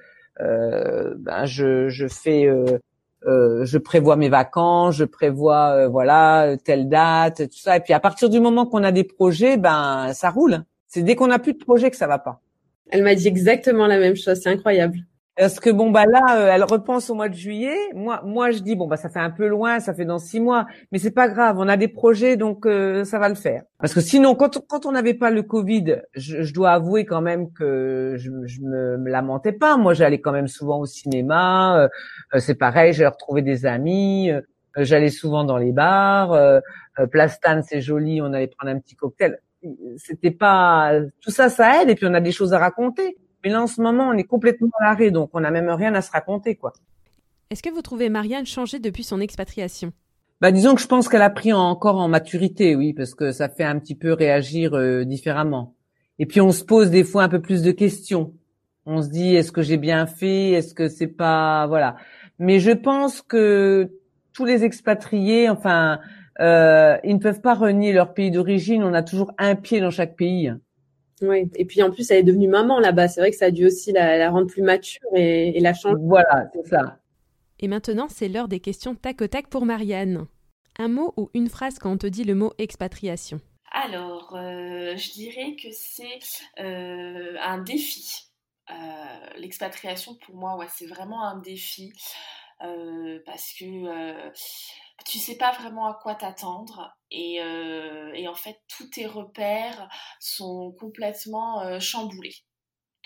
euh, 0.42 1.14
ben 1.18 1.46
je, 1.46 1.88
je 1.88 2.08
fais, 2.10 2.46
euh, 2.46 2.78
euh, 3.26 3.64
je 3.64 3.78
prévois 3.78 4.18
mes 4.18 4.28
vacances, 4.28 4.96
je 4.98 5.06
prévois 5.06 5.76
euh, 5.78 5.88
voilà 5.88 6.58
telle 6.66 6.90
date, 6.90 7.50
tout 7.50 7.58
ça. 7.58 7.78
Et 7.78 7.80
puis 7.80 7.94
à 7.94 8.02
partir 8.02 8.30
du 8.30 8.42
moment 8.42 8.66
qu'on 8.66 8.84
a 8.84 8.92
des 8.92 9.06
projets, 9.06 9.56
ben 9.56 10.12
ça 10.12 10.30
roule. 10.30 10.66
C'est 10.88 11.04
dès 11.04 11.16
qu'on 11.16 11.32
a 11.32 11.40
plus 11.40 11.54
de 11.54 11.64
projets 11.64 11.90
que 11.90 11.98
ça 11.98 12.08
va 12.08 12.20
pas. 12.20 12.43
Elle 12.94 13.02
m'a 13.02 13.16
dit 13.16 13.28
exactement 13.28 13.88
la 13.88 13.98
même 13.98 14.16
chose. 14.16 14.40
C'est 14.40 14.50
incroyable. 14.50 15.00
Parce 15.36 15.60
que 15.60 15.72
bon 15.72 15.90
bah 15.90 16.06
là, 16.06 16.38
euh, 16.38 16.52
elle 16.54 16.64
repense 16.64 17.10
au 17.10 17.16
mois 17.16 17.28
de 17.28 17.34
juillet. 17.34 17.76
Moi, 17.96 18.22
moi 18.24 18.52
je 18.52 18.60
dis 18.60 18.76
bon 18.76 18.86
bah 18.86 18.98
ça 18.98 19.10
fait 19.10 19.20
un 19.20 19.32
peu 19.32 19.48
loin, 19.48 19.80
ça 19.80 19.96
fait 19.96 20.06
dans 20.06 20.20
six 20.20 20.40
mois, 20.40 20.68
mais 20.92 21.00
c'est 21.00 21.10
pas 21.10 21.28
grave. 21.28 21.56
On 21.58 21.68
a 21.68 21.76
des 21.76 21.88
projets 21.88 22.38
donc 22.38 22.68
euh, 22.68 23.04
ça 23.04 23.18
va 23.18 23.30
le 23.30 23.36
faire. 23.36 23.64
Parce 23.80 23.96
que 23.96 24.00
sinon, 24.00 24.36
quand 24.36 24.64
quand 24.68 24.86
on 24.86 24.92
n'avait 24.92 25.16
pas 25.16 25.32
le 25.32 25.42
Covid, 25.42 26.04
je, 26.14 26.44
je, 26.44 26.54
dois 26.54 26.74
avouer 26.74 27.04
quand 27.06 27.22
même 27.22 27.52
que 27.52 28.14
je, 28.16 28.30
je 28.46 28.62
me, 28.62 28.98
me, 29.00 29.10
lamentais 29.10 29.54
pas. 29.54 29.76
Moi, 29.76 29.96
j'allais 29.96 30.22
quand 30.22 30.34
même 30.34 30.48
souvent 30.48 30.80
au 30.80 30.86
cinéma. 30.86 31.90
Euh, 32.36 32.40
c'est 32.40 32.54
pareil, 32.56 32.94
j'ai 32.94 33.08
retrouvé 33.08 33.42
des 33.42 33.66
amis. 33.66 34.30
j'allais 34.78 35.10
souvent 35.10 35.44
dans 35.44 35.58
les 35.58 35.72
bars. 35.72 36.62
Plastane, 37.10 37.64
c'est 37.64 37.82
joli. 37.82 38.22
On 38.22 38.34
allait 38.34 38.52
prendre 38.56 38.72
un 38.72 38.80
petit 38.80 38.96
cocktail 38.96 39.40
c'était 39.98 40.32
pas 40.32 40.92
tout 41.22 41.32
ça, 41.32 41.50
ça 41.50 41.82
aide 41.82 41.90
et 41.90 41.96
puis 41.96 42.06
on 42.08 42.14
a 42.14 42.22
des 42.22 42.32
choses 42.32 42.54
à 42.54 42.60
raconter. 42.60 43.18
Mais 43.44 43.50
là 43.50 43.62
en 43.62 43.68
ce 43.68 43.82
moment, 43.82 44.10
on 44.10 44.14
est 44.14 44.24
complètement 44.24 44.70
à 44.80 44.86
l'arrêt, 44.86 45.12
donc 45.12 45.30
on 45.34 45.42
n'a 45.42 45.52
même 45.52 45.70
rien 45.70 45.94
à 45.96 46.02
se 46.02 46.12
raconter, 46.12 46.56
quoi. 46.56 46.74
Est-ce 47.50 47.62
que 47.62 47.70
vous 47.70 47.82
trouvez 47.82 48.10
Marianne 48.10 48.46
changer 48.46 48.80
depuis 48.80 49.04
son 49.04 49.20
expatriation? 49.20 49.92
Bah 50.42 50.52
disons 50.52 50.76
que 50.76 50.82
je 50.82 50.88
pense 50.88 51.08
qu'elle 51.08 51.22
a 51.22 51.30
pris 51.30 51.54
encore 51.54 51.98
en 51.98 52.08
maturité, 52.08 52.76
oui, 52.76 52.94
parce 52.94 53.16
que 53.16 53.32
ça 53.32 53.50
fait 53.50 53.64
un 53.64 53.80
petit 53.80 53.96
peu 53.96 54.14
réagir 54.14 54.74
euh, 54.74 55.06
différemment. 55.06 55.76
Et 56.20 56.26
puis 56.26 56.42
on 56.42 56.52
se 56.52 56.64
pose 56.64 56.90
des 56.90 57.04
fois 57.04 57.24
un 57.24 57.30
peu 57.30 57.42
plus 57.42 57.62
de 57.62 57.72
questions. 57.72 58.34
On 58.86 59.02
se 59.02 59.10
dit 59.10 59.36
est-ce 59.36 59.52
que 59.52 59.62
j'ai 59.62 59.78
bien 59.78 60.06
fait? 60.06 60.52
Est-ce 60.52 60.74
que 60.74 60.90
c'est 60.90 61.08
pas 61.08 61.68
voilà. 61.68 61.96
Mais 62.40 62.60
je 62.60 62.72
pense 62.72 63.22
que 63.22 63.92
tous 64.34 64.46
les 64.46 64.64
expatriés, 64.64 65.50
enfin 65.50 66.00
euh, 66.40 66.98
ils 67.04 67.16
ne 67.16 67.20
peuvent 67.20 67.42
pas 67.42 67.54
renier 67.54 67.94
leur 67.94 68.14
pays 68.14 68.32
d'origine. 68.32 68.84
On 68.84 68.94
a 68.94 69.04
toujours 69.04 69.32
un 69.38 69.56
pied 69.56 69.80
dans 69.80 69.92
chaque 69.92 70.16
pays. 70.16 70.52
Oui, 71.22 71.50
et 71.56 71.66
puis 71.66 71.82
en 71.84 71.92
plus, 71.92 72.10
elle 72.12 72.20
est 72.20 72.24
devenue 72.24 72.48
maman 72.48 72.80
là-bas. 72.80 73.08
C'est 73.08 73.22
vrai 73.22 73.32
que 73.32 73.38
ça 73.38 73.46
a 73.46 73.52
dû 73.52 73.66
aussi 73.66 73.92
la, 73.92 74.30
rendre 74.30 74.48
plus 74.48 74.62
mature 74.62 75.08
et, 75.16 75.60
la 75.60 75.74
changer. 75.74 75.96
Voilà, 76.02 76.50
c'est 76.54 76.68
ça. 76.68 77.00
Et 77.60 77.68
maintenant, 77.68 78.08
c'est 78.10 78.28
l'heure 78.28 78.48
des 78.48 78.60
questions 78.60 78.96
tac 78.96 79.22
au 79.22 79.28
tac 79.28 79.48
pour 79.48 79.66
Marianne. 79.66 80.26
Un 80.80 80.88
mot 80.88 81.14
ou 81.18 81.30
une 81.34 81.50
phrase 81.50 81.78
quand 81.78 81.92
on 81.92 81.98
te 81.98 82.08
dit 82.08 82.24
le 82.24 82.36
mot 82.36 82.52
expatriation? 82.58 83.40
Alors, 83.72 84.36
euh, 84.36 84.96
je 84.98 85.12
dirais 85.14 85.56
que 85.62 85.70
c'est 85.72 86.20
euh, 86.60 87.36
un 87.42 87.60
défi. 87.60 88.30
L'expatriation, 89.38 90.16
pour 90.26 90.36
moi, 90.36 90.58
ouais, 90.58 90.66
c'est 90.76 90.88
vraiment 90.88 91.24
un 91.26 91.40
défi. 91.40 91.94
parce 93.26 93.54
que 93.60 93.66
tu 95.06 95.18
sais 95.20 95.36
pas 95.36 95.52
vraiment 95.52 95.88
à 95.88 96.00
quoi 96.02 96.16
t'attendre 96.16 96.96
et, 97.12 97.42
euh, 97.42 98.12
et, 98.14 98.28
en 98.28 98.36
fait 98.36 98.62
tous 98.68 98.88
tes 98.90 99.06
repères 99.06 99.90
sont 100.20 100.72
complètement 100.80 101.62
euh, 101.62 101.80
chamboulés. 101.80 102.36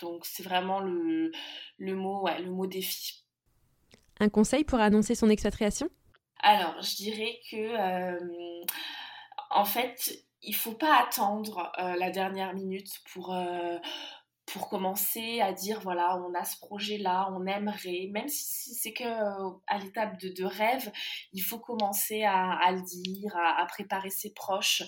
Donc 0.00 0.24
c'est 0.24 0.42
vraiment 0.42 0.80
le, 0.80 1.32
le 1.78 1.94
mot 1.94 2.22
ouais, 2.22 2.40
le 2.40 2.50
mot 2.50 2.66
défi. 2.66 3.24
Un 4.20 4.28
conseil 4.28 4.64
pour 4.64 4.80
annoncer 4.80 5.14
son 5.14 5.28
expatriation? 5.28 5.88
Alors 6.40 6.80
je 6.80 6.96
dirais 6.96 7.40
que 7.50 7.56
euh, 7.56 8.64
en 9.50 9.64
fait 9.64 10.24
il 10.40 10.54
faut 10.54 10.74
pas 10.74 11.02
attendre 11.02 11.72
la 11.78 12.10
dernière 12.10 12.54
minute 12.54 12.88
pour 13.12 13.34
pour 14.52 14.68
commencer 14.68 15.40
à 15.40 15.52
dire 15.52 15.80
voilà 15.80 16.16
on 16.16 16.34
a 16.34 16.44
ce 16.44 16.58
projet 16.58 16.98
là 16.98 17.28
on 17.32 17.46
aimerait. 17.46 18.08
Même 18.12 18.28
si 18.28 18.74
c'est 18.74 18.92
que 18.92 19.04
à 19.66 19.78
l'étape 19.78 20.18
de, 20.18 20.44
rêve 20.44 20.90
il 21.32 21.40
faut 21.40 21.58
commencer 21.58 22.24
à, 22.24 22.70
le 22.72 22.82
dire 22.82 23.36
à, 23.36 23.62
à, 23.62 23.66
préparer 23.66 24.10
ses 24.10 24.32
proches 24.32 24.82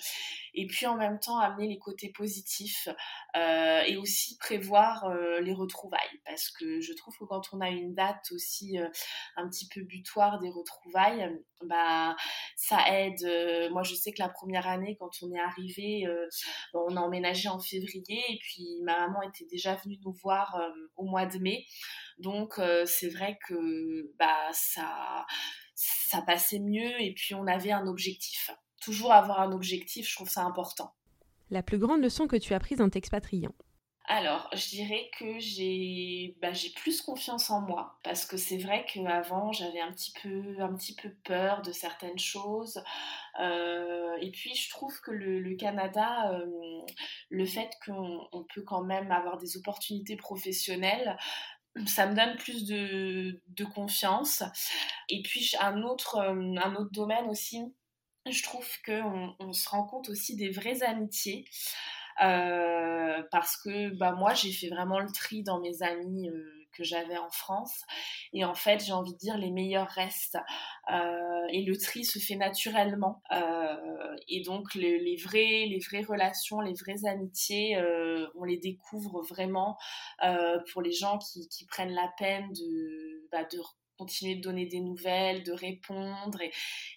et 0.54 0.66
puis 0.66 0.86
en 0.86 0.96
même 0.96 1.18
temps 1.18 1.38
amener 1.38 1.68
les 1.68 1.78
côtés 1.78 2.10
positifs 2.10 2.88
euh, 3.36 3.82
et 3.86 3.96
aussi 3.96 4.36
prévoir 4.38 5.04
euh, 5.04 5.40
les 5.40 5.52
retrouvailles. 5.52 6.20
Parce 6.24 6.50
que 6.50 6.80
je 6.80 6.92
trouve 6.92 7.16
que 7.18 7.24
quand 7.24 7.42
on 7.52 7.60
a 7.60 7.68
une 7.68 7.94
date 7.94 8.30
aussi 8.32 8.78
euh, 8.78 8.88
un 9.36 9.48
petit 9.48 9.68
peu 9.68 9.82
butoir 9.82 10.40
des 10.40 10.50
retrouvailles 10.50 11.40
bah 11.64 12.16
ça 12.56 12.78
aide 12.88 13.70
moi 13.70 13.82
je 13.82 13.94
sais 13.94 14.12
que 14.12 14.22
la 14.22 14.28
première 14.28 14.66
année 14.66 14.96
quand 14.98 15.10
on 15.22 15.32
est 15.32 15.40
arrivé 15.40 16.06
bon, 16.72 16.86
on 16.88 16.96
a 16.96 17.00
emménagé 17.00 17.48
en 17.48 17.58
février 17.58 18.22
et 18.28 18.38
puis 18.40 18.78
ma 18.82 19.06
maman 19.06 19.22
était 19.22 19.46
déjà 19.46 19.74
venue 19.76 19.98
nous 20.04 20.12
voir 20.12 20.60
au 20.96 21.04
mois 21.04 21.26
de 21.26 21.38
mai. 21.38 21.64
Donc 22.18 22.60
c'est 22.86 23.08
vrai 23.08 23.38
que 23.46 24.10
bah 24.18 24.48
ça 24.52 25.26
ça 25.74 26.22
passait 26.22 26.58
mieux 26.60 27.00
et 27.00 27.14
puis 27.14 27.34
on 27.34 27.46
avait 27.46 27.72
un 27.72 27.86
objectif. 27.86 28.50
Toujours 28.82 29.12
avoir 29.12 29.40
un 29.40 29.52
objectif, 29.52 30.08
je 30.08 30.14
trouve 30.16 30.28
ça 30.28 30.42
important. 30.42 30.92
La 31.50 31.62
plus 31.62 31.78
grande 31.78 32.02
leçon 32.02 32.26
que 32.26 32.36
tu 32.36 32.54
as 32.54 32.60
prise 32.60 32.80
en 32.80 32.88
t'expatriant 32.88 33.54
alors, 34.12 34.50
je 34.52 34.70
dirais 34.70 35.08
que 35.16 35.38
j'ai 35.38 36.36
bah, 36.42 36.50
plus 36.74 37.00
confiance 37.00 37.48
en 37.48 37.60
moi 37.60 38.00
parce 38.02 38.26
que 38.26 38.36
c'est 38.36 38.58
vrai 38.58 38.84
qu'avant 38.92 39.52
j'avais 39.52 39.78
un 39.78 39.92
petit 39.92 40.12
peu 40.96 41.14
peur 41.22 41.62
de 41.62 41.70
certaines 41.70 42.18
choses 42.18 42.82
euh, 43.38 44.16
et 44.20 44.32
puis 44.32 44.52
je 44.56 44.68
trouve 44.68 45.00
que 45.02 45.12
le, 45.12 45.54
Canada, 45.54 46.32
euh, 46.32 46.44
le 47.28 47.46
fait 47.46 47.70
qu'on 47.86 48.44
peut 48.52 48.62
quand 48.62 48.82
même 48.82 49.12
avoir 49.12 49.38
des 49.38 49.56
opportunités 49.56 50.16
professionnelles, 50.16 51.16
ça 51.86 52.06
me 52.06 52.16
donne 52.16 52.36
plus 52.36 52.66
de, 52.66 53.40
de 53.46 53.64
confiance. 53.64 54.42
Et 55.08 55.22
puis 55.22 55.52
un 55.60 55.84
autre, 55.84 56.16
euh, 56.16 56.56
un 56.60 56.74
autre 56.74 56.90
domaine 56.90 57.28
aussi 57.28 57.62
je 58.28 58.42
trouve 58.42 58.68
qu'on 58.84 59.34
on 59.38 59.52
se 59.52 59.68
rend 59.68 59.84
compte 59.84 60.10
aussi 60.10 60.36
des 60.36 60.50
vraies 60.50 60.82
amitiés. 60.82 61.46
Euh, 62.22 63.22
parce 63.30 63.56
que 63.56 63.90
bah, 63.96 64.12
moi, 64.12 64.34
j'ai 64.34 64.52
fait 64.52 64.68
vraiment 64.68 64.98
le 64.98 65.10
tri 65.10 65.42
dans 65.42 65.60
mes 65.60 65.82
amis 65.82 66.28
euh, 66.28 66.66
que 66.72 66.84
j'avais 66.84 67.16
en 67.16 67.30
France. 67.30 67.82
Et 68.32 68.44
en 68.44 68.54
fait, 68.54 68.84
j'ai 68.84 68.92
envie 68.92 69.12
de 69.12 69.18
dire, 69.18 69.38
les 69.38 69.50
meilleurs 69.50 69.88
restent. 69.88 70.38
Euh, 70.92 71.46
et 71.50 71.62
le 71.62 71.76
tri 71.76 72.04
se 72.04 72.18
fait 72.18 72.36
naturellement. 72.36 73.22
et 74.28 74.42
donc, 74.42 74.74
les, 74.74 75.16
vrais, 75.16 75.66
les 75.66 75.80
vraies 75.80 76.04
relations, 76.04 76.60
les 76.60 76.74
vraies 76.74 77.08
amitiés, 77.08 77.76
on 78.34 78.44
les 78.44 78.58
découvre 78.58 79.22
vraiment 79.22 79.76
pour 80.72 80.82
les 80.82 80.92
gens 80.92 81.18
qui, 81.18 81.66
prennent 81.66 81.94
la 81.94 82.10
peine 82.18 82.52
de, 82.52 83.28
bah, 83.32 83.44
de 83.44 83.58
de 84.04 84.40
donner 84.40 84.66
des 84.66 84.80
nouvelles, 84.80 85.42
de 85.42 85.52
répondre. 85.52 86.40
Et, 86.40 86.50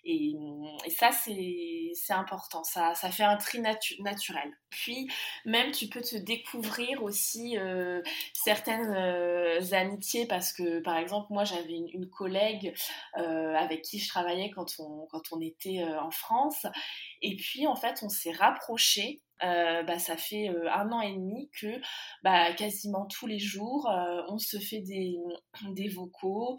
et, 0.05 0.89
ça, 0.89 1.11
c'est 1.11 2.13
important. 2.13 2.63
Ça, 2.63 2.93
ça 2.95 3.11
fait 3.11 3.23
un 3.23 3.37
tri 3.37 3.59
naturel. 3.99 4.51
Puis, 4.69 5.07
même, 5.45 5.71
tu 5.71 5.87
peux 5.87 6.01
te 6.01 6.15
découvrir 6.15 7.03
aussi 7.03 7.57
euh, 7.57 8.01
certaines 8.33 8.93
euh, 8.95 9.61
amitiés 9.71 10.25
parce 10.27 10.53
que, 10.53 10.79
par 10.79 10.97
exemple, 10.97 11.27
moi, 11.29 11.43
j'avais 11.43 11.73
une, 11.73 12.09
collègue 12.09 12.73
euh, 13.17 13.55
avec 13.55 13.81
qui 13.81 13.99
je 13.99 14.07
travaillais 14.07 14.51
quand 14.51 14.75
on, 14.79 15.07
quand 15.11 15.31
on 15.31 15.41
était 15.41 15.83
en 15.83 16.11
France. 16.11 16.65
Et 17.21 17.35
puis, 17.35 17.65
en 17.67 17.75
fait, 17.75 17.99
on 18.03 18.09
s'est 18.09 18.31
rapprochés 18.31 19.22
euh, 19.43 19.83
bah, 19.83 19.99
ça 19.99 20.15
fait 20.15 20.49
euh, 20.49 20.71
un 20.71 20.91
an 20.91 21.01
et 21.01 21.13
demi 21.13 21.49
que 21.59 21.67
bah, 22.23 22.53
quasiment 22.53 23.05
tous 23.07 23.27
les 23.27 23.39
jours, 23.39 23.89
euh, 23.89 24.21
on 24.29 24.37
se 24.37 24.57
fait 24.57 24.79
des, 24.81 25.17
des 25.71 25.89
vocaux. 25.89 26.57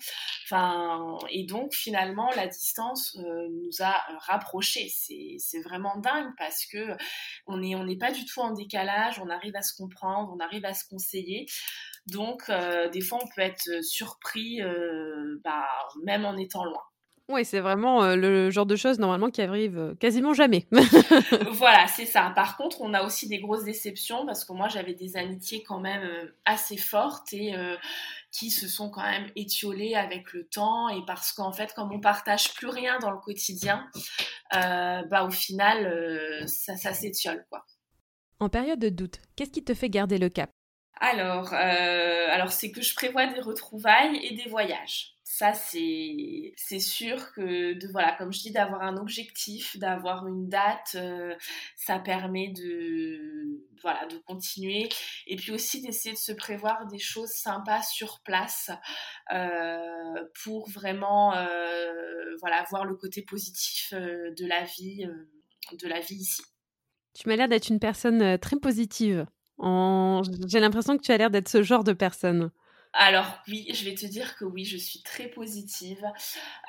Et 1.31 1.45
donc, 1.47 1.73
finalement, 1.75 2.31
la 2.37 2.47
distance 2.47 3.17
nous 3.17 3.83
a 3.83 4.03
rapprochés. 4.27 4.89
C'est 4.89 5.63
vraiment 5.63 5.97
dingue 5.99 6.31
parce 6.39 6.67
que 6.67 6.97
on 7.47 7.59
n'est 7.59 7.75
on 7.75 7.87
pas 7.99 8.13
du 8.13 8.25
tout 8.25 8.41
en 8.41 8.53
décalage, 8.53 9.19
on 9.21 9.31
arrive 9.31 9.57
à 9.57 9.63
se 9.63 9.75
comprendre, 9.77 10.33
on 10.35 10.41
arrive 10.41 10.65
à 10.65 10.75
se 10.75 10.85
conseiller. 10.89 11.47
Donc, 12.07 12.51
des 12.93 13.01
fois, 13.01 13.19
on 13.23 13.29
peut 13.35 13.43
être 13.43 13.83
surpris, 13.83 14.61
bah, 15.43 15.67
même 16.05 16.25
en 16.25 16.37
étant 16.37 16.65
loin. 16.65 16.83
Oui, 17.31 17.47
c'est 17.47 17.61
vraiment 17.61 18.05
euh, 18.05 18.17
le 18.17 18.51
genre 18.51 18.67
de 18.67 18.77
choses 18.77 18.99
normalement 18.99 19.31
qui 19.31 19.41
arrive 19.41 19.79
euh, 19.79 19.95
quasiment 19.95 20.35
jamais. 20.35 20.67
voilà, 21.53 21.87
c'est 21.87 22.05
ça. 22.05 22.31
Par 22.37 22.59
contre, 22.59 22.83
on 22.83 22.93
a 22.93 23.03
aussi 23.03 23.29
des 23.29 23.39
grosses 23.39 23.65
déceptions 23.65 24.27
parce 24.27 24.45
que 24.45 24.53
moi, 24.53 24.69
j'avais 24.69 24.93
des 24.93 25.17
amitiés 25.17 25.63
quand 25.63 25.81
même 25.81 26.03
euh, 26.03 26.37
assez 26.45 26.77
fortes 26.77 27.33
et 27.33 27.55
qui 28.31 28.51
se 28.51 28.69
sont 28.69 28.91
quand 28.91 29.03
même 29.03 29.31
étiolées 29.37 29.95
avec 29.95 30.33
le 30.33 30.47
temps 30.47 30.89
et 30.89 31.03
parce 31.07 31.33
qu'en 31.33 31.53
fait, 31.53 31.73
comme 31.73 31.93
on 31.93 32.01
partage 32.01 32.53
plus 32.55 32.69
rien 32.69 32.99
dans 32.99 33.11
le 33.11 33.19
quotidien, 33.19 33.89
bah 34.53 35.25
au 35.25 35.31
final, 35.31 36.43
ça, 36.47 36.77
ça 36.77 36.93
s'étiole 36.93 37.47
quoi. 37.49 37.65
En 38.41 38.49
période 38.49 38.81
de 38.81 38.89
doute, 38.89 39.21
qu'est-ce 39.37 39.51
qui 39.51 39.65
te 39.65 39.73
fait 39.73 39.89
garder 39.89 40.19
le 40.19 40.29
cap? 40.29 40.51
Alors, 41.01 41.53
alors 41.55 42.53
c'est 42.53 42.73
que 42.73 42.83
je 42.83 42.95
prévois 42.95 43.27
des 43.27 43.41
retrouvailles 43.41 44.19
et 44.25 44.35
des 44.35 44.49
voyages 44.49 45.14
ça 45.37 45.53
c'est 45.53 46.53
c'est 46.57 46.79
sûr 46.79 47.33
que 47.33 47.73
de 47.73 47.89
voilà 47.89 48.13
comme 48.13 48.33
je 48.33 48.39
dis 48.39 48.53
d'avoir 48.53 48.83
un 48.83 48.97
objectif 48.97 49.77
d'avoir 49.81 50.29
une 50.29 50.49
date 50.49 50.95
euh, 50.95 51.35
ça 51.75 51.99
permet 51.99 52.53
de 52.53 53.61
voilà 53.83 54.07
de 54.07 54.19
continuer 54.19 54.89
et 55.27 55.35
puis 55.35 55.51
aussi 55.51 55.83
d'essayer 55.83 56.15
de 56.15 56.21
se 56.21 56.31
prévoir 56.31 56.87
des 56.87 57.01
choses 57.01 57.31
sympas 57.31 57.83
sur 57.83 58.21
place 58.21 58.71
euh, 59.33 60.25
pour 60.45 60.71
vraiment 60.71 61.35
euh, 61.35 62.37
voilà 62.39 62.65
voir 62.71 62.85
le 62.85 62.95
côté 62.95 63.23
positif 63.23 63.93
de 63.93 64.47
la 64.47 64.63
vie 64.63 65.05
de 65.73 65.89
la 65.89 65.99
vie 65.99 66.15
ici. 66.15 66.43
Tu 67.13 67.29
m'as 67.29 67.35
l'air 67.35 67.49
d'être 67.49 67.71
une 67.71 67.81
personne 67.81 68.39
très 68.39 68.57
positive. 68.57 69.27
J'ai 69.59 70.61
l'impression 70.61 70.97
que 70.97 71.03
tu 71.03 71.11
as 71.11 71.17
l'air 71.17 71.31
d'être 71.31 71.49
ce 71.49 71.65
genre 71.65 71.83
de 71.83 71.93
personne 71.93 72.53
alors 72.97 73.27
oui, 73.49 73.67
je 73.75 73.85
vais 73.85 73.95
te 73.95 74.07
dire 74.07 74.37
que 74.37 74.45
oui, 74.45 74.65
je 74.65 74.77
suis 74.77 75.03
très 75.03 75.27
positive. 75.27 76.05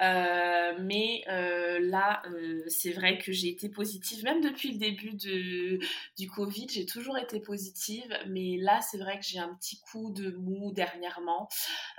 Euh, 0.02 0.74
mais 0.80 1.24
euh, 1.30 1.80
là, 1.80 2.24
euh, 2.32 2.64
c'est 2.68 2.92
vrai 2.94 3.20
que 3.20 3.32
j'ai 3.32 3.50
été 3.50 3.70
positive, 3.70 4.24
même 4.24 4.42
depuis 4.42 4.72
le 4.72 4.80
début 4.80 5.14
de, 5.14 5.80
du 6.18 6.28
Covid, 6.28 6.68
j'ai 6.70 6.88
toujours 6.88 7.20
été 7.20 7.40
positive. 7.40 8.12
Mais 8.28 8.58
là, 8.58 8.82
c'est 8.82 8.98
vrai 8.98 9.20
que 9.20 9.26
j'ai 9.26 9.38
un 9.38 9.54
petit 9.54 9.80
coup 9.82 10.12
de 10.12 10.32
mou 10.32 10.72
dernièrement. 10.74 11.48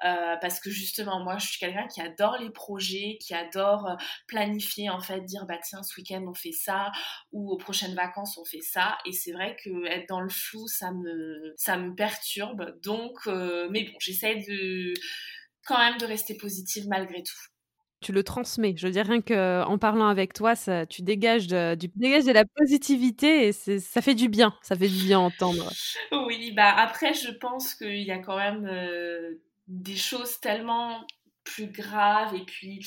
parce 0.02 0.58
que 0.58 0.70
justement, 0.70 1.20
moi, 1.20 1.38
je 1.38 1.46
suis 1.46 1.58
quelqu'un 1.60 1.86
qui 1.86 2.00
adore 2.00 2.36
les 2.38 2.50
projets, 2.50 3.18
qui 3.20 3.32
adore 3.32 3.96
planifier, 4.26 4.90
en 4.90 5.00
fait, 5.00 5.20
dire, 5.20 5.46
bah 5.46 5.58
tiens, 5.62 5.82
ce 5.84 6.00
week-end, 6.00 6.24
on 6.26 6.34
fait 6.34 6.52
ça, 6.52 6.90
ou 7.32 7.52
aux 7.52 7.56
prochaines 7.56 7.94
vacances, 7.94 8.38
on 8.38 8.44
fait 8.44 8.60
ça. 8.60 8.98
Et 9.06 9.12
c'est 9.12 9.32
vrai 9.32 9.56
que 9.62 9.86
être 9.86 10.08
dans 10.08 10.20
le 10.20 10.28
flou, 10.28 10.66
ça 10.66 10.90
me, 10.90 11.54
ça 11.56 11.76
me 11.76 11.94
perturbe. 11.94 12.76
Donc, 12.82 13.26
mais 13.26 13.84
bon, 13.84 13.98
j'essaie 14.16 14.36
de 14.48 14.94
quand 15.66 15.78
même 15.78 15.98
de 15.98 16.06
rester 16.06 16.36
positive 16.36 16.86
malgré 16.88 17.22
tout. 17.22 17.34
Tu 18.00 18.12
le 18.12 18.22
transmets. 18.22 18.74
Je 18.76 18.86
veux 18.86 18.92
dire, 18.92 19.06
rien 19.06 19.22
qu'en 19.22 19.78
parlant 19.78 20.08
avec 20.08 20.34
toi, 20.34 20.54
ça, 20.54 20.86
tu 20.86 21.02
dégages 21.02 21.46
de, 21.46 21.74
du, 21.74 21.88
de 21.88 22.32
la 22.32 22.44
positivité 22.44 23.48
et 23.48 23.52
ça 23.52 24.02
fait 24.02 24.14
du 24.14 24.28
bien. 24.28 24.54
Ça 24.62 24.76
fait 24.76 24.88
du 24.88 25.04
bien 25.04 25.18
entendre. 25.18 25.70
Oui, 26.26 26.52
bah 26.52 26.74
après, 26.76 27.14
je 27.14 27.30
pense 27.30 27.74
qu'il 27.74 28.02
y 28.02 28.10
a 28.10 28.18
quand 28.18 28.36
même 28.36 28.66
euh, 28.66 29.40
des 29.66 29.96
choses 29.96 30.38
tellement 30.40 31.06
plus 31.44 31.68
grave 31.68 32.34
et 32.34 32.44
puis 32.44 32.86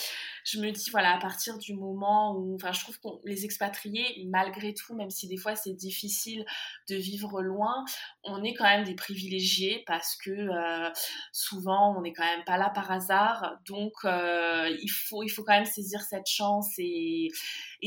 je 0.52 0.60
me 0.60 0.72
dis 0.72 0.90
voilà 0.90 1.16
à 1.16 1.20
partir 1.20 1.58
du 1.58 1.74
moment 1.74 2.36
où 2.36 2.56
enfin 2.56 2.72
je 2.72 2.82
trouve 2.82 3.00
que 3.00 3.08
les 3.26 3.46
expatriés 3.46 4.26
malgré 4.28 4.74
tout 4.74 4.96
même 4.96 5.10
si 5.10 5.28
des 5.28 5.38
fois 5.38 5.56
c'est 5.56 5.74
difficile 5.74 6.46
de 6.90 6.96
vivre 6.96 7.42
loin 7.42 7.86
on 8.24 8.44
est 8.44 8.54
quand 8.54 8.66
même 8.66 8.84
des 8.84 8.96
privilégiés 8.96 9.84
parce 9.86 10.16
que 10.16 10.32
euh, 10.32 10.90
souvent 11.32 11.98
on 11.98 12.02
n'est 12.02 12.14
quand 12.14 12.26
même 12.26 12.44
pas 12.46 12.58
là 12.58 12.70
par 12.70 12.92
hasard 12.92 13.58
donc 13.68 13.94
euh, 14.06 14.70
il 14.82 14.90
faut 14.90 15.24
il 15.24 15.30
faut 15.30 15.44
quand 15.44 15.56
même 15.56 15.66
saisir 15.66 16.02
cette 16.02 16.28
chance 16.28 16.68
et, 16.78 17.30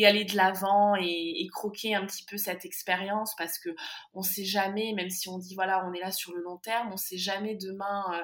aller 0.05 0.25
de 0.25 0.37
l'avant 0.37 0.97
et, 0.97 1.47
croquer 1.53 1.95
un 1.95 2.07
petit 2.07 2.25
peu 2.25 2.37
cette 2.37 2.65
expérience 2.65 3.35
parce 3.37 3.59
que 3.59 3.71
on 4.15 4.23
sait 4.23 4.45
jamais 4.45 4.93
même 4.95 5.11
si 5.11 5.29
on 5.29 5.39
dit 5.39 5.55
voilà 5.55 5.87
on 5.87 5.93
est 5.93 6.01
là 6.01 6.11
sur 6.11 6.33
le 6.33 6.43
long 6.43 6.57
terme 6.59 6.91
on 6.93 6.97
sait 6.97 7.19
jamais 7.19 7.57
demain 7.57 8.05
euh, 8.13 8.23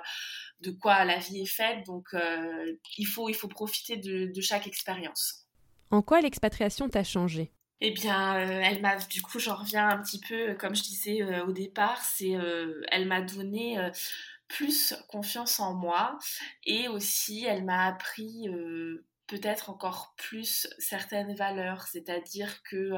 de 0.61 0.71
quoi 0.73 1.05
la 1.05 1.19
vie 1.19 1.43
est 1.43 1.47
faite. 1.47 1.87
Donc, 1.87 2.09
il, 2.97 3.07
faut, 3.07 3.29
il 3.29 3.35
faut 3.35 3.49
profiter 3.49 3.97
de, 3.97 4.27
chaque 4.41 4.67
expérience. 4.67 5.47
En 5.91 6.03
quoi 6.03 6.21
l'expatriation 6.21 6.89
t'a 6.89 7.05
changé? 7.05 7.53
Eh 7.81 7.93
bien, 7.93 8.37
euh, 8.37 8.61
elle 8.63 8.81
m'a, 8.83 8.97
du 8.97 9.23
coup, 9.23 9.39
j'en 9.39 9.55
reviens 9.55 9.89
un 9.89 10.03
petit 10.03 10.21
peu, 10.21 10.55
comme 10.55 10.75
je 10.75 10.83
disais 10.83 11.23
euh, 11.23 11.47
au 11.47 11.53
départ, 11.53 12.03
c'est, 12.03 12.37
elle 12.91 13.07
m'a 13.07 13.23
donné 13.23 13.79
plus 14.49 14.95
confiance 15.09 15.61
en 15.61 15.75
moi 15.75 16.19
et 16.65 16.89
aussi, 16.89 17.45
elle 17.45 17.65
m'a 17.65 17.87
appris 17.87 18.49
peut-être 19.27 19.71
encore 19.71 20.15
plus 20.17 20.67
certaines 20.79 21.35
valeurs, 21.35 21.87
c'est-à-dire 21.87 22.63
que 22.63 22.91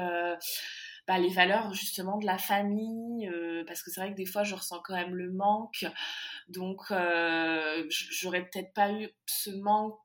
bah, 1.07 1.19
les 1.19 1.29
valeurs 1.29 1.73
justement 1.73 2.17
de 2.17 2.25
la 2.25 2.37
famille, 2.37 3.29
parce 3.67 3.83
que 3.83 3.91
c'est 3.91 3.99
vrai 3.99 4.11
que 4.11 4.17
des 4.17 4.25
fois 4.25 4.43
je 4.43 4.55
ressens 4.55 4.81
quand 4.83 4.95
même 4.95 5.13
le 5.13 5.31
manque. 5.31 5.85
Donc 6.47 6.81
j'aurais 7.89 8.49
peut-être 8.49 8.73
pas 8.73 8.91
eu 8.93 9.09
ce 9.25 9.51
manque 9.51 9.99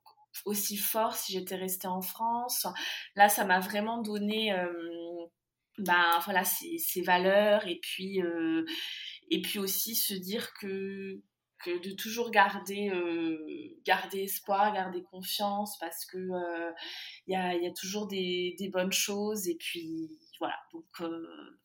aussi 0.45 0.77
fort 0.77 1.15
si 1.15 1.33
j'étais 1.33 1.55
restée 1.55 1.87
en 1.87 2.01
France. 2.01 2.67
Là, 3.15 3.29
ça 3.29 3.45
m'a 3.45 3.59
vraiment 3.59 4.01
donné 4.01 4.53
ben 5.77 6.19
voilà 6.25 6.43
ces, 6.43 7.01
valeurs 7.01 7.67
et 7.67 7.79
puis 7.81 8.19
et 9.29 9.41
puis 9.41 9.59
aussi 9.59 9.95
se 9.95 10.13
dire 10.13 10.53
que 10.53 11.21
que 11.63 11.83
de 11.83 11.95
toujours 11.95 12.31
garder 12.31 12.91
garder 13.85 14.23
espoir 14.23 14.73
garder 14.73 15.03
confiance 15.03 15.77
parce 15.79 16.05
que 16.05 16.17
il 17.27 17.33
y 17.33 17.35
a, 17.35 17.55
y, 17.55 17.67
a, 17.67 17.71
toujours 17.71 18.07
des, 18.07 18.55
des, 18.59 18.69
bonnes 18.69 18.91
choses 18.91 19.47
et 19.47 19.55
puis 19.55 20.09
voilà 20.39 20.55
donc 20.73 20.85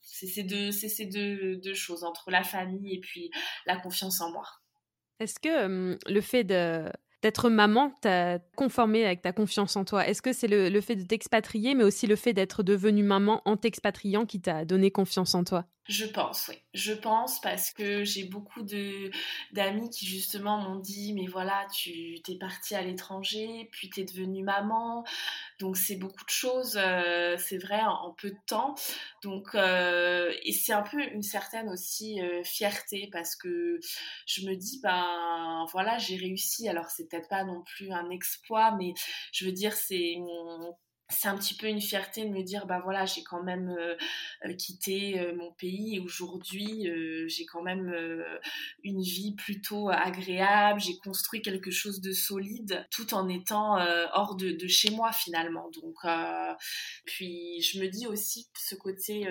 c'est 0.01 0.27
ces 0.27 0.45
deux 0.45 0.71
ces 0.73 1.07
deux, 1.07 1.57
deux, 1.57 1.75
choses 1.75 2.05
entre 2.05 2.31
la 2.31 2.43
famille 2.43 2.95
et 2.95 3.01
puis 3.01 3.31
la 3.67 3.77
confiance 3.77 4.21
en 4.21 4.31
moi 4.31 4.47
est-ce 5.21 5.39
que 5.39 5.99
le 6.07 6.21
fait 6.21 6.45
de 6.45 6.91
d'être 7.23 7.49
maman 7.51 7.91
t'a 8.01 8.39
conformé 8.57 9.05
avec 9.05 9.23
ta 9.23 9.33
confiance 9.33 9.77
en 9.77 9.85
toi 9.85 10.07
Est-ce 10.07 10.23
que 10.23 10.33
c'est 10.33 10.49
le, 10.49 10.81
fait 10.81 10.97
de 10.97 11.05
t'expatrier, 11.05 11.75
mais 11.75 11.85
aussi 11.85 12.07
le 12.07 12.17
fait 12.17 12.33
d'être 12.33 12.63
devenue 12.63 13.03
maman 13.03 13.43
en 13.45 13.57
t'expatriant 13.57 14.27
qui 14.27 14.41
t'a 14.41 14.65
donné 14.65 14.91
confiance 14.91 15.35
en 15.35 15.45
toi? 15.45 15.67
Je 15.89 16.07
pense, 16.07 16.47
oui. 16.49 16.55
Je 16.75 16.93
pense 16.93 17.41
parce 17.41 17.73
que 17.73 18.05
j'ai 18.05 18.25
beaucoup 18.25 18.63
de 18.63 19.11
d'amis 19.51 19.91
qui 19.91 20.07
justement 20.07 20.59
m'ont 20.59 20.79
dit 20.79 21.13
mais 21.13 21.27
voilà, 21.27 21.67
tu 21.75 22.23
t'es 22.23 22.37
partie 22.37 22.77
à 22.77 22.83
l'étranger, 22.83 23.69
puis 23.73 23.91
t'es 23.91 24.05
devenue 24.05 24.45
maman, 24.45 25.05
donc 25.59 25.77
c'est 25.77 25.97
beaucoup 25.97 26.25
de 26.25 26.31
choses, 26.31 26.79
euh, 26.81 27.37
c'est 27.37 27.59
vrai 27.59 27.81
en, 27.85 28.13
peu 28.13 28.31
de 28.31 28.39
temps. 28.47 28.77
Donc 29.23 29.57
euh, 29.57 30.33
et 30.45 30.53
c'est 30.53 30.73
un 30.73 30.83
peu 30.83 31.03
une 31.03 31.23
certaine 31.23 31.69
aussi 31.69 32.23
euh, 32.23 32.45
fierté 32.45 33.09
parce 33.13 33.35
que 33.35 33.81
je 34.27 34.47
me 34.47 34.55
dis 34.55 34.81
ben 34.83 35.67
voilà 35.73 35.99
j'ai 35.99 36.17
réussi. 36.17 36.69
Alors 36.69 36.91
c'est 36.91 37.12
pas 37.21 37.45
non 37.45 37.63
plus 37.63 37.93
un 37.93 38.11
exploit, 38.11 38.75
mais 38.77 38.95
je 39.33 39.45
veux 39.45 39.53
dire 39.53 39.75
c'est 39.75 40.17
c'est 41.13 41.29
un 41.29 41.37
petit 41.37 41.55
peu 41.55 41.67
une 41.67 41.81
fierté 41.81 42.25
de 42.25 42.31
me 42.31 42.43
dire 42.43 42.67
bah 42.67 42.81
voilà 42.83 43.05
j'ai 43.05 43.23
quand 43.23 43.43
même 43.43 43.69
euh, 43.69 43.95
euh, 44.47 44.55
quitté 44.55 45.21
euh, 45.21 45.35
mon 45.37 45.53
pays 45.53 46.01
aujourd'hui 46.01 46.89
j'ai 47.27 47.45
quand 47.47 47.63
même 47.63 47.95
une 48.83 49.03
vie 49.03 49.35
plutôt 49.35 49.91
agréable 49.91 50.81
j'ai 50.81 50.97
construit 50.99 51.43
quelque 51.43 51.71
chose 51.71 52.01
de 52.01 52.13
solide 52.13 52.87
tout 52.91 53.15
en 53.15 53.29
étant 53.29 53.77
hors 54.15 54.37
de, 54.37 54.57
chez 54.67 54.91
moi 54.91 55.13
finalement. 55.13 55.71
Donc 55.71 55.97
puis 57.05 57.61
je 57.63 57.81
me 57.81 57.89
dis 57.89 58.07
aussi 58.07 58.49
ce 58.59 58.75
côté 58.75 59.27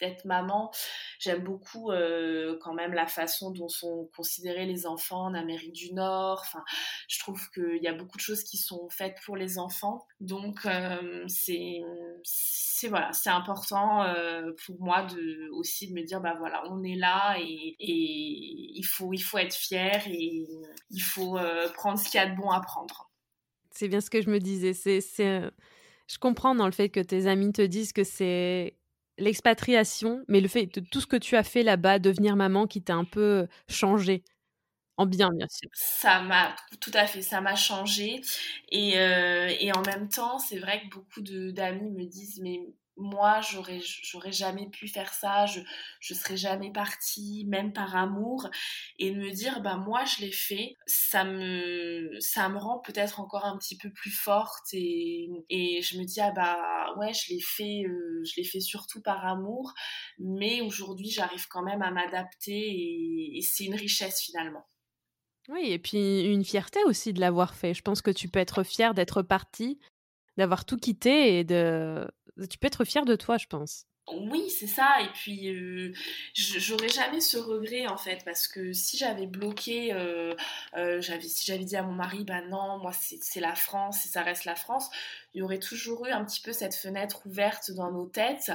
d'être 0.00 0.24
maman. 0.24 0.70
J'aime 1.18 1.42
beaucoup 1.42 1.90
euh, 1.90 2.58
quand 2.60 2.74
même 2.74 2.92
la 2.92 3.06
façon 3.06 3.50
dont 3.50 3.68
sont 3.68 4.10
considérés 4.16 4.66
les 4.66 4.86
enfants 4.86 5.24
en 5.24 5.34
Amérique 5.34 5.72
du 5.72 5.92
Nord. 5.94 6.40
Enfin, 6.42 6.64
je 7.08 7.18
trouve 7.18 7.40
qu'il 7.50 7.82
y 7.82 7.88
a 7.88 7.92
beaucoup 7.92 8.16
de 8.16 8.22
choses 8.22 8.42
qui 8.42 8.56
sont 8.56 8.88
faites 8.88 9.16
pour 9.24 9.36
les 9.36 9.58
enfants. 9.58 10.06
Donc, 10.20 10.66
euh, 10.66 11.24
c'est 11.26 11.80
voilà, 12.88 13.10
important 13.26 14.04
euh, 14.04 14.52
pour 14.64 14.80
moi 14.80 15.02
de 15.02 15.50
aussi 15.52 15.88
de 15.88 15.94
me 15.94 16.04
dire 16.04 16.20
bah 16.20 16.34
voilà, 16.38 16.62
on 16.70 16.82
est 16.84 16.94
là 16.94 17.36
et, 17.38 17.76
et 17.78 18.78
il 18.78 18.84
faut 18.84 19.12
il 19.12 19.20
faut 19.20 19.38
être 19.38 19.54
fier 19.54 20.06
et 20.06 20.46
il 20.90 21.00
faut 21.00 21.38
prendre 21.74 21.98
ce 21.98 22.08
qu'il 22.08 22.20
y 22.20 22.22
a 22.22 22.30
de 22.30 22.36
bon 22.36 22.50
à 22.50 22.60
prendre. 22.60 23.10
C'est 23.72 23.88
bien 23.88 24.00
ce 24.00 24.10
que 24.10 24.22
je 24.22 24.30
me 24.30 24.38
disais. 24.38 24.74
C'est 24.74 25.00
je 26.08 26.18
comprends 26.18 26.54
dans 26.54 26.66
le 26.66 26.72
fait 26.72 26.88
que 26.88 27.00
tes 27.00 27.26
amis 27.26 27.52
te 27.52 27.62
disent 27.62 27.92
que 27.92 28.02
c'est 28.02 28.77
l'expatriation, 29.18 30.24
mais 30.28 30.40
le 30.40 30.48
fait 30.48 30.66
de 30.66 30.80
tout 30.80 31.00
ce 31.00 31.06
que 31.06 31.16
tu 31.16 31.36
as 31.36 31.42
fait 31.42 31.62
là-bas, 31.62 31.98
devenir 31.98 32.36
maman, 32.36 32.66
qui 32.66 32.82
t'a 32.82 32.94
un 32.94 33.04
peu 33.04 33.46
changé 33.68 34.24
en 34.98 35.06
bien, 35.06 35.30
bien 35.30 35.46
sûr. 35.48 35.70
Ça 35.72 36.20
m'a, 36.22 36.54
tout 36.80 36.90
à 36.92 37.06
fait, 37.06 37.22
ça 37.22 37.40
m'a 37.40 37.54
changé. 37.54 38.20
Et, 38.70 38.98
euh, 38.98 39.48
et, 39.60 39.72
en 39.72 39.82
même 39.82 40.08
temps, 40.08 40.38
c'est 40.40 40.58
vrai 40.58 40.82
que 40.82 40.88
beaucoup 40.88 41.20
d'amis 41.20 41.90
me 41.90 42.04
disent, 42.04 42.40
mais 42.42 42.58
moi, 42.98 43.40
j'aurais, 43.40 43.80
jamais 44.32 44.68
pu 44.68 44.88
faire 44.88 45.12
ça, 45.12 45.46
je, 45.46 45.60
je 46.00 46.14
serais 46.14 46.36
jamais 46.36 46.72
partie, 46.72 47.44
même 47.46 47.72
par 47.72 47.96
amour. 47.96 48.48
Et 48.98 49.12
de 49.12 49.16
me 49.16 49.30
dire, 49.30 49.62
bah, 49.62 49.76
moi, 49.76 50.04
je 50.04 50.22
l'ai 50.22 50.32
fait, 50.32 50.76
ça 50.86 51.24
me, 51.24 52.10
ça 52.20 52.48
me 52.48 52.58
rend 52.58 52.80
peut-être 52.80 53.20
encore 53.20 53.44
un 53.44 53.56
petit 53.56 53.76
peu 53.76 53.90
plus 53.90 54.10
forte 54.10 54.66
et, 54.72 55.28
et 55.48 55.80
je 55.82 55.98
me 55.98 56.04
dis, 56.04 56.20
ah, 56.20 56.32
bah, 56.32 56.94
ouais, 56.98 57.12
je 57.14 57.32
l'ai 57.32 57.40
fait, 57.40 57.84
euh, 57.86 58.22
je 58.24 58.32
l'ai 58.36 58.44
fait 58.44 58.60
surtout 58.60 59.00
par 59.00 59.24
amour, 59.24 59.72
mais 60.18 60.60
aujourd'hui, 60.60 61.10
j'arrive 61.10 61.46
quand 61.48 61.62
même 61.62 61.82
à 61.82 61.90
m'adapter 61.90 62.52
et, 62.52 63.38
et 63.38 63.42
c'est 63.42 63.64
une 63.64 63.76
richesse 63.76 64.20
finalement. 64.20 64.66
Oui, 65.48 65.70
et 65.70 65.78
puis 65.78 66.24
une 66.24 66.44
fierté 66.44 66.82
aussi 66.84 67.12
de 67.12 67.20
l'avoir 67.20 67.54
fait. 67.54 67.72
Je 67.72 67.82
pense 67.82 68.02
que 68.02 68.10
tu 68.10 68.28
peux 68.28 68.38
être 68.38 68.62
fière 68.64 68.92
d'être 68.92 69.22
partie, 69.22 69.78
d'avoir 70.36 70.66
tout 70.66 70.76
quitté 70.76 71.38
et 71.38 71.44
de, 71.44 72.06
tu 72.46 72.58
peux 72.58 72.66
être 72.66 72.84
fier 72.84 73.04
de 73.04 73.16
toi, 73.16 73.38
je 73.38 73.46
pense. 73.46 73.86
Oui, 74.10 74.48
c'est 74.48 74.66
ça. 74.66 75.02
Et 75.02 75.08
puis, 75.12 75.94
j'aurais 76.34 76.88
jamais 76.88 77.20
ce 77.20 77.36
regret 77.36 77.86
en 77.86 77.98
fait, 77.98 78.24
parce 78.24 78.48
que 78.48 78.72
si 78.72 78.96
j'avais 78.96 79.26
bloqué, 79.26 79.94
si 81.20 81.46
j'avais 81.46 81.64
dit 81.64 81.76
à 81.76 81.82
mon 81.82 81.92
mari, 81.92 82.24
bah 82.24 82.40
non, 82.48 82.78
moi 82.78 82.92
c'est 82.92 83.40
la 83.40 83.54
France 83.54 84.06
et 84.06 84.08
ça 84.08 84.22
reste 84.22 84.46
la 84.46 84.56
France, 84.56 84.88
il 85.34 85.40
y 85.40 85.42
aurait 85.42 85.58
toujours 85.58 86.06
eu 86.06 86.10
un 86.10 86.24
petit 86.24 86.40
peu 86.40 86.52
cette 86.52 86.74
fenêtre 86.74 87.26
ouverte 87.26 87.70
dans 87.72 87.90
nos 87.92 88.06
têtes 88.06 88.50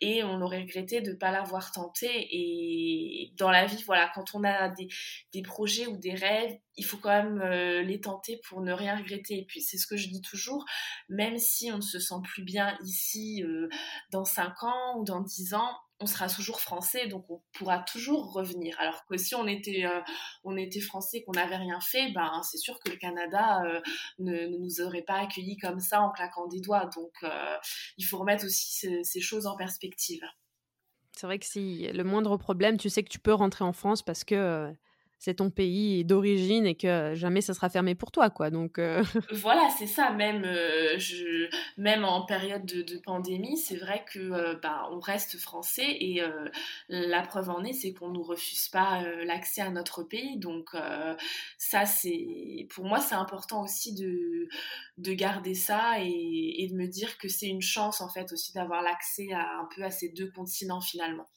et 0.00 0.22
on 0.24 0.40
aurait 0.40 0.60
regretté 0.60 1.00
de 1.00 1.10
ne 1.10 1.16
pas 1.16 1.30
l'avoir 1.30 1.72
tenté. 1.72 2.08
Et 2.30 3.32
dans 3.36 3.50
la 3.50 3.66
vie, 3.66 3.82
voilà, 3.84 4.10
quand 4.14 4.34
on 4.34 4.44
a 4.44 4.68
des, 4.68 4.88
des 5.32 5.42
projets 5.42 5.86
ou 5.86 5.96
des 5.96 6.14
rêves, 6.14 6.56
il 6.76 6.84
faut 6.84 6.96
quand 6.96 7.10
même 7.10 7.40
euh, 7.40 7.82
les 7.82 8.00
tenter 8.00 8.40
pour 8.48 8.62
ne 8.62 8.72
rien 8.72 8.96
regretter. 8.96 9.38
Et 9.38 9.44
puis 9.44 9.60
c'est 9.60 9.78
ce 9.78 9.86
que 9.86 9.96
je 9.96 10.08
dis 10.08 10.22
toujours, 10.22 10.64
même 11.08 11.38
si 11.38 11.70
on 11.72 11.76
ne 11.76 11.82
se 11.82 11.98
sent 11.98 12.20
plus 12.24 12.44
bien 12.44 12.76
ici 12.82 13.42
euh, 13.44 13.68
dans 14.10 14.24
5 14.24 14.62
ans 14.62 14.98
ou 14.98 15.04
dans 15.04 15.20
10 15.20 15.54
ans, 15.54 15.76
on 16.02 16.06
sera 16.06 16.28
toujours 16.28 16.60
français, 16.60 17.06
donc 17.06 17.24
on 17.30 17.42
pourra 17.52 17.78
toujours 17.78 18.32
revenir. 18.32 18.76
Alors 18.80 19.04
que 19.06 19.16
si 19.16 19.34
on 19.34 19.46
était, 19.46 19.86
euh, 19.86 20.00
on 20.44 20.56
était 20.56 20.80
français, 20.80 21.22
qu'on 21.22 21.32
n'avait 21.32 21.56
rien 21.56 21.80
fait, 21.80 22.12
ben 22.12 22.42
c'est 22.42 22.58
sûr 22.58 22.78
que 22.80 22.90
le 22.90 22.96
Canada 22.96 23.62
ne, 24.18 24.46
nous 24.58 24.80
aurait 24.80 25.02
pas 25.02 25.20
accueillis 25.20 25.56
comme 25.56 25.80
ça 25.80 26.00
en 26.00 26.10
claquant 26.10 26.46
des 26.48 26.60
doigts. 26.60 26.86
Donc 26.94 27.12
il 27.96 28.04
faut 28.04 28.18
remettre 28.18 28.44
aussi 28.44 28.86
ces 29.02 29.20
choses 29.20 29.46
en 29.46 29.56
perspective. 29.56 30.22
C'est 31.12 31.26
vrai 31.26 31.38
que 31.38 31.46
si 31.46 31.86
le 31.92 32.04
moindre 32.04 32.36
problème, 32.36 32.78
tu 32.78 32.88
sais 32.88 33.02
que 33.02 33.10
tu 33.10 33.18
peux 33.18 33.34
rentrer 33.34 33.64
en 33.64 33.72
France 33.72 34.02
parce 34.02 34.24
que 34.24 34.74
c'est 35.22 35.34
ton 35.34 35.50
pays 35.50 36.04
d'origine 36.04 36.66
et 36.66 36.74
que 36.74 37.12
jamais 37.14 37.42
ça 37.42 37.54
sera 37.54 37.68
fermé 37.68 37.94
pour 37.94 38.10
toi, 38.10 38.28
quoi. 38.28 38.50
Donc 38.50 38.80
euh, 38.80 39.04
voilà, 39.30 39.68
c'est 39.78 39.86
ça. 39.86 40.10
Même 40.10 40.42
euh, 40.44 40.98
je, 40.98 41.48
même 41.76 42.04
en 42.04 42.26
période 42.26 42.66
de, 42.66 42.98
pandémie, 42.98 43.56
c'est 43.56 43.76
vrai 43.76 44.04
que 44.12 44.18
euh, 44.18 44.56
bah, 44.60 44.88
on 44.90 44.98
reste 44.98 45.38
français 45.38 45.86
et 45.86 46.20
la 46.88 47.22
preuve 47.22 47.50
en 47.50 47.62
est, 47.62 47.72
c'est 47.72 47.92
qu'on 47.92 48.08
nous 48.08 48.24
refuse 48.24 48.66
pas 48.66 49.00
l'accès 49.24 49.60
à 49.60 49.70
notre 49.70 50.02
pays. 50.02 50.38
Donc 50.38 50.70
ça, 51.56 51.86
c'est 51.86 52.66
pour 52.74 52.84
moi, 52.84 52.98
c'est 52.98 53.14
important 53.14 53.62
aussi 53.62 53.94
de 53.94 54.48
de 54.98 55.12
garder 55.12 55.54
ça 55.54 56.00
et, 56.00 56.64
et 56.64 56.68
de 56.68 56.74
me 56.74 56.88
dire 56.88 57.16
que 57.18 57.28
c'est 57.28 57.48
une 57.48 57.62
chance 57.62 58.00
en 58.00 58.08
fait 58.08 58.32
aussi 58.32 58.52
d'avoir 58.54 58.82
l'accès 58.82 59.32
à 59.32 59.60
un 59.60 59.68
peu 59.72 59.84
à 59.84 59.92
ces 59.92 60.08
deux 60.08 60.32
continents 60.32 60.80
finalement. 60.80 61.28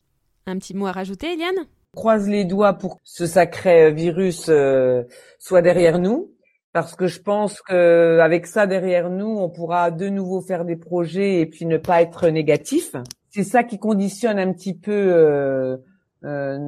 Un 0.48 0.58
petit 0.58 0.74
mot 0.74 0.88
à 0.88 0.92
rajouter, 0.92 1.34
Eliane? 1.34 1.68
Croise 1.96 2.30
les 2.30 2.46
doigts 2.46 2.74
pour 2.74 2.98
que 2.98 3.02
ce 3.04 3.26
sacré 3.26 3.92
virus 3.92 4.48
euh, 4.50 5.04
soit 5.40 5.64
derrière 5.64 5.98
nous, 5.98 6.32
parce 6.74 6.96
que 6.96 7.08
je 7.08 7.20
pense 7.22 7.62
que 7.62 8.20
avec 8.20 8.46
ça 8.46 8.68
derrière 8.68 9.10
nous, 9.10 9.38
on 9.40 9.50
pourra 9.50 9.90
de 9.90 10.08
nouveau 10.10 10.42
faire 10.42 10.66
des 10.66 10.76
projets 10.76 11.40
et 11.40 11.48
puis 11.48 11.66
ne 11.66 11.78
pas 11.78 12.04
être 12.04 12.28
négatif. 12.30 12.96
C'est 13.32 13.44
ça 13.44 13.64
qui 13.64 13.80
conditionne 13.80 14.38
un 14.38 14.54
petit 14.54 14.78
peu 14.78 14.92
euh, 14.92 15.78
euh, 16.24 16.60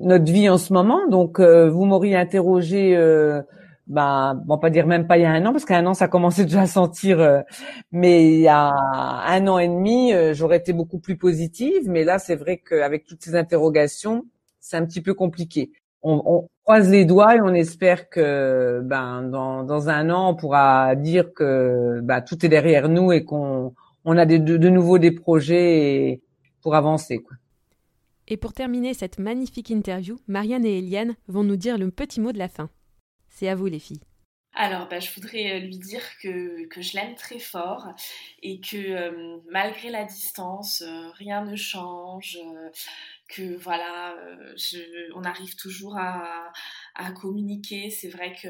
notre 0.00 0.32
vie 0.32 0.48
en 0.48 0.58
ce 0.58 0.72
moment. 0.72 1.06
Donc, 1.08 1.40
vous 1.40 1.84
m'auriez 1.84 2.16
interrogé 2.16 2.96
ben, 3.86 4.34
bon, 4.44 4.58
pas 4.58 4.68
dire 4.68 4.86
même 4.86 5.06
pas 5.06 5.16
il 5.16 5.22
y 5.22 5.24
a 5.24 5.30
un 5.30 5.46
an, 5.46 5.52
parce 5.52 5.64
qu'un 5.64 5.86
an, 5.86 5.94
ça 5.94 6.08
commençait 6.08 6.44
déjà 6.44 6.60
à 6.60 6.66
sentir, 6.66 7.42
mais 7.90 8.34
il 8.34 8.40
y 8.40 8.48
a 8.48 8.74
un 8.74 9.46
an 9.48 9.58
et 9.58 9.68
demi, 9.68 10.12
j'aurais 10.34 10.58
été 10.58 10.74
beaucoup 10.74 10.98
plus 10.98 11.16
positive, 11.16 11.88
mais 11.88 12.04
là, 12.04 12.18
c'est 12.18 12.36
vrai 12.36 12.58
qu'avec 12.58 13.06
toutes 13.06 13.22
ces 13.22 13.34
interrogations, 13.34 14.26
c'est 14.68 14.76
un 14.76 14.84
petit 14.84 15.00
peu 15.00 15.14
compliqué. 15.14 15.72
On, 16.02 16.46
croise 16.62 16.90
les 16.90 17.06
doigts 17.06 17.34
et 17.36 17.40
on 17.40 17.54
espère 17.54 18.08
que 18.10 18.80
ben 18.84 19.22
dans, 19.22 19.64
dans 19.64 19.88
un 19.88 20.10
an 20.10 20.30
on 20.30 20.36
pourra 20.36 20.94
dire 20.94 21.32
que 21.34 22.00
ben, 22.02 22.20
tout 22.20 22.44
est 22.44 22.48
derrière 22.48 22.88
nous 22.88 23.10
et 23.10 23.24
qu'on 23.24 23.74
on 24.04 24.16
a 24.16 24.26
de, 24.26 24.36
de, 24.36 24.68
nouveau 24.68 24.98
des 24.98 25.10
projets 25.10 26.20
pour 26.60 26.74
avancer 26.76 27.18
quoi. 27.18 27.36
Et 28.28 28.36
pour 28.36 28.52
terminer 28.52 28.92
cette 28.92 29.18
magnifique 29.18 29.70
interview, 29.70 30.18
Marianne 30.28 30.66
et 30.66 30.78
Eliane 30.78 31.14
vont 31.26 31.42
nous 31.42 31.56
dire 31.56 31.78
le 31.78 31.90
petit 31.90 32.20
mot 32.20 32.30
de 32.30 32.38
la 32.38 32.48
fin. 32.48 32.68
C'est 33.30 33.48
à 33.48 33.54
vous 33.54 33.66
les 33.66 33.78
filles. 33.78 34.02
alors, 34.54 34.86
bah, 34.88 35.00
je 35.00 35.10
voudrais 35.14 35.60
lui 35.60 35.78
dire 35.78 36.02
que, 36.22 36.66
que 36.66 36.82
je 36.82 36.94
l'aime 36.94 37.14
très 37.14 37.38
fort 37.38 37.88
et 38.42 38.60
que 38.60 39.40
malgré 39.50 39.88
la 39.88 40.04
distance, 40.04 40.84
rien 41.14 41.44
ne 41.44 41.56
change, 41.56 42.38
que 43.28 43.56
voilà, 43.56 44.16
on 45.14 45.22
arrive 45.22 45.54
toujours 45.56 45.96
à, 45.98 46.52
communiquer. 47.14 47.90
C'est 47.90 48.08
vrai 48.08 48.34
que 48.34 48.48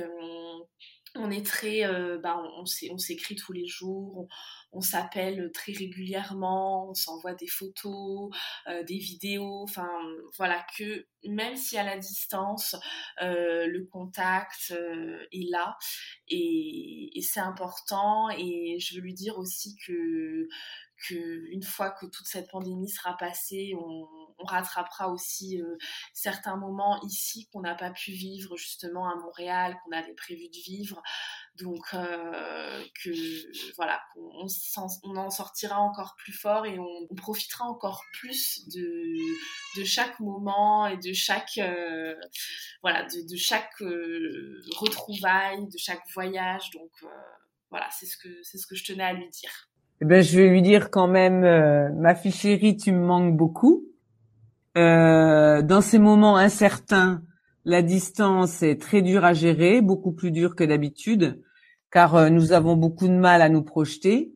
on 1.15 1.31
est 1.31 1.45
très, 1.45 1.85
euh, 1.85 2.19
bah, 2.19 2.41
on, 2.57 2.67
s'écrit 2.99 3.35
tous 3.37 3.53
les 3.53 3.67
jours, 3.67 4.29
on, 4.73 4.81
s'appelle 4.81 5.51
très 5.53 5.73
régulièrement, 5.73 6.91
on 6.91 6.95
s'envoie 6.95 7.35
des 7.35 7.47
photos, 7.47 8.31
euh, 8.69 8.83
des 8.85 8.99
vidéos, 8.99 9.63
enfin 9.63 9.91
voilà 10.37 10.65
que 10.77 11.07
même 11.25 11.57
si 11.57 11.79
à 11.79 11.85
la 11.85 11.97
distance, 11.99 12.77
euh, 13.23 13.67
le 13.67 13.85
contact 13.87 14.73
est 15.33 15.51
là 15.51 15.77
et, 16.29 17.11
c'est 17.23 17.41
important 17.41 18.31
et 18.31 18.79
je 18.79 18.95
veux 18.95 19.01
lui 19.01 19.15
dire 19.15 19.39
aussi 19.39 19.77
que 19.87 20.49
qu'une 21.07 21.63
fois 21.63 21.91
que 21.91 22.07
toute 22.07 22.27
cette 22.27 22.51
pandémie 22.51 22.89
sera 22.89 23.17
passée, 23.17 23.73
on, 23.79 24.07
rattrapera 24.47 25.09
aussi 25.09 25.61
euh, 25.61 25.77
certains 26.13 26.57
moments 26.57 27.01
ici 27.03 27.49
qu'on 27.53 27.61
n'a 27.61 27.75
pas 27.75 27.91
pu 27.91 28.13
vivre 28.13 28.57
justement 28.57 29.09
à 29.09 29.17
Montréal, 29.17 29.77
qu'on 29.85 29.97
avait 29.97 30.15
prévu 30.15 30.49
de 30.49 30.59
vivre. 30.65 31.03
Donc 31.57 31.83
euh, 31.95 32.85
que 33.03 33.11
voilà, 33.77 34.01
on, 34.17 34.47
on, 35.03 35.17
en 35.17 35.31
sortira 35.31 35.79
encore 35.79 36.15
plus 36.17 36.33
fort 36.33 36.67
et 36.67 36.79
on, 36.79 37.15
profitera 37.17 37.65
encore 37.65 38.05
plus 38.21 38.69
de, 38.69 39.81
de 39.81 39.85
chaque 39.85 40.21
moment 40.21 40.87
et 40.87 40.97
de 40.99 41.13
chaque 41.13 41.59
euh, 41.59 42.15
voilà 42.83 43.03
de, 43.05 43.29
de 43.29 43.37
chaque 43.37 43.75
retrouvaille, 44.77 45.67
de 45.67 45.79
chaque 45.79 46.03
voyage. 46.15 46.71
Donc 46.71 46.93
voilà, 47.71 47.89
c'est 47.91 48.07
ce 48.07 48.17
que 48.17 48.29
c'est 48.43 48.59
ce 48.59 48.67
que 48.67 48.77
je 48.77 48.85
tenais 48.85 49.05
à 49.05 49.13
lui 49.13 49.29
dire. 49.31 49.69
Eh 50.01 50.05
ben, 50.05 50.23
je 50.23 50.39
vais 50.39 50.49
lui 50.49 50.63
dire 50.63 50.91
quand 50.91 51.09
même, 51.09 51.43
euh, 51.43 51.89
ma 51.93 52.15
fille 52.15 52.77
tu 52.77 52.93
me 52.93 53.05
manques 53.05 53.37
beaucoup. 53.37 53.88
Euh, 54.79 55.61
dans 55.61 55.81
ces 55.81 55.99
moments 55.99 56.37
incertains, 56.37 57.23
la 57.65 57.83
distance 57.83 58.63
est 58.63 58.81
très 58.81 59.03
dure 59.03 59.25
à 59.25 59.33
gérer, 59.33 59.81
beaucoup 59.81 60.13
plus 60.13 60.31
dure 60.31 60.55
que 60.55 60.63
d'habitude, 60.63 61.43
car 61.91 62.15
euh, 62.15 62.29
nous 62.29 62.53
avons 62.53 62.77
beaucoup 62.77 63.09
de 63.09 63.15
mal 63.15 63.43
à 63.43 63.49
nous 63.49 63.63
projeter. 63.63 64.31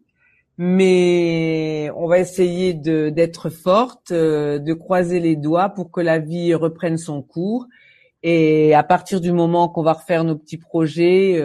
Mais 0.59 1.91
on 1.97 2.09
va 2.09 2.19
essayer 2.19 2.75
d'être 2.75 3.51
forte, 3.51 4.13
de 4.13 4.73
croiser 4.75 5.19
les 5.19 5.35
doigts 5.35 5.71
pour 5.71 5.91
que 5.91 6.01
la 6.01 6.19
vie 6.19 6.55
reprenne 6.55 6.99
son 6.99 7.23
cours. 7.23 7.67
Et 8.23 8.75
à 8.75 8.83
partir 8.83 9.21
du 9.21 9.33
moment 9.33 9.69
qu'on 9.69 9.83
va 9.83 9.95
refaire 9.95 10.25
nos 10.25 10.37
petits 10.37 10.59
projets, 10.59 11.43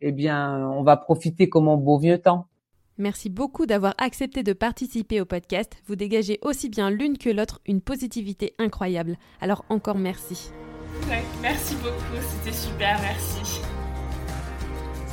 eh 0.00 0.12
bien, 0.12 0.66
on 0.70 0.82
va 0.82 0.96
profiter 0.96 1.50
comme 1.50 1.68
en 1.68 1.76
beau 1.76 1.98
vieux 1.98 2.18
temps. 2.18 2.46
Merci 3.00 3.30
beaucoup 3.30 3.64
d'avoir 3.64 3.94
accepté 3.98 4.42
de 4.42 4.52
participer 4.52 5.20
au 5.20 5.24
podcast. 5.24 5.72
Vous 5.86 5.94
dégagez 5.94 6.40
aussi 6.42 6.68
bien 6.68 6.90
l'une 6.90 7.16
que 7.16 7.30
l'autre 7.30 7.60
une 7.64 7.80
positivité 7.80 8.54
incroyable. 8.58 9.16
Alors 9.40 9.64
encore 9.68 9.98
merci. 9.98 10.50
merci 11.40 11.76
beaucoup, 11.76 12.20
c'était 12.20 12.56
super, 12.56 12.98
merci. 13.00 13.60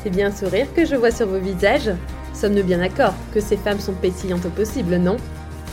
C'est 0.01 0.09
bien 0.09 0.31
sourire 0.31 0.65
que 0.73 0.83
je 0.83 0.95
vois 0.95 1.11
sur 1.11 1.27
vos 1.27 1.39
visages. 1.39 1.91
Sommes-nous 2.33 2.63
bien 2.63 2.79
d'accord 2.79 3.13
que 3.35 3.39
ces 3.39 3.55
femmes 3.55 3.79
sont 3.79 3.93
pétillantes 3.93 4.47
au 4.47 4.49
possible, 4.49 4.97
non? 4.97 5.17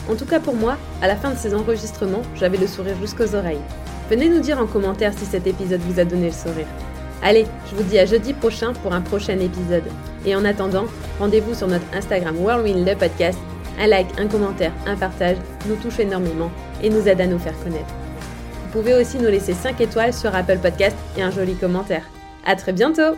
En 0.07 0.15
tout 0.15 0.27
cas 0.27 0.39
pour 0.39 0.55
moi, 0.55 0.77
à 1.01 1.07
la 1.07 1.15
fin 1.15 1.31
de 1.31 1.37
ces 1.37 1.55
enregistrements, 1.55 2.21
j'avais 2.35 2.57
le 2.57 2.67
sourire 2.67 2.99
jusqu'aux 3.01 3.33
oreilles. 3.33 3.61
Venez 4.11 4.29
nous 4.29 4.39
dire 4.39 4.59
en 4.59 4.67
commentaire 4.67 5.17
si 5.17 5.25
cet 5.25 5.47
épisode 5.47 5.81
vous 5.81 5.99
a 5.99 6.05
donné 6.05 6.27
le 6.27 6.31
sourire. 6.31 6.67
Allez, 7.23 7.45
je 7.71 7.75
vous 7.75 7.83
dis 7.83 7.97
à 7.97 8.05
jeudi 8.05 8.33
prochain 8.33 8.73
pour 8.73 8.93
un 8.93 8.99
prochain 8.99 9.39
épisode. 9.39 9.85
Et 10.25 10.35
en 10.35 10.43
attendant, 10.43 10.85
rendez-vous 11.19 11.53
sur 11.53 11.67
notre 11.67 11.85
Instagram 11.93 12.37
Whirlwind 12.37 12.85
le 12.85 12.95
podcast. 12.95 13.39
Un 13.79 13.87
like, 13.87 14.19
un 14.19 14.27
commentaire, 14.27 14.73
un 14.85 14.97
partage 14.97 15.37
nous 15.67 15.75
touche 15.77 15.99
énormément 15.99 16.51
et 16.81 16.89
nous 16.89 17.07
aide 17.07 17.21
à 17.21 17.27
nous 17.27 17.39
faire 17.39 17.57
connaître. 17.63 17.93
Vous 18.65 18.81
pouvez 18.81 18.93
aussi 18.93 19.17
nous 19.17 19.29
laisser 19.29 19.53
5 19.53 19.79
étoiles 19.79 20.13
sur 20.13 20.35
Apple 20.35 20.59
Podcast 20.59 20.97
et 21.17 21.21
un 21.21 21.31
joli 21.31 21.55
commentaire. 21.55 22.03
À 22.45 22.55
très 22.57 22.73
bientôt! 22.73 23.15